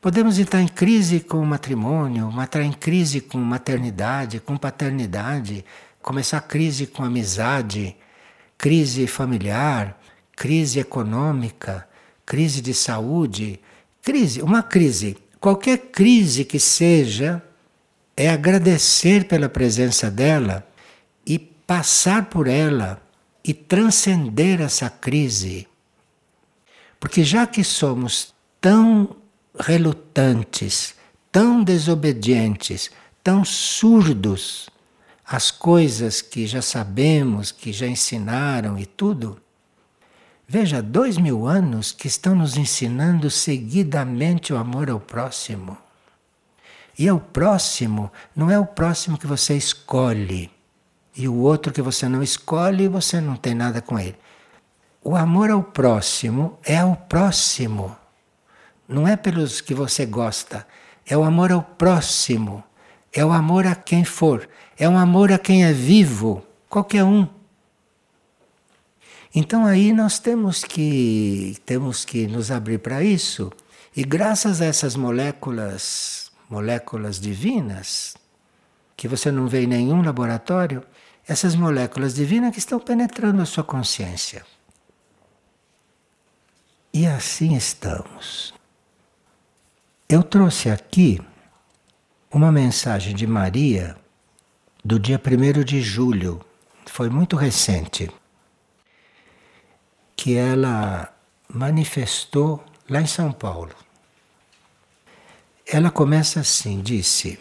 Podemos 0.00 0.38
entrar 0.38 0.60
em 0.60 0.68
crise 0.68 1.20
com 1.20 1.38
o 1.38 1.46
matrimônio, 1.46 2.30
entrar 2.40 2.64
em 2.64 2.72
crise 2.72 3.20
com 3.20 3.38
maternidade, 3.38 4.40
com 4.40 4.56
paternidade, 4.56 5.64
começar 6.02 6.40
crise 6.40 6.86
com 6.86 7.04
amizade, 7.04 7.96
crise 8.58 9.06
familiar, 9.06 9.98
crise 10.36 10.80
econômica, 10.80 11.88
crise 12.26 12.60
de 12.60 12.74
saúde, 12.74 13.60
crise, 14.02 14.42
uma 14.42 14.62
crise, 14.62 15.16
qualquer 15.40 15.78
crise 15.78 16.44
que 16.44 16.58
seja, 16.58 17.42
é 18.16 18.28
agradecer 18.28 19.24
pela 19.24 19.48
presença 19.48 20.10
dela 20.10 20.66
e 21.24 21.38
passar 21.38 22.26
por 22.26 22.48
ela 22.48 23.00
e 23.44 23.54
transcender 23.54 24.60
essa 24.60 24.90
crise. 24.90 25.66
Porque 27.02 27.24
já 27.24 27.48
que 27.48 27.64
somos 27.64 28.32
tão 28.60 29.16
relutantes, 29.58 30.94
tão 31.32 31.64
desobedientes, 31.64 32.92
tão 33.24 33.44
surdos 33.44 34.70
às 35.26 35.50
coisas 35.50 36.22
que 36.22 36.46
já 36.46 36.62
sabemos, 36.62 37.50
que 37.50 37.72
já 37.72 37.88
ensinaram 37.88 38.78
e 38.78 38.86
tudo, 38.86 39.42
Veja, 40.46 40.80
dois 40.80 41.16
mil 41.16 41.46
anos 41.46 41.90
que 41.90 42.06
estão 42.06 42.36
nos 42.36 42.56
ensinando 42.56 43.30
seguidamente 43.30 44.52
o 44.52 44.56
amor 44.56 44.88
ao 44.88 45.00
próximo. 45.00 45.76
E 46.96 47.08
é 47.08 47.12
o 47.12 47.18
próximo 47.18 48.12
não 48.36 48.48
é 48.48 48.58
o 48.58 48.66
próximo 48.66 49.18
que 49.18 49.26
você 49.26 49.56
escolhe. 49.56 50.50
E 51.16 51.26
o 51.26 51.34
outro 51.36 51.72
que 51.72 51.82
você 51.82 52.08
não 52.08 52.22
escolhe, 52.22 52.86
você 52.86 53.20
não 53.20 53.34
tem 53.34 53.54
nada 53.54 53.80
com 53.80 53.98
ele. 53.98 54.16
O 55.04 55.16
amor 55.16 55.50
ao 55.50 55.64
próximo 55.64 56.58
é 56.64 56.78
ao 56.78 56.94
próximo. 56.94 57.96
Não 58.86 59.06
é 59.06 59.16
pelos 59.16 59.60
que 59.60 59.74
você 59.74 60.06
gosta. 60.06 60.64
É 61.04 61.16
o 61.16 61.24
amor 61.24 61.50
ao 61.50 61.62
próximo. 61.62 62.62
É 63.12 63.24
o 63.24 63.32
amor 63.32 63.66
a 63.66 63.74
quem 63.74 64.04
for. 64.04 64.48
É 64.78 64.88
o 64.88 64.96
amor 64.96 65.32
a 65.32 65.38
quem 65.38 65.64
é 65.64 65.72
vivo. 65.72 66.46
Qualquer 66.68 67.02
um. 67.02 67.26
Então 69.34 69.66
aí 69.66 69.92
nós 69.92 70.20
temos 70.20 70.62
que 70.62 71.56
temos 71.66 72.04
que 72.04 72.28
nos 72.28 72.52
abrir 72.52 72.78
para 72.78 73.02
isso. 73.02 73.50
E 73.96 74.04
graças 74.04 74.60
a 74.60 74.66
essas 74.66 74.94
moléculas, 74.94 76.30
moléculas 76.48 77.18
divinas, 77.18 78.14
que 78.96 79.08
você 79.08 79.32
não 79.32 79.48
vê 79.48 79.64
em 79.64 79.66
nenhum 79.66 80.00
laboratório, 80.00 80.84
essas 81.26 81.56
moléculas 81.56 82.14
divinas 82.14 82.52
que 82.52 82.60
estão 82.60 82.78
penetrando 82.78 83.42
a 83.42 83.46
sua 83.46 83.64
consciência. 83.64 84.44
E 86.94 87.06
assim 87.06 87.56
estamos. 87.56 88.52
Eu 90.06 90.22
trouxe 90.22 90.68
aqui 90.68 91.18
uma 92.30 92.52
mensagem 92.52 93.14
de 93.14 93.26
Maria 93.26 93.96
do 94.84 94.98
dia 95.00 95.18
1 95.18 95.64
de 95.64 95.80
julho, 95.80 96.44
foi 96.84 97.08
muito 97.08 97.34
recente 97.34 98.10
que 100.14 100.36
ela 100.36 101.10
manifestou 101.48 102.62
lá 102.90 103.00
em 103.00 103.06
São 103.06 103.32
Paulo. 103.32 103.74
Ela 105.66 105.90
começa 105.90 106.40
assim: 106.40 106.82
disse, 106.82 107.38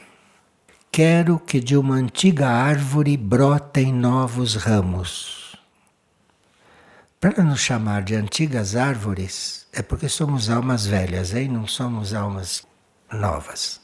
Quero 0.89 1.37
que 1.39 1.59
de 1.59 1.75
uma 1.75 1.95
antiga 1.95 2.47
árvore 2.47 3.17
brotem 3.17 3.91
novos 3.91 4.55
ramos. 4.55 5.40
Para 7.21 7.43
nos 7.43 7.59
chamar 7.59 8.01
de 8.01 8.15
antigas 8.15 8.75
árvores, 8.75 9.67
é 9.71 9.83
porque 9.83 10.09
somos 10.09 10.49
almas 10.49 10.87
velhas, 10.87 11.35
hein? 11.35 11.49
não 11.49 11.67
somos 11.67 12.15
almas 12.15 12.65
novas. 13.13 13.79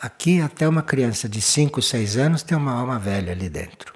Aqui, 0.00 0.40
até 0.40 0.66
uma 0.66 0.82
criança 0.82 1.28
de 1.28 1.38
5, 1.38 1.82
6 1.82 2.16
anos 2.16 2.42
tem 2.42 2.56
uma 2.56 2.72
alma 2.72 2.98
velha 2.98 3.32
ali 3.32 3.50
dentro. 3.50 3.92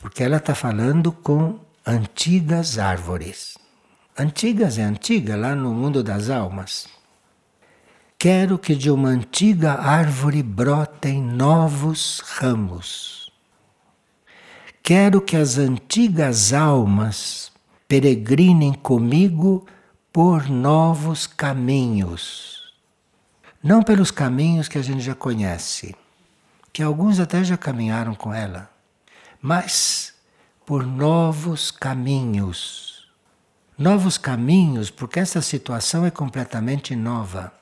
Porque 0.00 0.20
ela 0.20 0.38
está 0.38 0.52
falando 0.52 1.12
com 1.12 1.60
antigas 1.86 2.76
árvores. 2.76 3.56
Antigas 4.18 4.76
é 4.76 4.82
antiga 4.82 5.36
lá 5.36 5.54
no 5.54 5.72
mundo 5.72 6.02
das 6.02 6.28
almas. 6.28 6.88
Quero 8.18 8.58
que 8.58 8.74
de 8.74 8.90
uma 8.90 9.10
antiga 9.10 9.74
árvore 9.74 10.42
brotem 10.42 11.22
novos 11.22 12.20
ramos. 12.26 13.25
Quero 14.86 15.20
que 15.20 15.36
as 15.36 15.58
antigas 15.58 16.52
almas 16.52 17.50
peregrinem 17.88 18.72
comigo 18.72 19.66
por 20.12 20.48
novos 20.48 21.26
caminhos. 21.26 22.72
Não 23.60 23.82
pelos 23.82 24.12
caminhos 24.12 24.68
que 24.68 24.78
a 24.78 24.82
gente 24.82 25.00
já 25.00 25.12
conhece, 25.12 25.92
que 26.72 26.84
alguns 26.84 27.18
até 27.18 27.42
já 27.42 27.56
caminharam 27.56 28.14
com 28.14 28.32
ela, 28.32 28.70
mas 29.42 30.14
por 30.64 30.86
novos 30.86 31.72
caminhos. 31.72 33.08
Novos 33.76 34.16
caminhos, 34.16 34.88
porque 34.88 35.18
essa 35.18 35.42
situação 35.42 36.06
é 36.06 36.12
completamente 36.12 36.94
nova. 36.94 37.52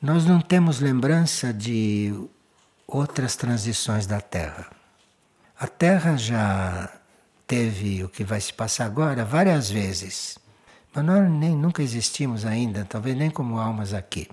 Nós 0.00 0.24
não 0.24 0.40
temos 0.40 0.78
lembrança 0.78 1.52
de 1.52 2.14
outras 2.86 3.34
transições 3.34 4.06
da 4.06 4.20
Terra. 4.20 4.75
A 5.58 5.66
Terra 5.66 6.16
já 6.16 6.90
teve 7.46 8.04
o 8.04 8.08
que 8.08 8.24
vai 8.24 8.40
se 8.40 8.52
passar 8.52 8.86
agora 8.86 9.24
várias 9.24 9.70
vezes, 9.70 10.38
mas 10.94 11.04
nós 11.04 11.30
nem 11.30 11.56
nunca 11.56 11.82
existimos 11.82 12.44
ainda, 12.44 12.84
talvez 12.84 13.16
nem 13.16 13.30
como 13.30 13.58
almas 13.58 13.94
aqui. 13.94 14.28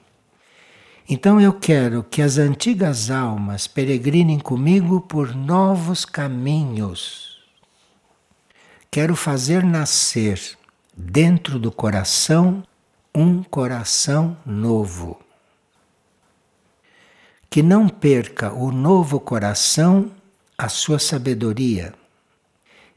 Então 1.07 1.39
eu 1.39 1.53
quero 1.53 2.03
que 2.03 2.21
as 2.21 2.37
antigas 2.37 3.09
almas 3.11 3.67
peregrinem 3.67 4.39
comigo 4.39 5.01
por 5.01 5.35
novos 5.35 6.05
caminhos 6.05 7.33
Quero 8.93 9.15
fazer 9.15 9.63
nascer 9.63 10.39
dentro 10.95 11.57
do 11.57 11.71
coração 11.71 12.63
um 13.11 13.41
coração 13.41 14.37
novo. 14.45 15.19
Que 17.49 17.63
não 17.63 17.89
perca 17.89 18.53
o 18.53 18.71
novo 18.71 19.19
coração 19.19 20.11
a 20.57 20.69
sua 20.69 20.99
sabedoria 20.99 21.93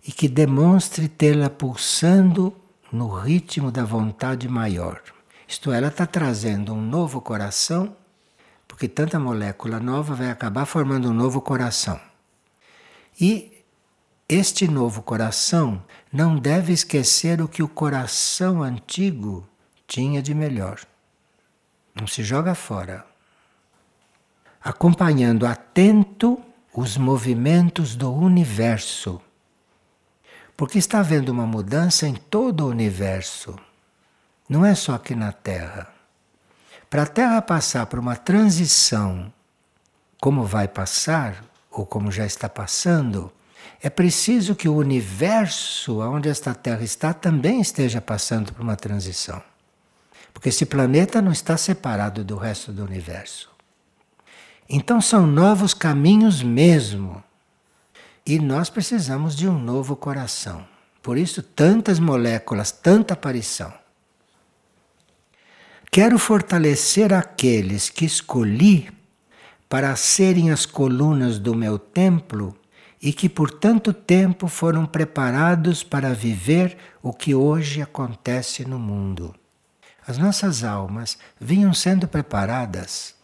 e 0.06 0.12
que 0.12 0.28
demonstre 0.28 1.08
tê-la 1.08 1.50
pulsando 1.50 2.54
no 2.92 3.08
ritmo 3.08 3.72
da 3.72 3.84
vontade 3.84 4.48
maior. 4.48 5.02
Isto 5.48 5.72
é, 5.72 5.78
ela 5.78 5.88
está 5.88 6.06
trazendo 6.06 6.72
um 6.72 6.80
novo 6.80 7.20
coração, 7.20 7.96
porque 8.66 8.88
tanta 8.88 9.18
molécula 9.18 9.80
nova 9.80 10.14
vai 10.14 10.30
acabar 10.30 10.66
formando 10.66 11.10
um 11.10 11.14
novo 11.14 11.40
coração. 11.40 12.00
E 13.20 13.64
este 14.28 14.68
novo 14.68 15.02
coração 15.02 15.82
não 16.12 16.36
deve 16.36 16.72
esquecer 16.72 17.40
o 17.40 17.48
que 17.48 17.62
o 17.62 17.68
coração 17.68 18.62
antigo 18.62 19.46
tinha 19.86 20.20
de 20.20 20.34
melhor. 20.34 20.80
Não 21.94 22.06
se 22.06 22.22
joga 22.22 22.54
fora. 22.54 23.06
Acompanhando 24.60 25.46
atento 25.46 26.42
os 26.76 26.98
movimentos 26.98 27.96
do 27.96 28.12
universo. 28.12 29.18
Porque 30.54 30.78
está 30.78 31.00
havendo 31.00 31.30
uma 31.30 31.46
mudança 31.46 32.06
em 32.06 32.14
todo 32.14 32.66
o 32.66 32.68
universo. 32.68 33.58
Não 34.46 34.64
é 34.64 34.74
só 34.74 34.94
aqui 34.94 35.14
na 35.14 35.32
Terra. 35.32 35.88
Para 36.90 37.04
a 37.04 37.06
Terra 37.06 37.40
passar 37.40 37.86
por 37.86 37.98
uma 37.98 38.14
transição, 38.14 39.32
como 40.20 40.44
vai 40.44 40.68
passar, 40.68 41.42
ou 41.70 41.86
como 41.86 42.12
já 42.12 42.26
está 42.26 42.48
passando, 42.48 43.32
é 43.82 43.88
preciso 43.88 44.54
que 44.54 44.68
o 44.68 44.76
universo 44.76 46.00
onde 46.00 46.28
esta 46.28 46.54
Terra 46.54 46.84
está 46.84 47.14
também 47.14 47.60
esteja 47.60 48.02
passando 48.02 48.52
por 48.52 48.62
uma 48.62 48.76
transição. 48.76 49.42
Porque 50.32 50.50
esse 50.50 50.66
planeta 50.66 51.22
não 51.22 51.32
está 51.32 51.56
separado 51.56 52.22
do 52.22 52.36
resto 52.36 52.70
do 52.70 52.84
universo. 52.84 53.55
Então 54.68 55.00
são 55.00 55.26
novos 55.26 55.72
caminhos 55.72 56.42
mesmo. 56.42 57.22
E 58.24 58.38
nós 58.38 58.68
precisamos 58.68 59.36
de 59.36 59.48
um 59.48 59.58
novo 59.58 59.94
coração. 59.94 60.66
Por 61.02 61.16
isso, 61.16 61.42
tantas 61.42 62.00
moléculas, 62.00 62.72
tanta 62.72 63.14
aparição. 63.14 63.72
Quero 65.90 66.18
fortalecer 66.18 67.14
aqueles 67.14 67.88
que 67.88 68.04
escolhi 68.04 68.90
para 69.68 69.96
serem 69.96 70.50
as 70.50 70.66
colunas 70.66 71.38
do 71.38 71.54
meu 71.54 71.78
templo 71.78 72.56
e 73.00 73.12
que 73.12 73.28
por 73.28 73.50
tanto 73.50 73.92
tempo 73.92 74.48
foram 74.48 74.84
preparados 74.84 75.82
para 75.82 76.12
viver 76.12 76.76
o 77.02 77.12
que 77.12 77.34
hoje 77.34 77.80
acontece 77.80 78.64
no 78.64 78.78
mundo. 78.78 79.34
As 80.06 80.18
nossas 80.18 80.62
almas 80.62 81.18
vinham 81.40 81.74
sendo 81.74 82.06
preparadas. 82.06 83.15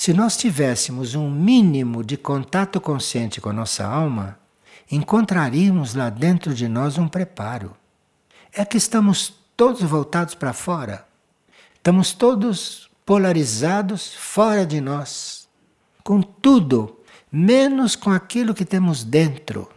Se 0.00 0.14
nós 0.14 0.34
tivéssemos 0.34 1.14
um 1.14 1.30
mínimo 1.30 2.02
de 2.02 2.16
contato 2.16 2.80
consciente 2.80 3.38
com 3.38 3.50
a 3.50 3.52
nossa 3.52 3.84
alma, 3.84 4.38
encontraríamos 4.90 5.94
lá 5.94 6.08
dentro 6.08 6.54
de 6.54 6.66
nós 6.68 6.96
um 6.96 7.06
preparo. 7.06 7.76
É 8.50 8.64
que 8.64 8.78
estamos 8.78 9.34
todos 9.54 9.82
voltados 9.82 10.34
para 10.34 10.54
fora. 10.54 11.06
Estamos 11.74 12.14
todos 12.14 12.88
polarizados 13.04 14.14
fora 14.14 14.64
de 14.64 14.80
nós, 14.80 15.46
com 16.02 16.22
tudo 16.22 16.98
menos 17.30 17.94
com 17.94 18.08
aquilo 18.08 18.54
que 18.54 18.64
temos 18.64 19.04
dentro. 19.04 19.70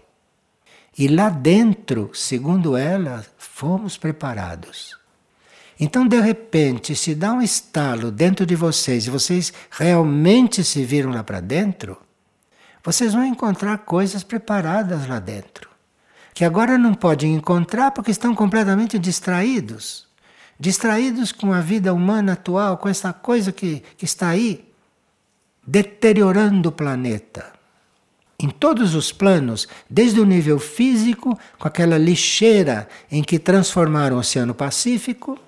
E 0.97 1.09
lá 1.09 1.27
dentro, 1.27 2.11
segundo 2.13 2.77
ela, 2.77 3.25
fomos 3.37 3.97
preparados. 3.97 5.02
Então, 5.79 6.07
de 6.07 6.19
repente, 6.19 6.95
se 6.95 7.15
dá 7.15 7.33
um 7.33 7.41
estalo 7.41 8.11
dentro 8.11 8.45
de 8.45 8.55
vocês 8.55 9.07
e 9.07 9.09
vocês 9.09 9.51
realmente 9.71 10.63
se 10.63 10.83
viram 10.83 11.11
lá 11.11 11.23
para 11.23 11.39
dentro, 11.39 11.97
vocês 12.83 13.13
vão 13.13 13.25
encontrar 13.25 13.79
coisas 13.79 14.23
preparadas 14.23 15.07
lá 15.07 15.19
dentro. 15.19 15.69
Que 16.33 16.43
agora 16.43 16.77
não 16.77 16.93
podem 16.93 17.33
encontrar 17.33 17.91
porque 17.91 18.11
estão 18.11 18.35
completamente 18.35 18.99
distraídos. 18.99 20.07
Distraídos 20.59 21.31
com 21.31 21.53
a 21.53 21.61
vida 21.61 21.93
humana 21.93 22.33
atual, 22.33 22.77
com 22.77 22.89
essa 22.89 23.13
coisa 23.13 23.51
que, 23.51 23.83
que 23.97 24.05
está 24.05 24.29
aí 24.29 24.71
deteriorando 25.65 26.69
o 26.69 26.71
planeta. 26.71 27.53
em 28.39 28.49
todos 28.49 28.93
os 28.93 29.11
planos, 29.11 29.69
desde 29.89 30.19
o 30.19 30.25
nível 30.25 30.59
físico, 30.59 31.39
com 31.57 31.67
aquela 31.67 31.97
lixeira 31.97 32.89
em 33.09 33.23
que 33.23 33.39
transformaram 33.39 34.17
o 34.17 34.19
Oceano 34.19 34.53
Pacífico, 34.53 35.39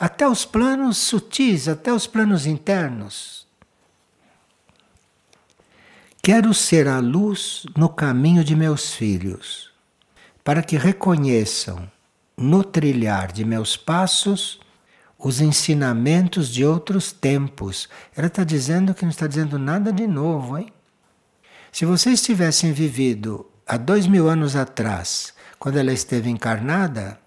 até 0.00 0.26
os 0.26 0.46
planos 0.46 0.96
sutis, 0.96 1.68
até 1.68 1.92
os 1.92 2.06
planos 2.06 2.46
internos. 2.46 3.46
Quero 6.22 6.54
ser 6.54 6.88
a 6.88 7.00
luz 7.00 7.66
no 7.76 7.86
caminho 7.86 8.42
de 8.42 8.56
meus 8.56 8.94
filhos, 8.94 9.70
para 10.42 10.62
que 10.62 10.78
reconheçam 10.78 11.86
no 12.34 12.64
trilhar 12.64 13.30
de 13.30 13.44
meus 13.44 13.76
passos 13.76 14.58
os 15.18 15.38
ensinamentos 15.38 16.48
de 16.48 16.64
outros 16.64 17.12
tempos. 17.12 17.86
Ela 18.16 18.28
está 18.28 18.42
dizendo 18.42 18.94
que 18.94 19.02
não 19.02 19.10
está 19.10 19.26
dizendo 19.26 19.58
nada 19.58 19.92
de 19.92 20.06
novo, 20.06 20.56
hein? 20.56 20.72
Se 21.70 21.84
vocês 21.84 22.22
tivessem 22.22 22.72
vivido 22.72 23.46
há 23.66 23.76
dois 23.76 24.06
mil 24.06 24.30
anos 24.30 24.56
atrás, 24.56 25.34
quando 25.58 25.76
ela 25.76 25.92
esteve 25.92 26.30
encarnada, 26.30 27.20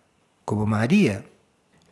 como 0.44 0.66
Maria, 0.66 1.24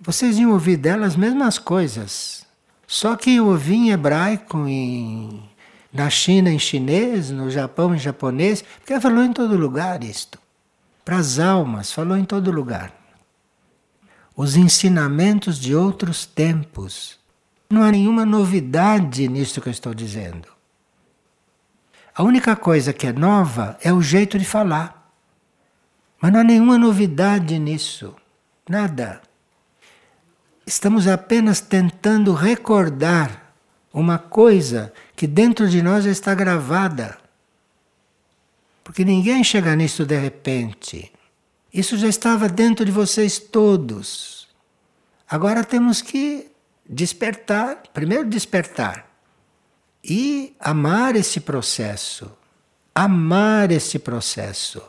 vocês 0.02 0.40
iam 0.40 0.52
ouvir 0.52 0.78
dela 0.78 1.06
as 1.06 1.16
mesmas 1.16 1.60
coisas. 1.60 2.44
Só 2.88 3.16
que 3.16 3.36
eu 3.36 3.48
ouvi 3.48 3.76
em 3.76 3.92
hebraico, 3.92 4.68
em, 4.68 5.48
na 5.94 6.10
China 6.10 6.50
em 6.50 6.58
chinês, 6.58 7.30
no 7.30 7.52
Japão 7.52 7.94
em 7.94 8.00
japonês, 8.00 8.64
porque 8.80 8.94
ela 8.94 9.02
falou 9.02 9.24
em 9.24 9.32
todo 9.32 9.56
lugar 9.56 10.04
isto. 10.04 10.40
Para 11.06 11.18
as 11.18 11.38
almas, 11.38 11.92
falou 11.92 12.18
em 12.18 12.26
todo 12.26 12.52
lugar. 12.52 12.92
Os 14.36 14.56
ensinamentos 14.56 15.60
de 15.60 15.76
outros 15.76 16.26
tempos. 16.26 17.20
Não 17.70 17.84
há 17.84 17.92
nenhuma 17.92 18.26
novidade 18.26 19.28
nisso 19.28 19.62
que 19.62 19.70
eu 19.70 19.72
estou 19.72 19.94
dizendo. 19.94 20.48
A 22.14 22.24
única 22.24 22.56
coisa 22.56 22.92
que 22.92 23.08
é 23.08 23.14
nova 23.14 23.78
é 23.82 23.94
o 23.94 24.02
jeito 24.02 24.38
de 24.38 24.46
falar. 24.46 25.14
Mas 26.20 26.32
não 26.32 26.40
há 26.40 26.44
nenhuma 26.44 26.78
novidade 26.78 27.58
nisso. 27.60 28.16
Nada. 28.68 29.22
Estamos 30.66 31.08
apenas 31.08 31.60
tentando 31.60 32.34
recordar 32.34 33.54
uma 33.94 34.18
coisa 34.18 34.94
que 35.16 35.28
dentro 35.28 35.68
de 35.70 35.82
nós 35.82 36.06
já 36.06 36.12
está 36.12 36.34
gravada. 36.34 37.18
Porque 38.84 39.04
ninguém 39.04 39.44
chega 39.44 39.76
nisso 39.76 40.06
de 40.06 40.18
repente. 40.18 41.12
Isso 41.74 41.98
já 41.98 42.08
estava 42.08 42.50
dentro 42.50 42.86
de 42.86 42.92
vocês 42.92 43.40
todos. 43.40 44.48
Agora 45.30 45.64
temos 45.64 46.02
que 46.02 46.52
despertar 46.88 47.84
primeiro, 47.94 48.28
despertar 48.28 49.10
e 50.04 50.56
amar 50.60 51.16
esse 51.16 51.40
processo. 51.40 52.32
Amar 52.94 53.72
esse 53.72 53.98
processo. 53.98 54.82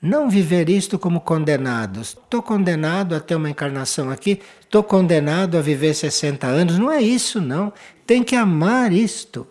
Não 0.00 0.28
viver 0.28 0.68
isto 0.68 0.98
como 0.98 1.20
condenados. 1.20 2.08
Estou 2.08 2.42
condenado 2.42 3.14
a 3.14 3.20
ter 3.20 3.34
uma 3.34 3.50
encarnação 3.50 4.10
aqui, 4.10 4.40
estou 4.60 4.82
condenado 4.82 5.56
a 5.56 5.60
viver 5.60 5.94
60 5.94 6.46
anos. 6.46 6.78
Não 6.78 6.90
é 6.90 7.00
isso, 7.00 7.40
não. 7.40 7.72
Tem 8.06 8.22
que 8.22 8.36
amar 8.36 8.92
isto. 8.92 9.46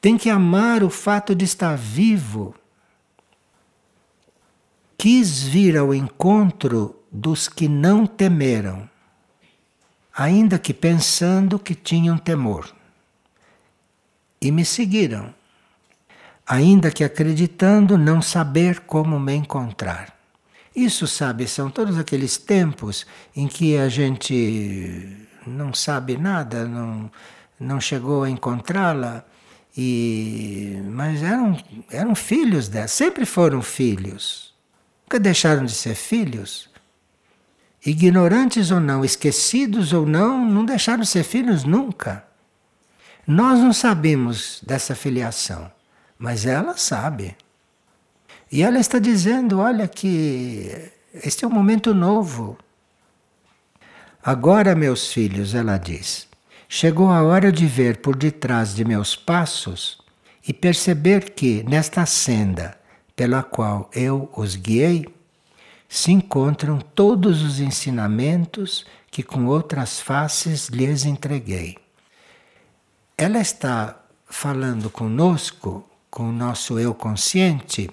Tem 0.00 0.16
que 0.16 0.30
amar 0.30 0.82
o 0.82 0.90
fato 0.90 1.34
de 1.34 1.44
estar 1.44 1.76
vivo. 1.76 2.54
Quis 4.96 5.42
vir 5.42 5.76
ao 5.76 5.94
encontro 5.94 6.96
dos 7.10 7.48
que 7.48 7.68
não 7.68 8.06
temeram 8.06 8.88
ainda 10.18 10.58
que 10.58 10.74
pensando 10.74 11.60
que 11.60 11.76
tinham 11.76 12.18
temor. 12.18 12.74
E 14.40 14.50
me 14.50 14.64
seguiram, 14.64 15.32
ainda 16.48 16.90
que 16.90 17.04
acreditando 17.04 17.98
não 17.98 18.22
saber 18.22 18.80
como 18.80 19.20
me 19.20 19.34
encontrar. 19.34 20.16
Isso, 20.74 21.06
sabe, 21.06 21.46
são 21.46 21.70
todos 21.70 21.98
aqueles 21.98 22.38
tempos 22.38 23.06
em 23.36 23.46
que 23.46 23.76
a 23.76 23.88
gente 23.88 25.26
não 25.46 25.74
sabe 25.74 26.16
nada, 26.16 26.64
não, 26.64 27.10
não 27.60 27.80
chegou 27.80 28.22
a 28.22 28.30
encontrá-la, 28.30 29.24
e 29.76 30.80
mas 30.86 31.22
eram, 31.22 31.62
eram 31.90 32.14
filhos 32.14 32.68
dela, 32.68 32.88
sempre 32.88 33.26
foram 33.26 33.60
filhos. 33.60 34.54
Nunca 35.04 35.20
deixaram 35.20 35.64
de 35.64 35.72
ser 35.72 35.94
filhos 35.94 36.70
ignorantes 37.84 38.70
ou 38.70 38.80
não, 38.80 39.04
esquecidos 39.04 39.92
ou 39.92 40.04
não, 40.06 40.44
não 40.44 40.64
deixaram 40.64 41.02
de 41.02 41.08
ser 41.08 41.24
filhos 41.24 41.64
nunca. 41.64 42.24
Nós 43.26 43.58
não 43.58 43.72
sabemos 43.72 44.62
dessa 44.66 44.94
filiação, 44.94 45.70
mas 46.18 46.44
ela 46.44 46.76
sabe. 46.76 47.36
E 48.50 48.62
ela 48.62 48.78
está 48.78 48.98
dizendo: 48.98 49.60
olha, 49.60 49.86
que 49.86 50.90
este 51.14 51.44
é 51.44 51.48
um 51.48 51.50
momento 51.50 51.94
novo. 51.94 52.58
Agora, 54.22 54.74
meus 54.74 55.12
filhos, 55.12 55.54
ela 55.54 55.78
diz, 55.78 56.28
chegou 56.68 57.10
a 57.10 57.22
hora 57.22 57.52
de 57.52 57.66
ver 57.66 57.98
por 57.98 58.16
detrás 58.16 58.74
de 58.74 58.84
meus 58.84 59.14
passos 59.14 59.98
e 60.46 60.52
perceber 60.52 61.30
que, 61.30 61.62
nesta 61.62 62.04
senda 62.04 62.78
pela 63.14 63.42
qual 63.42 63.90
eu 63.94 64.30
os 64.36 64.54
guiei, 64.54 65.06
se 65.88 66.12
encontram 66.12 66.78
todos 66.78 67.42
os 67.42 67.58
ensinamentos 67.58 68.84
que 69.10 69.22
com 69.22 69.46
outras 69.46 69.98
faces 69.98 70.68
lhes 70.68 71.04
entreguei. 71.04 71.78
Ela 73.16 73.40
está 73.40 74.00
falando 74.26 74.90
conosco, 74.90 75.84
com 76.10 76.28
o 76.28 76.32
nosso 76.32 76.78
eu 76.78 76.94
consciente, 76.94 77.90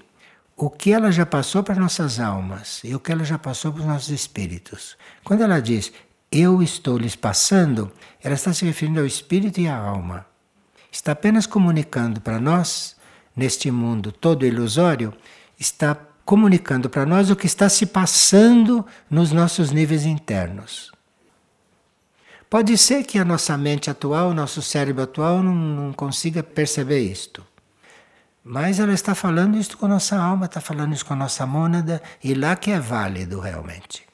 o 0.55 0.70
que 0.70 0.91
ela 0.91 1.11
já 1.11 1.26
passou 1.26 1.63
para 1.63 1.76
nossas 1.76 2.20
almas 2.20 2.82
e 2.84 2.95
o 2.95 2.99
que 2.99 3.11
ela 3.11 3.24
já 3.24 3.38
passou 3.38 3.72
para 3.72 3.82
os 3.82 3.88
nossos 3.88 4.09
espíritos. 4.09 4.97
Quando 5.24 5.41
ela 5.41 5.59
diz 5.59 5.91
eu 6.32 6.61
estou 6.61 6.97
lhes 6.97 7.16
passando, 7.16 7.91
ela 8.22 8.36
está 8.36 8.53
se 8.53 8.66
referindo 8.66 8.99
ao 8.99 9.05
espírito 9.05 9.59
e 9.59 9.68
à 9.68 9.78
alma. 9.78 10.26
Está 10.91 11.11
apenas 11.13 11.45
comunicando 11.45 12.20
para 12.20 12.39
nós, 12.39 12.95
neste 13.36 13.72
mundo 13.72 14.11
todo 14.11 14.45
ilusório, 14.45 15.13
está 15.59 15.95
comunicando 16.26 16.89
para 16.89 17.05
nós 17.05 17.30
o 17.30 17.36
que 17.36 17.45
está 17.45 17.70
se 17.70 17.86
passando 17.86 18.86
nos 19.09 19.32
nossos 19.32 19.72
níveis 19.72 20.05
internos. 20.05 20.91
Pode 22.49 22.78
ser 22.78 23.03
que 23.03 23.18
a 23.18 23.26
nossa 23.26 23.57
mente 23.57 23.89
atual, 23.89 24.30
o 24.30 24.34
nosso 24.34 24.61
cérebro 24.61 25.03
atual, 25.03 25.41
não, 25.41 25.53
não 25.53 25.93
consiga 25.93 26.41
perceber 26.43 26.99
isto. 26.99 27.45
Mas 28.48 28.80
ela 28.80 28.93
está 28.93 29.16
falando 29.16 29.58
isso 29.58 29.76
com 29.76 29.88
a 29.88 29.89
nossa 29.89 30.16
alma, 30.16 30.46
está 30.46 30.62
falando 30.62 30.93
isso 30.93 31.04
com 31.04 31.14
a 31.14 31.18
nossa 31.18 31.48
mônada, 31.48 32.00
e 32.24 32.36
lá 32.36 32.56
que 32.56 32.70
é 32.70 32.80
válido 32.80 33.39
realmente. 33.39 34.06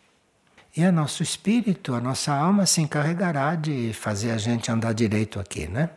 E 0.73 0.85
o 0.85 0.91
nosso 0.91 1.21
espírito, 1.21 1.93
a 1.93 1.99
nossa 1.99 2.33
alma 2.33 2.65
se 2.65 2.79
encarregará 2.79 3.55
de 3.55 3.91
fazer 3.91 4.31
a 4.31 4.37
gente 4.37 4.71
andar 4.71 4.93
direito 4.93 5.37
aqui, 5.37 5.67
né? 5.67 5.89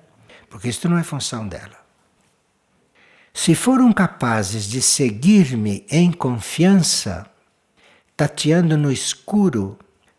Porque 0.51 0.68
isso 0.68 0.89
não 0.89 0.99
é 0.99 1.05
função 1.05 1.47
dela. 1.47 1.78
Se 3.32 3.55
foram 3.55 3.93
capazes 3.93 4.64
de 4.64 4.82
seguir-me 4.82 5.87
em 5.89 6.11
confiança, 6.11 7.30
tateando 8.16 8.76
no 8.76 8.91
escuro 8.91 9.78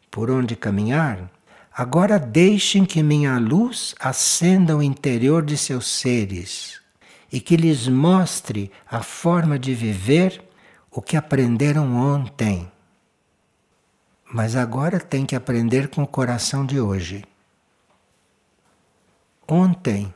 por 0.10 0.32
onde 0.32 0.56
caminhar, 0.56 1.30
agora 1.70 2.18
deixem 2.18 2.86
que 2.86 3.04
minha 3.04 3.38
luz 3.40 3.94
acenda 4.00 4.78
o 4.78 4.82
interior 4.82 5.44
de 5.44 5.58
seus 5.58 5.86
seres 5.86 6.85
e 7.32 7.40
que 7.40 7.56
lhes 7.56 7.88
mostre 7.88 8.72
a 8.90 9.02
forma 9.02 9.58
de 9.58 9.74
viver 9.74 10.44
o 10.92 11.02
que 11.02 11.18
aprenderam 11.18 11.96
ontem. 11.96 12.72
Mas 14.34 14.56
agora 14.56 15.00
tem 15.00 15.26
que 15.26 15.36
aprender 15.36 15.90
com 15.90 16.04
o 16.04 16.08
coração 16.08 16.66
de 16.66 16.80
hoje. 16.80 17.24
Ontem 19.48 20.14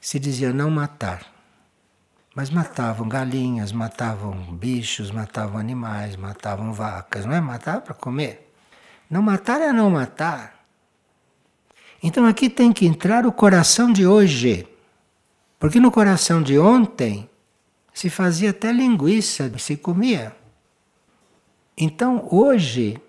se 0.00 0.18
dizia 0.18 0.52
não 0.52 0.70
matar. 0.70 1.26
Mas 2.34 2.50
matavam 2.50 3.08
galinhas, 3.08 3.72
matavam 3.72 4.32
bichos, 4.54 5.10
matavam 5.10 5.58
animais, 5.58 6.14
matavam 6.14 6.72
vacas, 6.72 7.24
não 7.24 7.34
é 7.34 7.40
matar 7.40 7.80
para 7.80 7.94
comer. 7.94 8.52
Não 9.10 9.22
matar 9.22 9.60
é 9.60 9.72
não 9.72 9.90
matar. 9.90 10.64
Então 12.02 12.26
aqui 12.26 12.48
tem 12.48 12.72
que 12.72 12.86
entrar 12.86 13.26
o 13.26 13.32
coração 13.32 13.92
de 13.92 14.06
hoje. 14.06 14.68
Porque 15.58 15.80
no 15.80 15.90
coração 15.90 16.42
de 16.42 16.58
ontem 16.58 17.28
se 17.92 18.08
fazia 18.08 18.50
até 18.50 18.72
linguiça, 18.72 19.52
se 19.58 19.76
comia. 19.76 20.34
Então 21.76 22.26
hoje 22.30 23.00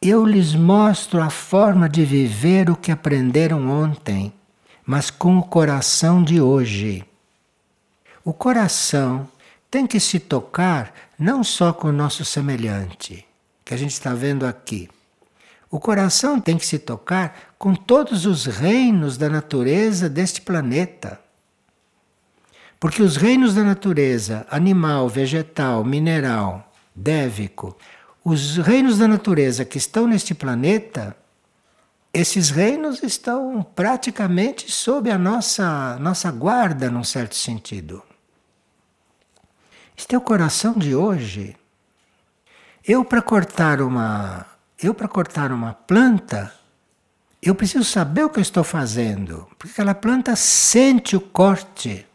eu 0.00 0.24
lhes 0.24 0.54
mostro 0.54 1.20
a 1.22 1.30
forma 1.30 1.88
de 1.88 2.04
viver 2.04 2.68
o 2.68 2.76
que 2.76 2.92
aprenderam 2.92 3.70
ontem, 3.70 4.32
mas 4.84 5.10
com 5.10 5.38
o 5.38 5.42
coração 5.42 6.22
de 6.22 6.40
hoje. 6.40 7.04
O 8.24 8.32
coração 8.32 9.28
tem 9.70 9.86
que 9.86 9.98
se 9.98 10.18
tocar 10.18 10.94
não 11.18 11.42
só 11.42 11.72
com 11.72 11.88
o 11.88 11.92
nosso 11.92 12.24
semelhante, 12.24 13.26
que 13.64 13.72
a 13.72 13.76
gente 13.76 13.92
está 13.92 14.14
vendo 14.14 14.46
aqui. 14.46 14.88
O 15.70 15.80
coração 15.80 16.40
tem 16.40 16.56
que 16.56 16.66
se 16.66 16.78
tocar 16.78 17.54
com 17.58 17.74
todos 17.74 18.26
os 18.26 18.46
reinos 18.46 19.16
da 19.16 19.28
natureza 19.28 20.08
deste 20.08 20.40
planeta. 20.40 21.23
Porque 22.84 23.02
os 23.02 23.16
reinos 23.16 23.54
da 23.54 23.64
natureza, 23.64 24.46
animal, 24.50 25.08
vegetal, 25.08 25.82
mineral, 25.82 26.70
dévico, 26.94 27.74
os 28.22 28.58
reinos 28.58 28.98
da 28.98 29.08
natureza 29.08 29.64
que 29.64 29.78
estão 29.78 30.06
neste 30.06 30.34
planeta, 30.34 31.16
esses 32.12 32.50
reinos 32.50 33.02
estão 33.02 33.62
praticamente 33.74 34.70
sob 34.70 35.10
a 35.10 35.16
nossa, 35.16 35.98
nossa 35.98 36.30
guarda, 36.30 36.90
num 36.90 37.02
certo 37.02 37.36
sentido. 37.36 38.02
Este 39.96 40.14
é 40.14 40.18
o 40.18 40.20
coração 40.20 40.74
de 40.74 40.94
hoje. 40.94 41.56
Eu 42.86 43.02
para 43.02 43.22
cortar 43.22 43.80
uma, 43.80 44.44
eu 44.78 44.92
para 44.92 45.08
cortar 45.08 45.52
uma 45.52 45.72
planta, 45.72 46.52
eu 47.40 47.54
preciso 47.54 47.84
saber 47.84 48.24
o 48.24 48.28
que 48.28 48.40
eu 48.40 48.42
estou 48.42 48.62
fazendo, 48.62 49.48
porque 49.58 49.72
aquela 49.72 49.94
planta 49.94 50.36
sente 50.36 51.16
o 51.16 51.20
corte. 51.22 52.06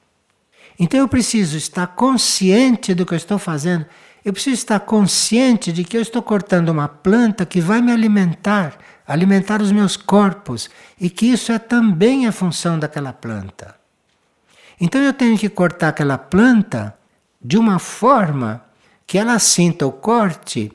Então 0.80 1.01
eu 1.01 1.07
preciso 1.09 1.57
estar 1.57 1.88
consciente 1.88 2.93
do 2.93 3.05
que 3.05 3.13
eu 3.13 3.17
estou 3.17 3.38
fazendo. 3.38 3.86
Eu 4.23 4.32
preciso 4.32 4.55
estar 4.55 4.80
consciente 4.80 5.73
de 5.73 5.84
que 5.84 5.97
eu 5.97 6.01
estou 6.01 6.23
cortando 6.23 6.69
uma 6.69 6.88
planta 6.88 7.45
que 7.45 7.59
vai 7.59 7.82
me 7.82 7.91
alimentar, 7.91 8.77
alimentar 9.05 9.61
os 9.61 9.71
meus 9.73 9.97
corpos, 9.97 10.69
e 10.99 11.09
que 11.09 11.25
isso 11.25 11.51
é 11.51 11.59
também 11.59 12.27
a 12.27 12.32
função 12.32 12.80
daquela 12.80 13.11
planta. 13.11 13.75
Então 14.80 15.01
eu 15.01 15.13
tenho 15.13 15.38
que 15.38 15.49
cortar 15.49 15.89
aquela 15.89 16.17
planta 16.17 16.97
de 17.41 17.57
uma 17.57 17.80
forma 17.80 18.63
que 19.05 19.17
ela 19.17 19.38
sinta 19.39 19.86
o 19.86 19.91
corte, 19.91 20.71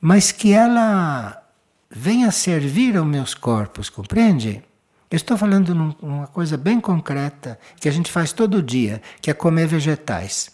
mas 0.00 0.30
que 0.30 0.52
ela 0.52 1.42
venha 1.90 2.30
servir 2.30 2.96
aos 2.96 3.06
meus 3.06 3.34
corpos, 3.34 3.88
compreende? 3.88 4.62
Eu 5.10 5.16
estou 5.16 5.38
falando 5.38 5.74
num, 5.74 5.94
uma 6.02 6.26
coisa 6.26 6.56
bem 6.56 6.80
concreta 6.80 7.58
que 7.80 7.88
a 7.88 7.92
gente 7.92 8.12
faz 8.12 8.32
todo 8.32 8.62
dia, 8.62 9.00
que 9.22 9.30
é 9.30 9.34
comer 9.34 9.66
vegetais. 9.66 10.50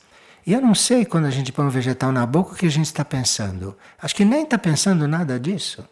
E 0.46 0.52
eu 0.52 0.60
não 0.60 0.74
sei 0.74 1.04
quando 1.04 1.24
a 1.24 1.30
gente 1.30 1.50
põe 1.50 1.64
um 1.64 1.70
vegetal 1.70 2.12
na 2.12 2.24
boca 2.24 2.52
o 2.52 2.56
que 2.56 2.66
a 2.66 2.70
gente 2.70 2.86
está 2.86 3.04
pensando. 3.04 3.76
Acho 4.00 4.14
que 4.14 4.24
nem 4.24 4.44
está 4.44 4.58
pensando 4.58 5.08
nada 5.08 5.40
disso. 5.40 5.84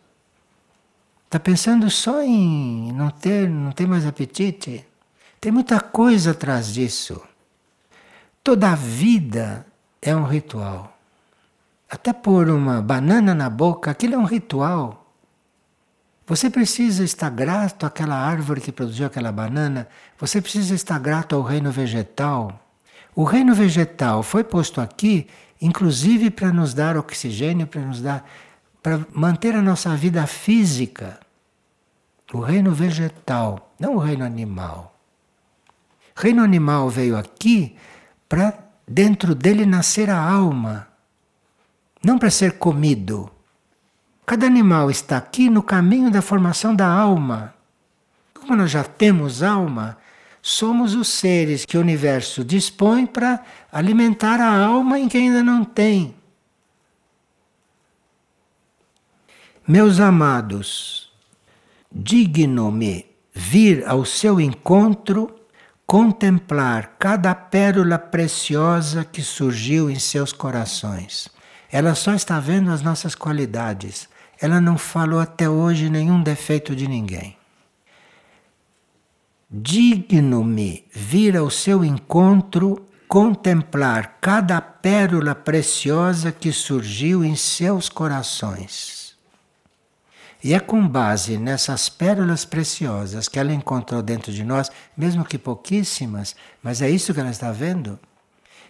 Está 1.24 1.40
pensando 1.40 1.90
só 1.90 2.22
em 2.22 2.92
não 2.92 3.10
ter, 3.10 3.48
não 3.48 3.72
ter 3.72 3.86
mais 3.88 4.06
apetite. 4.06 4.86
Tem 5.40 5.50
muita 5.50 5.80
coisa 5.80 6.32
atrás 6.32 6.72
disso. 6.72 7.20
Toda 8.44 8.70
a 8.70 8.74
vida 8.74 9.66
é 10.00 10.14
um 10.14 10.24
ritual. 10.24 10.98
Até 11.88 12.12
pôr 12.12 12.48
uma 12.48 12.80
banana 12.82 13.34
na 13.34 13.48
boca, 13.48 13.90
aquilo 13.90 14.14
é 14.14 14.18
um 14.18 14.24
ritual. 14.24 15.01
Você 16.33 16.49
precisa 16.49 17.05
estar 17.05 17.28
grato 17.28 17.85
àquela 17.85 18.16
árvore 18.16 18.62
que 18.62 18.72
produziu 18.72 19.05
aquela 19.05 19.30
banana, 19.30 19.87
você 20.18 20.41
precisa 20.41 20.74
estar 20.74 20.99
grato 20.99 21.37
ao 21.37 21.43
reino 21.43 21.70
vegetal. 21.70 22.59
O 23.14 23.22
reino 23.22 23.55
vegetal 23.55 24.22
foi 24.22 24.43
posto 24.43 24.80
aqui, 24.80 25.26
inclusive 25.61 26.30
para 26.30 26.51
nos 26.51 26.72
dar 26.72 26.97
oxigênio, 26.97 27.66
para 27.66 27.83
nos 27.83 28.01
dar 28.01 28.26
para 28.83 29.05
manter 29.12 29.55
a 29.55 29.61
nossa 29.61 29.95
vida 29.95 30.26
física. 30.26 31.20
O 32.33 32.41
reino 32.41 32.72
vegetal, 32.72 33.70
não 33.78 33.97
o 33.97 33.99
reino 33.99 34.24
animal. 34.24 34.99
O 36.16 36.20
reino 36.22 36.43
animal 36.43 36.89
veio 36.89 37.14
aqui 37.14 37.76
para 38.26 38.59
dentro 38.89 39.35
dele 39.35 39.66
nascer 39.66 40.09
a 40.09 40.18
alma, 40.18 40.89
não 42.03 42.18
para 42.18 42.30
ser 42.30 42.53
comido. 42.53 43.30
Cada 44.33 44.47
animal 44.47 44.91
está 44.91 45.18
aqui 45.18 45.51
no 45.51 45.62
caminho 45.62 46.11
da 46.11 46.22
formação 46.22 46.74
da 46.74 46.87
alma. 46.87 47.53
Como 48.33 48.57
nós 48.57 48.70
já 48.70 48.83
temos 48.83 49.43
alma, 49.43 49.99
somos 50.41 50.95
os 50.95 51.09
seres 51.09 51.66
que 51.66 51.76
o 51.76 51.83
universo 51.83 52.43
dispõe 52.43 53.05
para 53.05 53.45
alimentar 53.70 54.41
a 54.41 54.64
alma 54.64 54.99
em 54.99 55.07
quem 55.07 55.28
ainda 55.28 55.43
não 55.43 55.62
tem. 55.62 56.14
Meus 59.68 60.01
amados, 60.01 61.12
digno-me 61.95 63.05
vir 63.35 63.87
ao 63.87 64.03
seu 64.03 64.41
encontro, 64.41 65.30
contemplar 65.87 66.97
cada 66.99 67.35
pérola 67.35 67.99
preciosa 67.99 69.05
que 69.05 69.20
surgiu 69.20 69.91
em 69.91 69.99
seus 69.99 70.33
corações. 70.33 71.28
Ela 71.70 71.95
só 71.95 72.14
está 72.14 72.41
vendo 72.41 72.70
as 72.70 72.80
nossas 72.80 73.14
qualidades, 73.14 74.11
ela 74.43 74.61
não 74.61 74.76
falou 74.76 75.20
até 75.20 75.49
hoje 75.49 75.88
nenhum 75.88 76.20
defeito 76.20 76.74
de 76.74 76.88
ninguém. 76.88 77.36
Digno-me 79.49 80.84
vir 80.93 81.36
ao 81.36 81.49
seu 81.49 81.84
encontro, 81.84 82.84
contemplar 83.07 84.18
cada 84.20 84.61
pérola 84.61 85.32
preciosa 85.32 86.32
que 86.32 86.51
surgiu 86.51 87.24
em 87.24 87.36
seus 87.36 87.88
corações. 87.88 89.14
E 90.43 90.55
é 90.55 90.59
com 90.59 90.88
base 90.88 91.38
nessas 91.38 91.88
pérolas 91.88 92.45
preciosas 92.45 93.28
que 93.28 93.38
ela 93.38 93.55
encontrou 93.55 94.03
dentro 94.03 94.32
de 94.32 94.43
nós, 94.43 94.72
mesmo 94.97 95.24
que 95.24 95.38
pouquíssimas, 95.38 96.34
mas 96.61 96.82
é 96.82 96.90
isso 96.90 97.14
que 97.14 97.20
ela 97.20 97.30
está 97.30 97.53
vendo. 97.53 97.97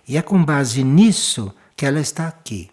E 0.06 0.18
é 0.18 0.22
com 0.22 0.44
base 0.44 0.84
nisso 0.84 1.50
que 1.74 1.86
ela 1.86 1.98
está 1.98 2.28
aqui 2.28 2.68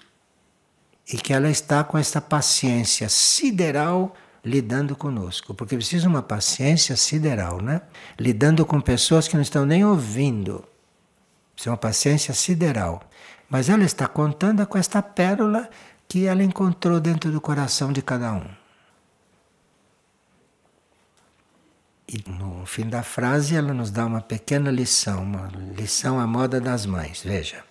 e 1.11 1.17
que 1.17 1.33
ela 1.33 1.49
está 1.49 1.83
com 1.83 1.97
essa 1.97 2.21
paciência 2.21 3.09
sideral 3.09 4.15
lidando 4.43 4.95
conosco, 4.95 5.53
porque 5.53 5.75
precisa 5.75 6.07
uma 6.07 6.21
paciência 6.21 6.95
sideral, 6.95 7.61
né? 7.61 7.81
Lidando 8.17 8.65
com 8.65 8.79
pessoas 8.79 9.27
que 9.27 9.35
não 9.35 9.41
estão 9.41 9.65
nem 9.65 9.83
ouvindo. 9.83 10.63
Precisa 11.53 11.71
uma 11.71 11.77
paciência 11.77 12.33
sideral. 12.33 13.01
Mas 13.49 13.67
ela 13.67 13.83
está 13.83 14.07
contando 14.07 14.65
com 14.65 14.77
esta 14.77 15.01
pérola 15.01 15.69
que 16.07 16.25
ela 16.25 16.43
encontrou 16.43 16.99
dentro 16.99 17.31
do 17.31 17.41
coração 17.41 17.91
de 17.91 18.01
cada 18.01 18.31
um. 18.31 18.45
E 22.07 22.23
no 22.29 22.65
fim 22.65 22.87
da 22.87 23.03
frase 23.03 23.55
ela 23.55 23.73
nos 23.73 23.91
dá 23.91 24.05
uma 24.05 24.21
pequena 24.21 24.71
lição, 24.71 25.21
uma 25.21 25.51
lição 25.75 26.19
à 26.19 26.25
moda 26.25 26.61
das 26.61 26.85
mães. 26.85 27.21
Veja. 27.23 27.68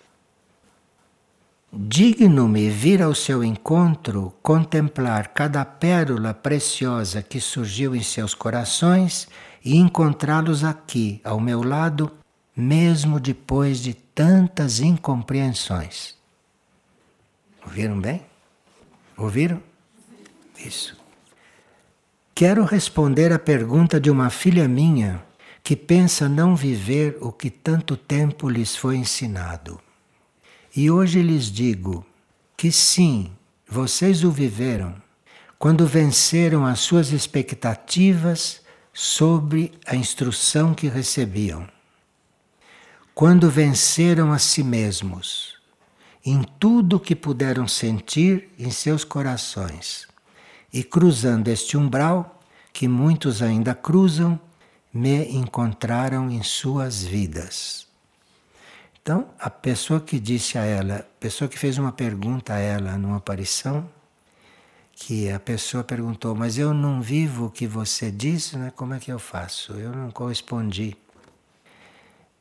Digno-me 1.71 2.67
vir 2.67 2.99
ao 2.99 3.13
seu 3.13 3.43
encontro, 3.43 4.33
contemplar 4.41 5.27
cada 5.27 5.63
pérola 5.63 6.33
preciosa 6.33 7.21
que 7.21 7.39
surgiu 7.39 7.95
em 7.95 8.01
seus 8.01 8.33
corações 8.33 9.27
e 9.63 9.77
encontrá-los 9.77 10.63
aqui, 10.63 11.21
ao 11.23 11.39
meu 11.39 11.61
lado, 11.61 12.11
mesmo 12.57 13.19
depois 13.19 13.83
de 13.83 13.93
tantas 13.93 14.79
incompreensões. 14.79 16.15
Ouviram 17.63 18.01
bem? 18.01 18.23
Ouviram? 19.15 19.61
Isso. 20.57 20.97
Quero 22.33 22.63
responder 22.63 23.31
à 23.31 23.37
pergunta 23.37 23.99
de 23.99 24.09
uma 24.09 24.31
filha 24.31 24.67
minha 24.67 25.23
que 25.61 25.75
pensa 25.75 26.27
não 26.27 26.55
viver 26.55 27.15
o 27.21 27.31
que 27.31 27.51
tanto 27.51 27.95
tempo 27.95 28.49
lhes 28.49 28.75
foi 28.75 28.95
ensinado. 28.95 29.79
E 30.75 30.91
hoje 30.91 31.21
lhes 31.21 31.45
digo 31.45 32.05
que 32.55 32.71
sim, 32.71 33.31
vocês 33.67 34.23
o 34.23 34.31
viveram 34.31 34.95
quando 35.57 35.85
venceram 35.85 36.65
as 36.65 36.79
suas 36.79 37.11
expectativas 37.11 38.61
sobre 38.93 39.71
a 39.85 39.95
instrução 39.95 40.73
que 40.73 40.87
recebiam. 40.87 41.67
Quando 43.15 43.49
venceram 43.49 44.31
a 44.31 44.39
si 44.39 44.63
mesmos 44.63 45.57
em 46.25 46.43
tudo 46.43 46.97
o 46.97 46.99
que 46.99 47.15
puderam 47.15 47.67
sentir 47.67 48.49
em 48.57 48.69
seus 48.69 49.03
corações 49.03 50.07
e 50.71 50.83
cruzando 50.83 51.47
este 51.47 51.75
umbral 51.75 52.41
que 52.71 52.87
muitos 52.87 53.41
ainda 53.41 53.73
cruzam, 53.73 54.39
me 54.93 55.25
encontraram 55.35 56.29
em 56.29 56.43
suas 56.43 57.03
vidas. 57.03 57.88
Então, 59.09 59.27
a 59.39 59.49
pessoa 59.49 59.99
que 59.99 60.19
disse 60.19 60.55
a 60.55 60.63
ela, 60.63 60.97
a 60.97 61.19
pessoa 61.19 61.49
que 61.49 61.57
fez 61.57 61.79
uma 61.79 61.91
pergunta 61.91 62.53
a 62.53 62.59
ela 62.59 62.95
numa 62.95 63.17
aparição, 63.17 63.89
que 64.93 65.31
a 65.31 65.39
pessoa 65.39 65.83
perguntou, 65.83 66.35
mas 66.35 66.59
eu 66.59 66.75
não 66.75 67.01
vivo 67.01 67.47
o 67.47 67.49
que 67.49 67.65
você 67.65 68.11
disse, 68.11 68.55
né? 68.55 68.71
como 68.75 68.93
é 68.93 68.99
que 68.99 69.11
eu 69.11 69.17
faço? 69.17 69.73
Eu 69.73 69.91
não 69.91 70.11
correspondi. 70.11 70.95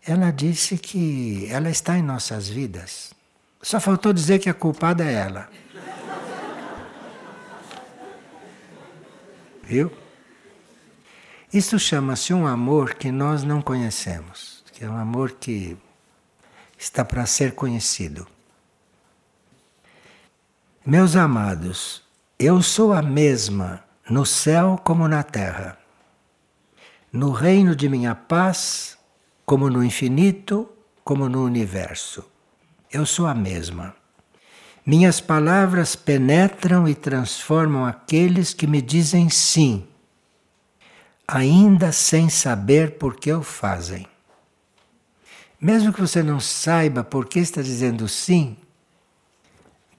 Ela 0.07 0.31
disse 0.31 0.77
que 0.77 1.49
ela 1.51 1.71
está 1.71 1.97
em 1.97 2.03
nossas 2.03 2.51
vidas. 2.51 3.15
Só 3.63 3.81
faltou 3.81 4.13
dizer 4.13 4.39
que 4.39 4.51
a 4.51 4.55
culpada 4.55 5.03
é 5.03 5.15
ela. 5.15 5.49
Viu? 9.63 9.91
Isso 11.51 11.79
chama-se 11.79 12.35
um 12.35 12.47
amor 12.47 12.93
que 12.93 13.11
nós 13.11 13.43
não 13.43 13.63
conhecemos, 13.63 14.63
que 14.71 14.85
é 14.85 14.91
um 14.91 14.99
amor 14.99 15.31
que 15.33 15.79
está 16.79 17.05
para 17.05 17.27
ser 17.27 17.55
conhecido. 17.55 18.27
Meus 20.87 21.17
amados, 21.17 22.03
eu 22.39 22.63
sou 22.63 22.93
a 22.93 23.03
mesma 23.03 23.85
no 24.09 24.25
céu 24.25 24.81
como 24.83 25.09
na 25.09 25.23
terra, 25.23 25.77
no 27.13 27.33
reino 27.33 27.75
de 27.75 27.89
minha 27.89 28.15
paz, 28.15 28.97
como 29.45 29.69
no 29.69 29.85
infinito, 29.85 30.71
como 31.03 31.29
no 31.29 31.45
universo. 31.45 32.25
Eu 32.91 33.05
sou 33.05 33.27
a 33.27 33.35
mesma. 33.35 33.95
Minhas 34.87 35.21
palavras 35.21 35.95
penetram 35.97 36.89
e 36.89 36.95
transformam 36.95 37.85
aqueles 37.85 38.55
que 38.55 38.67
me 38.67 38.81
dizem 38.81 39.29
sim, 39.29 39.87
ainda 41.27 41.93
sem 41.93 42.31
saber 42.31 42.93
por 42.93 43.17
que 43.17 43.31
o 43.31 43.43
fazem. 43.43 44.07
Mesmo 45.61 45.93
que 45.93 46.01
você 46.01 46.23
não 46.23 46.39
saiba 46.39 47.03
por 47.03 47.27
que 47.27 47.41
está 47.41 47.61
dizendo 47.61 48.07
sim, 48.07 48.57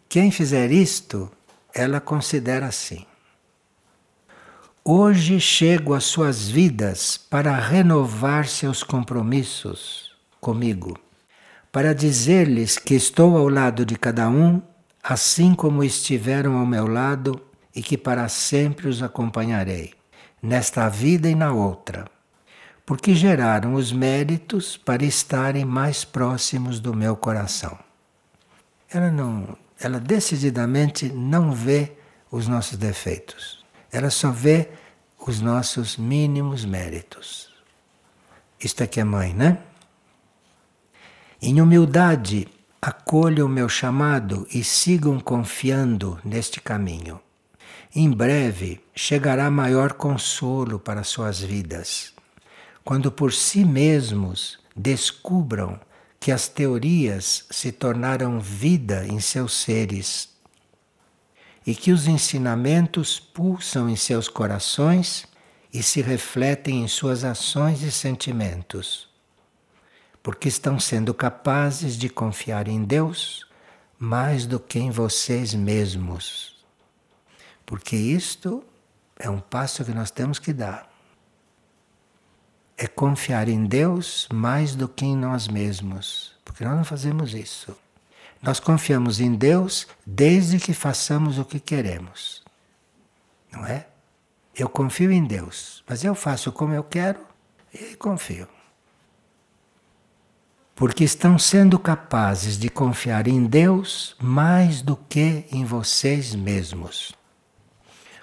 quem 0.07 0.31
fizer 0.31 0.71
isto, 0.71 1.29
ela 1.73 1.99
considera 1.99 2.67
assim. 2.67 3.05
Hoje 4.83 5.39
chego 5.39 5.93
às 5.93 6.05
suas 6.05 6.47
vidas 6.47 7.17
para 7.17 7.55
renovar 7.55 8.47
seus 8.47 8.81
compromissos 8.83 10.15
comigo, 10.39 10.97
para 11.71 11.93
dizer-lhes 11.93 12.77
que 12.77 12.95
estou 12.95 13.37
ao 13.37 13.49
lado 13.49 13.85
de 13.85 13.97
cada 13.97 14.29
um 14.29 14.61
assim 15.03 15.53
como 15.53 15.83
estiveram 15.83 16.57
ao 16.57 16.65
meu 16.65 16.87
lado 16.87 17.41
e 17.75 17.81
que 17.81 17.97
para 17.97 18.27
sempre 18.29 18.87
os 18.87 19.03
acompanharei, 19.03 19.93
nesta 20.41 20.89
vida 20.89 21.29
e 21.29 21.35
na 21.35 21.51
outra, 21.51 22.05
porque 22.89 23.13
geraram 23.13 23.75
os 23.75 23.91
méritos 23.91 24.75
para 24.75 25.05
estarem 25.05 25.63
mais 25.63 26.03
próximos 26.03 26.79
do 26.79 26.91
meu 26.91 27.15
coração. 27.15 27.77
Ela 28.91 29.11
não, 29.11 29.55
ela 29.79 29.99
decididamente 29.99 31.07
não 31.07 31.51
vê 31.51 31.91
os 32.31 32.47
nossos 32.47 32.79
defeitos. 32.79 33.63
Ela 33.91 34.09
só 34.09 34.31
vê 34.31 34.69
os 35.19 35.39
nossos 35.39 35.97
mínimos 35.97 36.65
méritos. 36.65 37.53
Isto 38.59 38.81
é 38.81 38.87
que 38.87 38.99
é 38.99 39.03
mãe, 39.03 39.35
né? 39.35 39.59
Em 41.39 41.61
humildade 41.61 42.47
acolham 42.81 43.45
o 43.45 43.49
meu 43.49 43.69
chamado 43.69 44.47
e 44.51 44.63
sigam 44.63 45.19
confiando 45.19 46.19
neste 46.25 46.59
caminho. 46.59 47.21
Em 47.95 48.09
breve 48.09 48.83
chegará 48.95 49.51
maior 49.51 49.93
consolo 49.93 50.79
para 50.79 51.03
suas 51.03 51.39
vidas, 51.39 52.17
quando 52.83 53.11
por 53.11 53.33
si 53.33 53.63
mesmos 53.63 54.59
descubram 54.75 55.79
que 56.19 56.31
as 56.31 56.47
teorias 56.47 57.45
se 57.49 57.71
tornaram 57.71 58.39
vida 58.39 59.05
em 59.07 59.19
seus 59.19 59.53
seres 59.53 60.29
e 61.65 61.75
que 61.75 61.91
os 61.91 62.07
ensinamentos 62.07 63.19
pulsam 63.19 63.89
em 63.89 63.95
seus 63.95 64.27
corações 64.27 65.25
e 65.73 65.83
se 65.83 66.01
refletem 66.01 66.83
em 66.83 66.87
suas 66.87 67.23
ações 67.23 67.81
e 67.83 67.91
sentimentos 67.91 69.09
porque 70.21 70.47
estão 70.47 70.79
sendo 70.79 71.13
capazes 71.13 71.95
de 71.97 72.09
confiar 72.09 72.67
em 72.67 72.83
Deus 72.83 73.47
mais 73.97 74.45
do 74.45 74.59
que 74.59 74.79
em 74.79 74.91
vocês 74.91 75.53
mesmos. 75.53 76.63
Porque 77.65 77.95
isto 77.95 78.63
é 79.17 79.29
um 79.29 79.39
passo 79.39 79.83
que 79.83 79.91
nós 79.91 80.11
temos 80.11 80.39
que 80.39 80.53
dar. 80.53 80.88
É 82.81 82.87
confiar 82.87 83.49
em 83.49 83.65
Deus 83.65 84.25
mais 84.31 84.73
do 84.73 84.87
que 84.87 85.05
em 85.05 85.17
nós 85.17 85.49
mesmos, 85.49 86.33
porque 86.45 86.63
nós 86.63 86.77
não 86.77 86.85
fazemos 86.85 87.33
isso. 87.33 87.75
Nós 88.41 88.59
confiamos 88.59 89.19
em 89.19 89.35
Deus 89.35 89.85
desde 90.05 90.59
que 90.59 90.73
façamos 90.73 91.37
o 91.37 91.43
que 91.43 91.59
queremos. 91.59 92.41
Não 93.51 93.65
é? 93.65 93.87
Eu 94.55 94.69
confio 94.69 95.11
em 95.11 95.25
Deus, 95.25 95.83
mas 95.85 96.05
eu 96.05 96.15
faço 96.15 96.53
como 96.53 96.73
eu 96.73 96.83
quero 96.83 97.19
e 97.73 97.97
confio 97.97 98.47
porque 100.79 101.03
estão 101.03 101.37
sendo 101.37 101.77
capazes 101.77 102.57
de 102.57 102.69
confiar 102.69 103.27
em 103.27 103.45
Deus 103.45 104.15
mais 104.17 104.81
do 104.81 104.95
que 104.95 105.43
em 105.51 105.65
vocês 105.65 106.33
mesmos. 106.33 107.11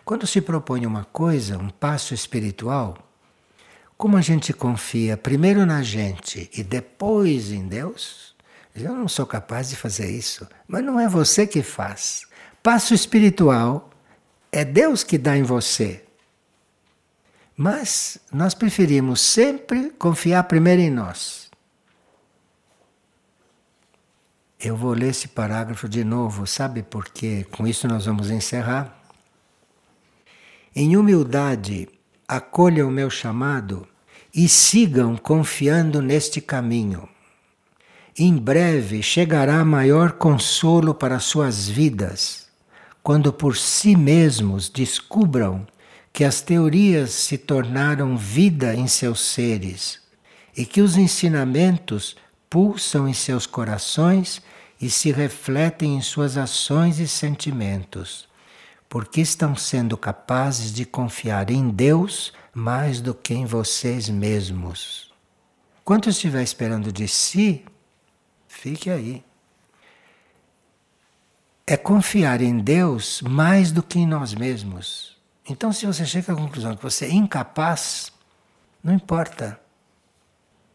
Quando 0.07 0.27
se 0.27 0.41
propõe 0.41 0.87
uma 0.87 1.05
coisa, 1.05 1.59
um 1.59 1.69
passo 1.69 2.15
espiritual, 2.15 2.97
como 3.97 4.17
a 4.17 4.21
gente 4.21 4.53
confia 4.53 5.17
primeiro 5.17 5.65
na 5.65 5.83
gente 5.83 6.51
e 6.55 6.63
depois 6.63 7.51
em 7.51 7.67
Deus, 7.67 8.35
eu 8.75 8.95
não 8.95 9.09
sou 9.09 9.25
capaz 9.25 9.71
de 9.71 9.77
fazer 9.77 10.11
isso, 10.11 10.47
mas 10.69 10.85
não 10.85 11.01
é 11.01 11.09
você 11.09 11.47
que 11.47 11.63
faz. 11.63 12.27
Passo 12.63 12.93
espiritual 12.93 13.91
é 14.53 14.65
Deus 14.65 15.03
que 15.03 15.17
dá 15.17 15.37
em 15.37 15.43
você. 15.43 16.05
Mas 17.57 18.19
nós 18.31 18.53
preferimos 18.53 19.21
sempre 19.21 19.91
confiar 19.93 20.45
primeiro 20.45 20.83
em 20.83 20.91
nós. 20.91 21.51
Eu 24.61 24.77
vou 24.77 24.93
ler 24.93 25.09
esse 25.09 25.29
parágrafo 25.29 25.89
de 25.89 26.05
novo, 26.05 26.47
sabe 26.47 26.83
por 26.83 27.09
quê? 27.09 27.47
Com 27.51 27.67
isso 27.67 27.89
nós 27.89 28.05
vamos 28.05 28.31
encerrar. 28.31 28.95
Em 30.75 30.97
humildade, 30.97 31.89
acolham 32.29 32.89
o 32.89 32.91
meu 32.91 33.09
chamado 33.09 33.87
e 34.35 34.49
sigam 34.49 35.17
confiando 35.17 36.03
neste 36.03 36.41
caminho. 36.41 37.09
Em 38.19 38.37
breve 38.37 39.03
chegará 39.03 39.65
maior 39.65 40.13
consolo 40.13 40.95
para 40.95 41.21
suas 41.21 41.69
vidas, 41.69 42.47
quando 43.03 43.33
por 43.33 43.57
si 43.57 43.95
mesmos 43.95 44.69
descubram 44.69 45.67
que 46.13 46.25
as 46.25 46.41
teorias 46.41 47.11
se 47.11 47.37
tornaram 47.37 48.17
vida 48.17 48.75
em 48.75 48.89
seus 48.89 49.21
seres 49.21 50.01
e 50.57 50.65
que 50.65 50.81
os 50.81 50.97
ensinamentos 50.97 52.17
pulsam 52.49 53.07
em 53.07 53.13
seus 53.13 53.47
corações 53.47 54.41
e 54.81 54.89
se 54.89 55.13
refletem 55.13 55.97
em 55.97 56.01
suas 56.01 56.37
ações 56.37 56.99
e 56.99 57.07
sentimentos, 57.07 58.27
porque 58.97 59.21
estão 59.21 59.55
sendo 59.55 59.95
capazes 59.95 60.73
de 60.73 60.87
confiar 60.87 61.51
em 61.51 61.69
Deus 61.69 62.33
mais 62.55 62.99
do 62.99 63.15
que 63.15 63.35
em 63.35 63.45
vocês 63.45 64.09
mesmos. 64.09 65.13
Quanto 65.85 66.09
estiver 66.09 66.43
esperando 66.43 66.91
de 66.91 67.07
si, 67.07 67.63
fique 68.49 68.89
aí. 68.89 69.23
É 71.67 71.77
confiar 71.77 72.41
em 72.41 72.59
Deus 72.59 73.21
mais 73.21 73.71
do 73.71 73.83
que 73.83 73.99
em 73.99 74.07
nós 74.07 74.35
mesmos. 74.35 75.19
Então, 75.47 75.75
se 75.75 75.85
você 75.85 76.07
chega 76.07 76.33
à 76.33 76.35
conclusão 76.37 76.75
que 76.75 76.83
você 76.83 77.05
é 77.05 77.13
incapaz, 77.13 78.11
não 78.83 78.95
importa. 78.95 79.61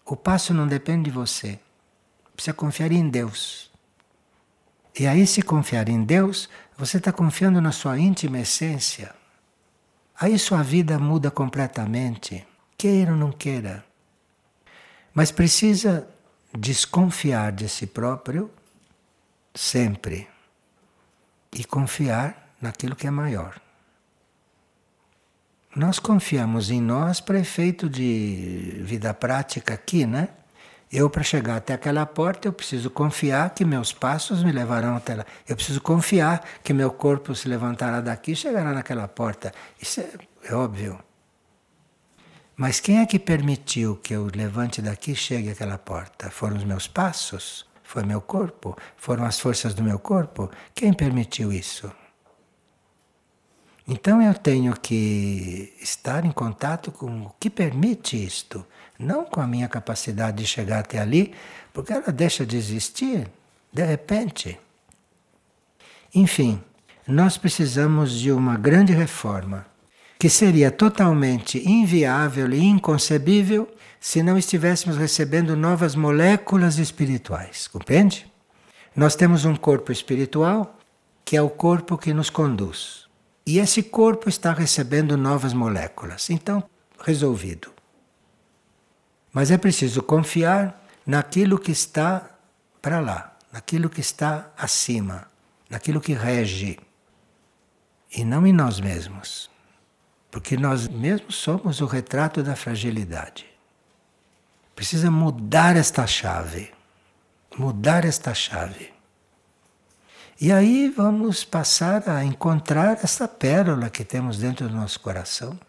O 0.05 0.15
passo 0.15 0.53
não 0.53 0.67
depende 0.67 1.05
de 1.05 1.09
você. 1.09 1.59
Precisa 2.35 2.53
confiar 2.53 2.91
em 2.91 3.09
Deus. 3.09 3.71
E 4.99 5.07
aí, 5.07 5.25
se 5.25 5.41
confiar 5.41 5.89
em 5.89 6.03
Deus, 6.03 6.47
você 6.81 6.97
está 6.97 7.11
confiando 7.11 7.61
na 7.61 7.71
sua 7.71 7.99
íntima 7.99 8.39
essência. 8.39 9.13
Aí 10.19 10.39
sua 10.39 10.63
vida 10.63 10.97
muda 10.97 11.29
completamente, 11.29 12.43
queira 12.75 13.11
ou 13.11 13.17
não 13.17 13.31
queira. 13.31 13.85
Mas 15.13 15.31
precisa 15.31 16.07
desconfiar 16.57 17.51
de 17.51 17.69
si 17.69 17.85
próprio 17.85 18.49
sempre 19.53 20.27
e 21.51 21.63
confiar 21.63 22.55
naquilo 22.59 22.95
que 22.95 23.05
é 23.05 23.11
maior. 23.11 23.61
Nós 25.75 25.99
confiamos 25.99 26.71
em 26.71 26.81
nós 26.81 27.21
para 27.21 27.39
efeito 27.39 27.87
de 27.87 28.81
vida 28.81 29.13
prática 29.13 29.75
aqui, 29.75 30.07
né? 30.07 30.29
Eu, 30.91 31.09
para 31.09 31.23
chegar 31.23 31.55
até 31.55 31.73
aquela 31.73 32.05
porta, 32.05 32.49
eu 32.49 32.53
preciso 32.53 32.89
confiar 32.89 33.51
que 33.51 33.63
meus 33.63 33.93
passos 33.93 34.43
me 34.43 34.51
levarão 34.51 34.97
até 34.97 35.15
lá. 35.15 35.25
Eu 35.47 35.55
preciso 35.55 35.79
confiar 35.79 36.43
que 36.61 36.73
meu 36.73 36.91
corpo 36.91 37.33
se 37.33 37.47
levantará 37.47 38.01
daqui 38.01 38.33
e 38.33 38.35
chegará 38.35 38.73
naquela 38.73 39.07
porta. 39.07 39.53
Isso 39.81 40.01
é, 40.01 40.09
é 40.43 40.53
óbvio. 40.53 40.99
Mas 42.57 42.81
quem 42.81 42.99
é 42.99 43.05
que 43.05 43.17
permitiu 43.17 43.95
que 43.95 44.13
eu 44.13 44.29
levante 44.35 44.81
daqui 44.81 45.13
e 45.13 45.15
chegue 45.15 45.51
àquela 45.51 45.77
porta? 45.77 46.29
Foram 46.29 46.57
os 46.57 46.65
meus 46.65 46.87
passos? 46.87 47.65
Foi 47.81 48.03
meu 48.03 48.19
corpo? 48.19 48.77
Foram 48.97 49.23
as 49.23 49.39
forças 49.39 49.73
do 49.73 49.81
meu 49.81 49.97
corpo? 49.97 50.51
Quem 50.75 50.91
permitiu 50.91 51.53
isso? 51.53 51.89
Então 53.87 54.21
eu 54.21 54.33
tenho 54.33 54.73
que 54.79 55.73
estar 55.81 56.23
em 56.25 56.31
contato 56.31 56.91
com 56.91 57.23
o 57.23 57.31
que 57.39 57.49
permite 57.49 58.23
isto, 58.23 58.65
não 59.01 59.25
com 59.25 59.41
a 59.41 59.47
minha 59.47 59.67
capacidade 59.67 60.37
de 60.37 60.45
chegar 60.45 60.79
até 60.79 60.99
ali, 60.99 61.33
porque 61.73 61.91
ela 61.91 62.11
deixa 62.11 62.45
de 62.45 62.55
existir 62.55 63.27
de 63.71 63.83
repente. 63.83 64.59
Enfim, 66.13 66.61
nós 67.07 67.37
precisamos 67.37 68.11
de 68.19 68.31
uma 68.31 68.57
grande 68.57 68.93
reforma, 68.93 69.65
que 70.19 70.29
seria 70.29 70.69
totalmente 70.69 71.57
inviável 71.67 72.51
e 72.53 72.63
inconcebível 72.63 73.67
se 73.99 74.21
não 74.21 74.37
estivéssemos 74.37 74.97
recebendo 74.97 75.55
novas 75.55 75.95
moléculas 75.95 76.77
espirituais, 76.77 77.67
compreende? 77.67 78.31
Nós 78.95 79.15
temos 79.15 79.45
um 79.45 79.55
corpo 79.55 79.91
espiritual 79.91 80.77
que 81.23 81.37
é 81.37 81.41
o 81.41 81.49
corpo 81.49 81.97
que 81.97 82.13
nos 82.13 82.29
conduz. 82.29 83.07
E 83.45 83.57
esse 83.57 83.81
corpo 83.81 84.27
está 84.27 84.51
recebendo 84.51 85.15
novas 85.15 85.53
moléculas. 85.53 86.29
Então, 86.29 86.63
resolvido. 86.99 87.70
Mas 89.33 89.51
é 89.51 89.57
preciso 89.57 90.03
confiar 90.03 90.83
naquilo 91.05 91.57
que 91.57 91.71
está 91.71 92.29
para 92.81 92.99
lá, 92.99 93.37
naquilo 93.51 93.89
que 93.89 94.01
está 94.01 94.51
acima, 94.57 95.27
naquilo 95.69 96.01
que 96.01 96.13
rege, 96.13 96.79
e 98.13 98.25
não 98.25 98.45
em 98.45 98.51
nós 98.51 98.79
mesmos. 98.79 99.49
Porque 100.29 100.57
nós 100.57 100.87
mesmos 100.87 101.35
somos 101.35 101.81
o 101.81 101.85
retrato 101.85 102.43
da 102.43 102.55
fragilidade. 102.55 103.45
Precisa 104.75 105.11
mudar 105.11 105.75
esta 105.75 106.07
chave. 106.07 106.71
Mudar 107.57 108.05
esta 108.05 108.33
chave. 108.33 108.93
E 110.39 110.51
aí 110.51 110.89
vamos 110.89 111.43
passar 111.43 112.09
a 112.09 112.23
encontrar 112.23 112.97
essa 113.03 113.27
pérola 113.27 113.89
que 113.89 114.03
temos 114.03 114.39
dentro 114.39 114.67
do 114.67 114.75
nosso 114.75 114.99
coração. 114.99 115.59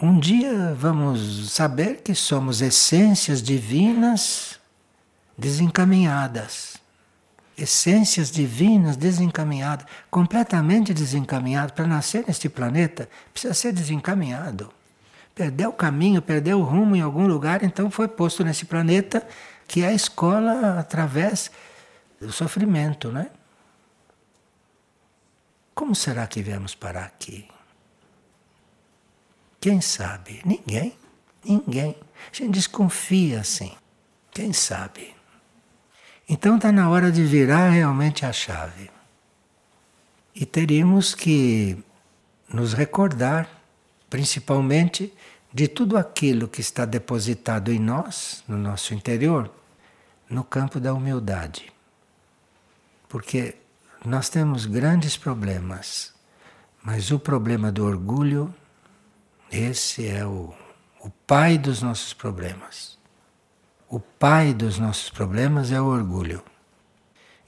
Um 0.00 0.18
dia 0.18 0.74
vamos 0.74 1.50
saber 1.50 2.02
que 2.02 2.14
somos 2.14 2.62
essências 2.62 3.42
divinas 3.42 4.58
desencaminhadas 5.36 6.78
essências 7.58 8.30
divinas 8.30 8.96
desencaminhadas, 8.96 9.84
completamente 10.08 10.94
desencaminhado. 10.94 11.72
Para 11.72 11.86
nascer 11.86 12.24
neste 12.26 12.48
planeta, 12.48 13.08
precisa 13.32 13.52
ser 13.52 13.72
desencaminhado. 13.72 14.72
Perdeu 15.34 15.70
o 15.70 15.72
caminho, 15.72 16.22
perdeu 16.22 16.60
o 16.60 16.62
rumo 16.62 16.94
em 16.94 17.00
algum 17.00 17.26
lugar, 17.26 17.62
então 17.62 17.90
foi 17.90 18.06
posto 18.06 18.44
nesse 18.44 18.64
planeta, 18.64 19.26
que 19.66 19.82
é 19.82 19.88
a 19.88 19.92
escola 19.92 20.78
através 20.78 21.50
do 22.20 22.32
sofrimento, 22.32 23.10
né? 23.10 23.28
Como 25.74 25.94
será 25.94 26.26
que 26.26 26.42
viemos 26.42 26.74
parar 26.74 27.04
aqui? 27.04 27.48
Quem 29.60 29.80
sabe? 29.80 30.40
Ninguém. 30.44 30.96
Ninguém. 31.44 31.96
A 32.32 32.36
gente 32.36 32.52
desconfia 32.52 33.40
assim. 33.40 33.72
Quem 34.30 34.52
sabe? 34.52 35.14
Então 36.28 36.56
está 36.56 36.70
na 36.70 36.88
hora 36.88 37.10
de 37.10 37.24
virar 37.24 37.70
realmente 37.70 38.26
a 38.26 38.32
chave. 38.32 38.90
E 40.34 40.44
teríamos 40.44 41.14
que 41.14 41.82
nos 42.48 42.72
recordar, 42.72 43.48
principalmente, 44.08 45.12
de 45.52 45.66
tudo 45.66 45.96
aquilo 45.96 46.46
que 46.46 46.60
está 46.60 46.84
depositado 46.84 47.72
em 47.72 47.78
nós, 47.78 48.44
no 48.46 48.56
nosso 48.56 48.94
interior, 48.94 49.50
no 50.28 50.44
campo 50.44 50.78
da 50.78 50.92
humildade. 50.92 51.72
Porque 53.08 53.56
nós 54.04 54.28
temos 54.28 54.66
grandes 54.66 55.16
problemas, 55.16 56.12
mas 56.82 57.10
o 57.10 57.18
problema 57.18 57.72
do 57.72 57.84
orgulho, 57.84 58.54
esse 59.50 60.06
é 60.06 60.24
o, 60.26 60.54
o 61.00 61.10
pai 61.26 61.58
dos 61.58 61.82
nossos 61.82 62.12
problemas. 62.12 62.98
O 63.88 63.98
pai 63.98 64.52
dos 64.52 64.78
nossos 64.78 65.08
problemas 65.08 65.72
é 65.72 65.80
o 65.80 65.86
orgulho. 65.86 66.42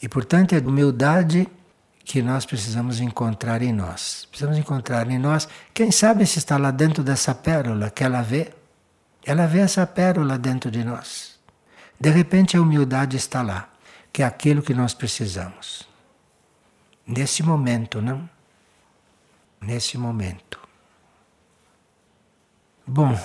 E, 0.01 0.09
portanto, 0.09 0.55
é 0.55 0.59
a 0.59 0.61
humildade 0.61 1.47
que 2.05 2.23
nós 2.23 2.47
precisamos 2.47 3.01
encontrar 3.01 3.63
em 3.63 3.73
nós. 3.73 4.27
Precisamos 4.31 4.59
encontrar 4.59 5.09
em 5.11 5.19
nós, 5.19 5.47
quem 5.75 5.91
sabe 5.91 6.27
se 6.27 6.39
está 6.39 6.57
lá 6.57 6.71
dentro 6.71 7.05
dessa 7.05 7.35
pérola 7.35 7.91
que 7.91 8.03
ela 8.03 8.23
vê. 8.23 8.53
Ela 9.25 9.47
vê 9.47 9.61
essa 9.61 9.87
pérola 9.87 10.39
dentro 10.39 10.71
de 10.71 10.83
nós. 10.83 11.39
De 12.01 12.09
repente 12.09 12.57
a 12.57 12.63
humildade 12.63 13.17
está 13.17 13.43
lá, 13.43 13.69
que 14.11 14.23
é 14.23 14.27
aquilo 14.27 14.63
que 14.63 14.73
nós 14.73 14.95
precisamos. 14.95 15.87
Nesse 17.07 17.43
momento, 17.43 18.01
não? 18.01 18.29
Nesse 19.61 19.99
momento. 19.99 20.60
Bom, 22.93 23.17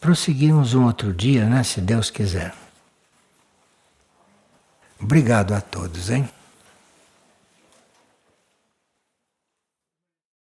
Prosseguimos 0.00 0.74
um 0.74 0.84
outro 0.84 1.12
dia, 1.12 1.44
né? 1.46 1.62
Se 1.64 1.80
Deus 1.80 2.08
quiser. 2.08 2.54
Obrigado 5.00 5.54
a 5.54 5.60
todos, 5.60 6.10
hein? 6.10 6.28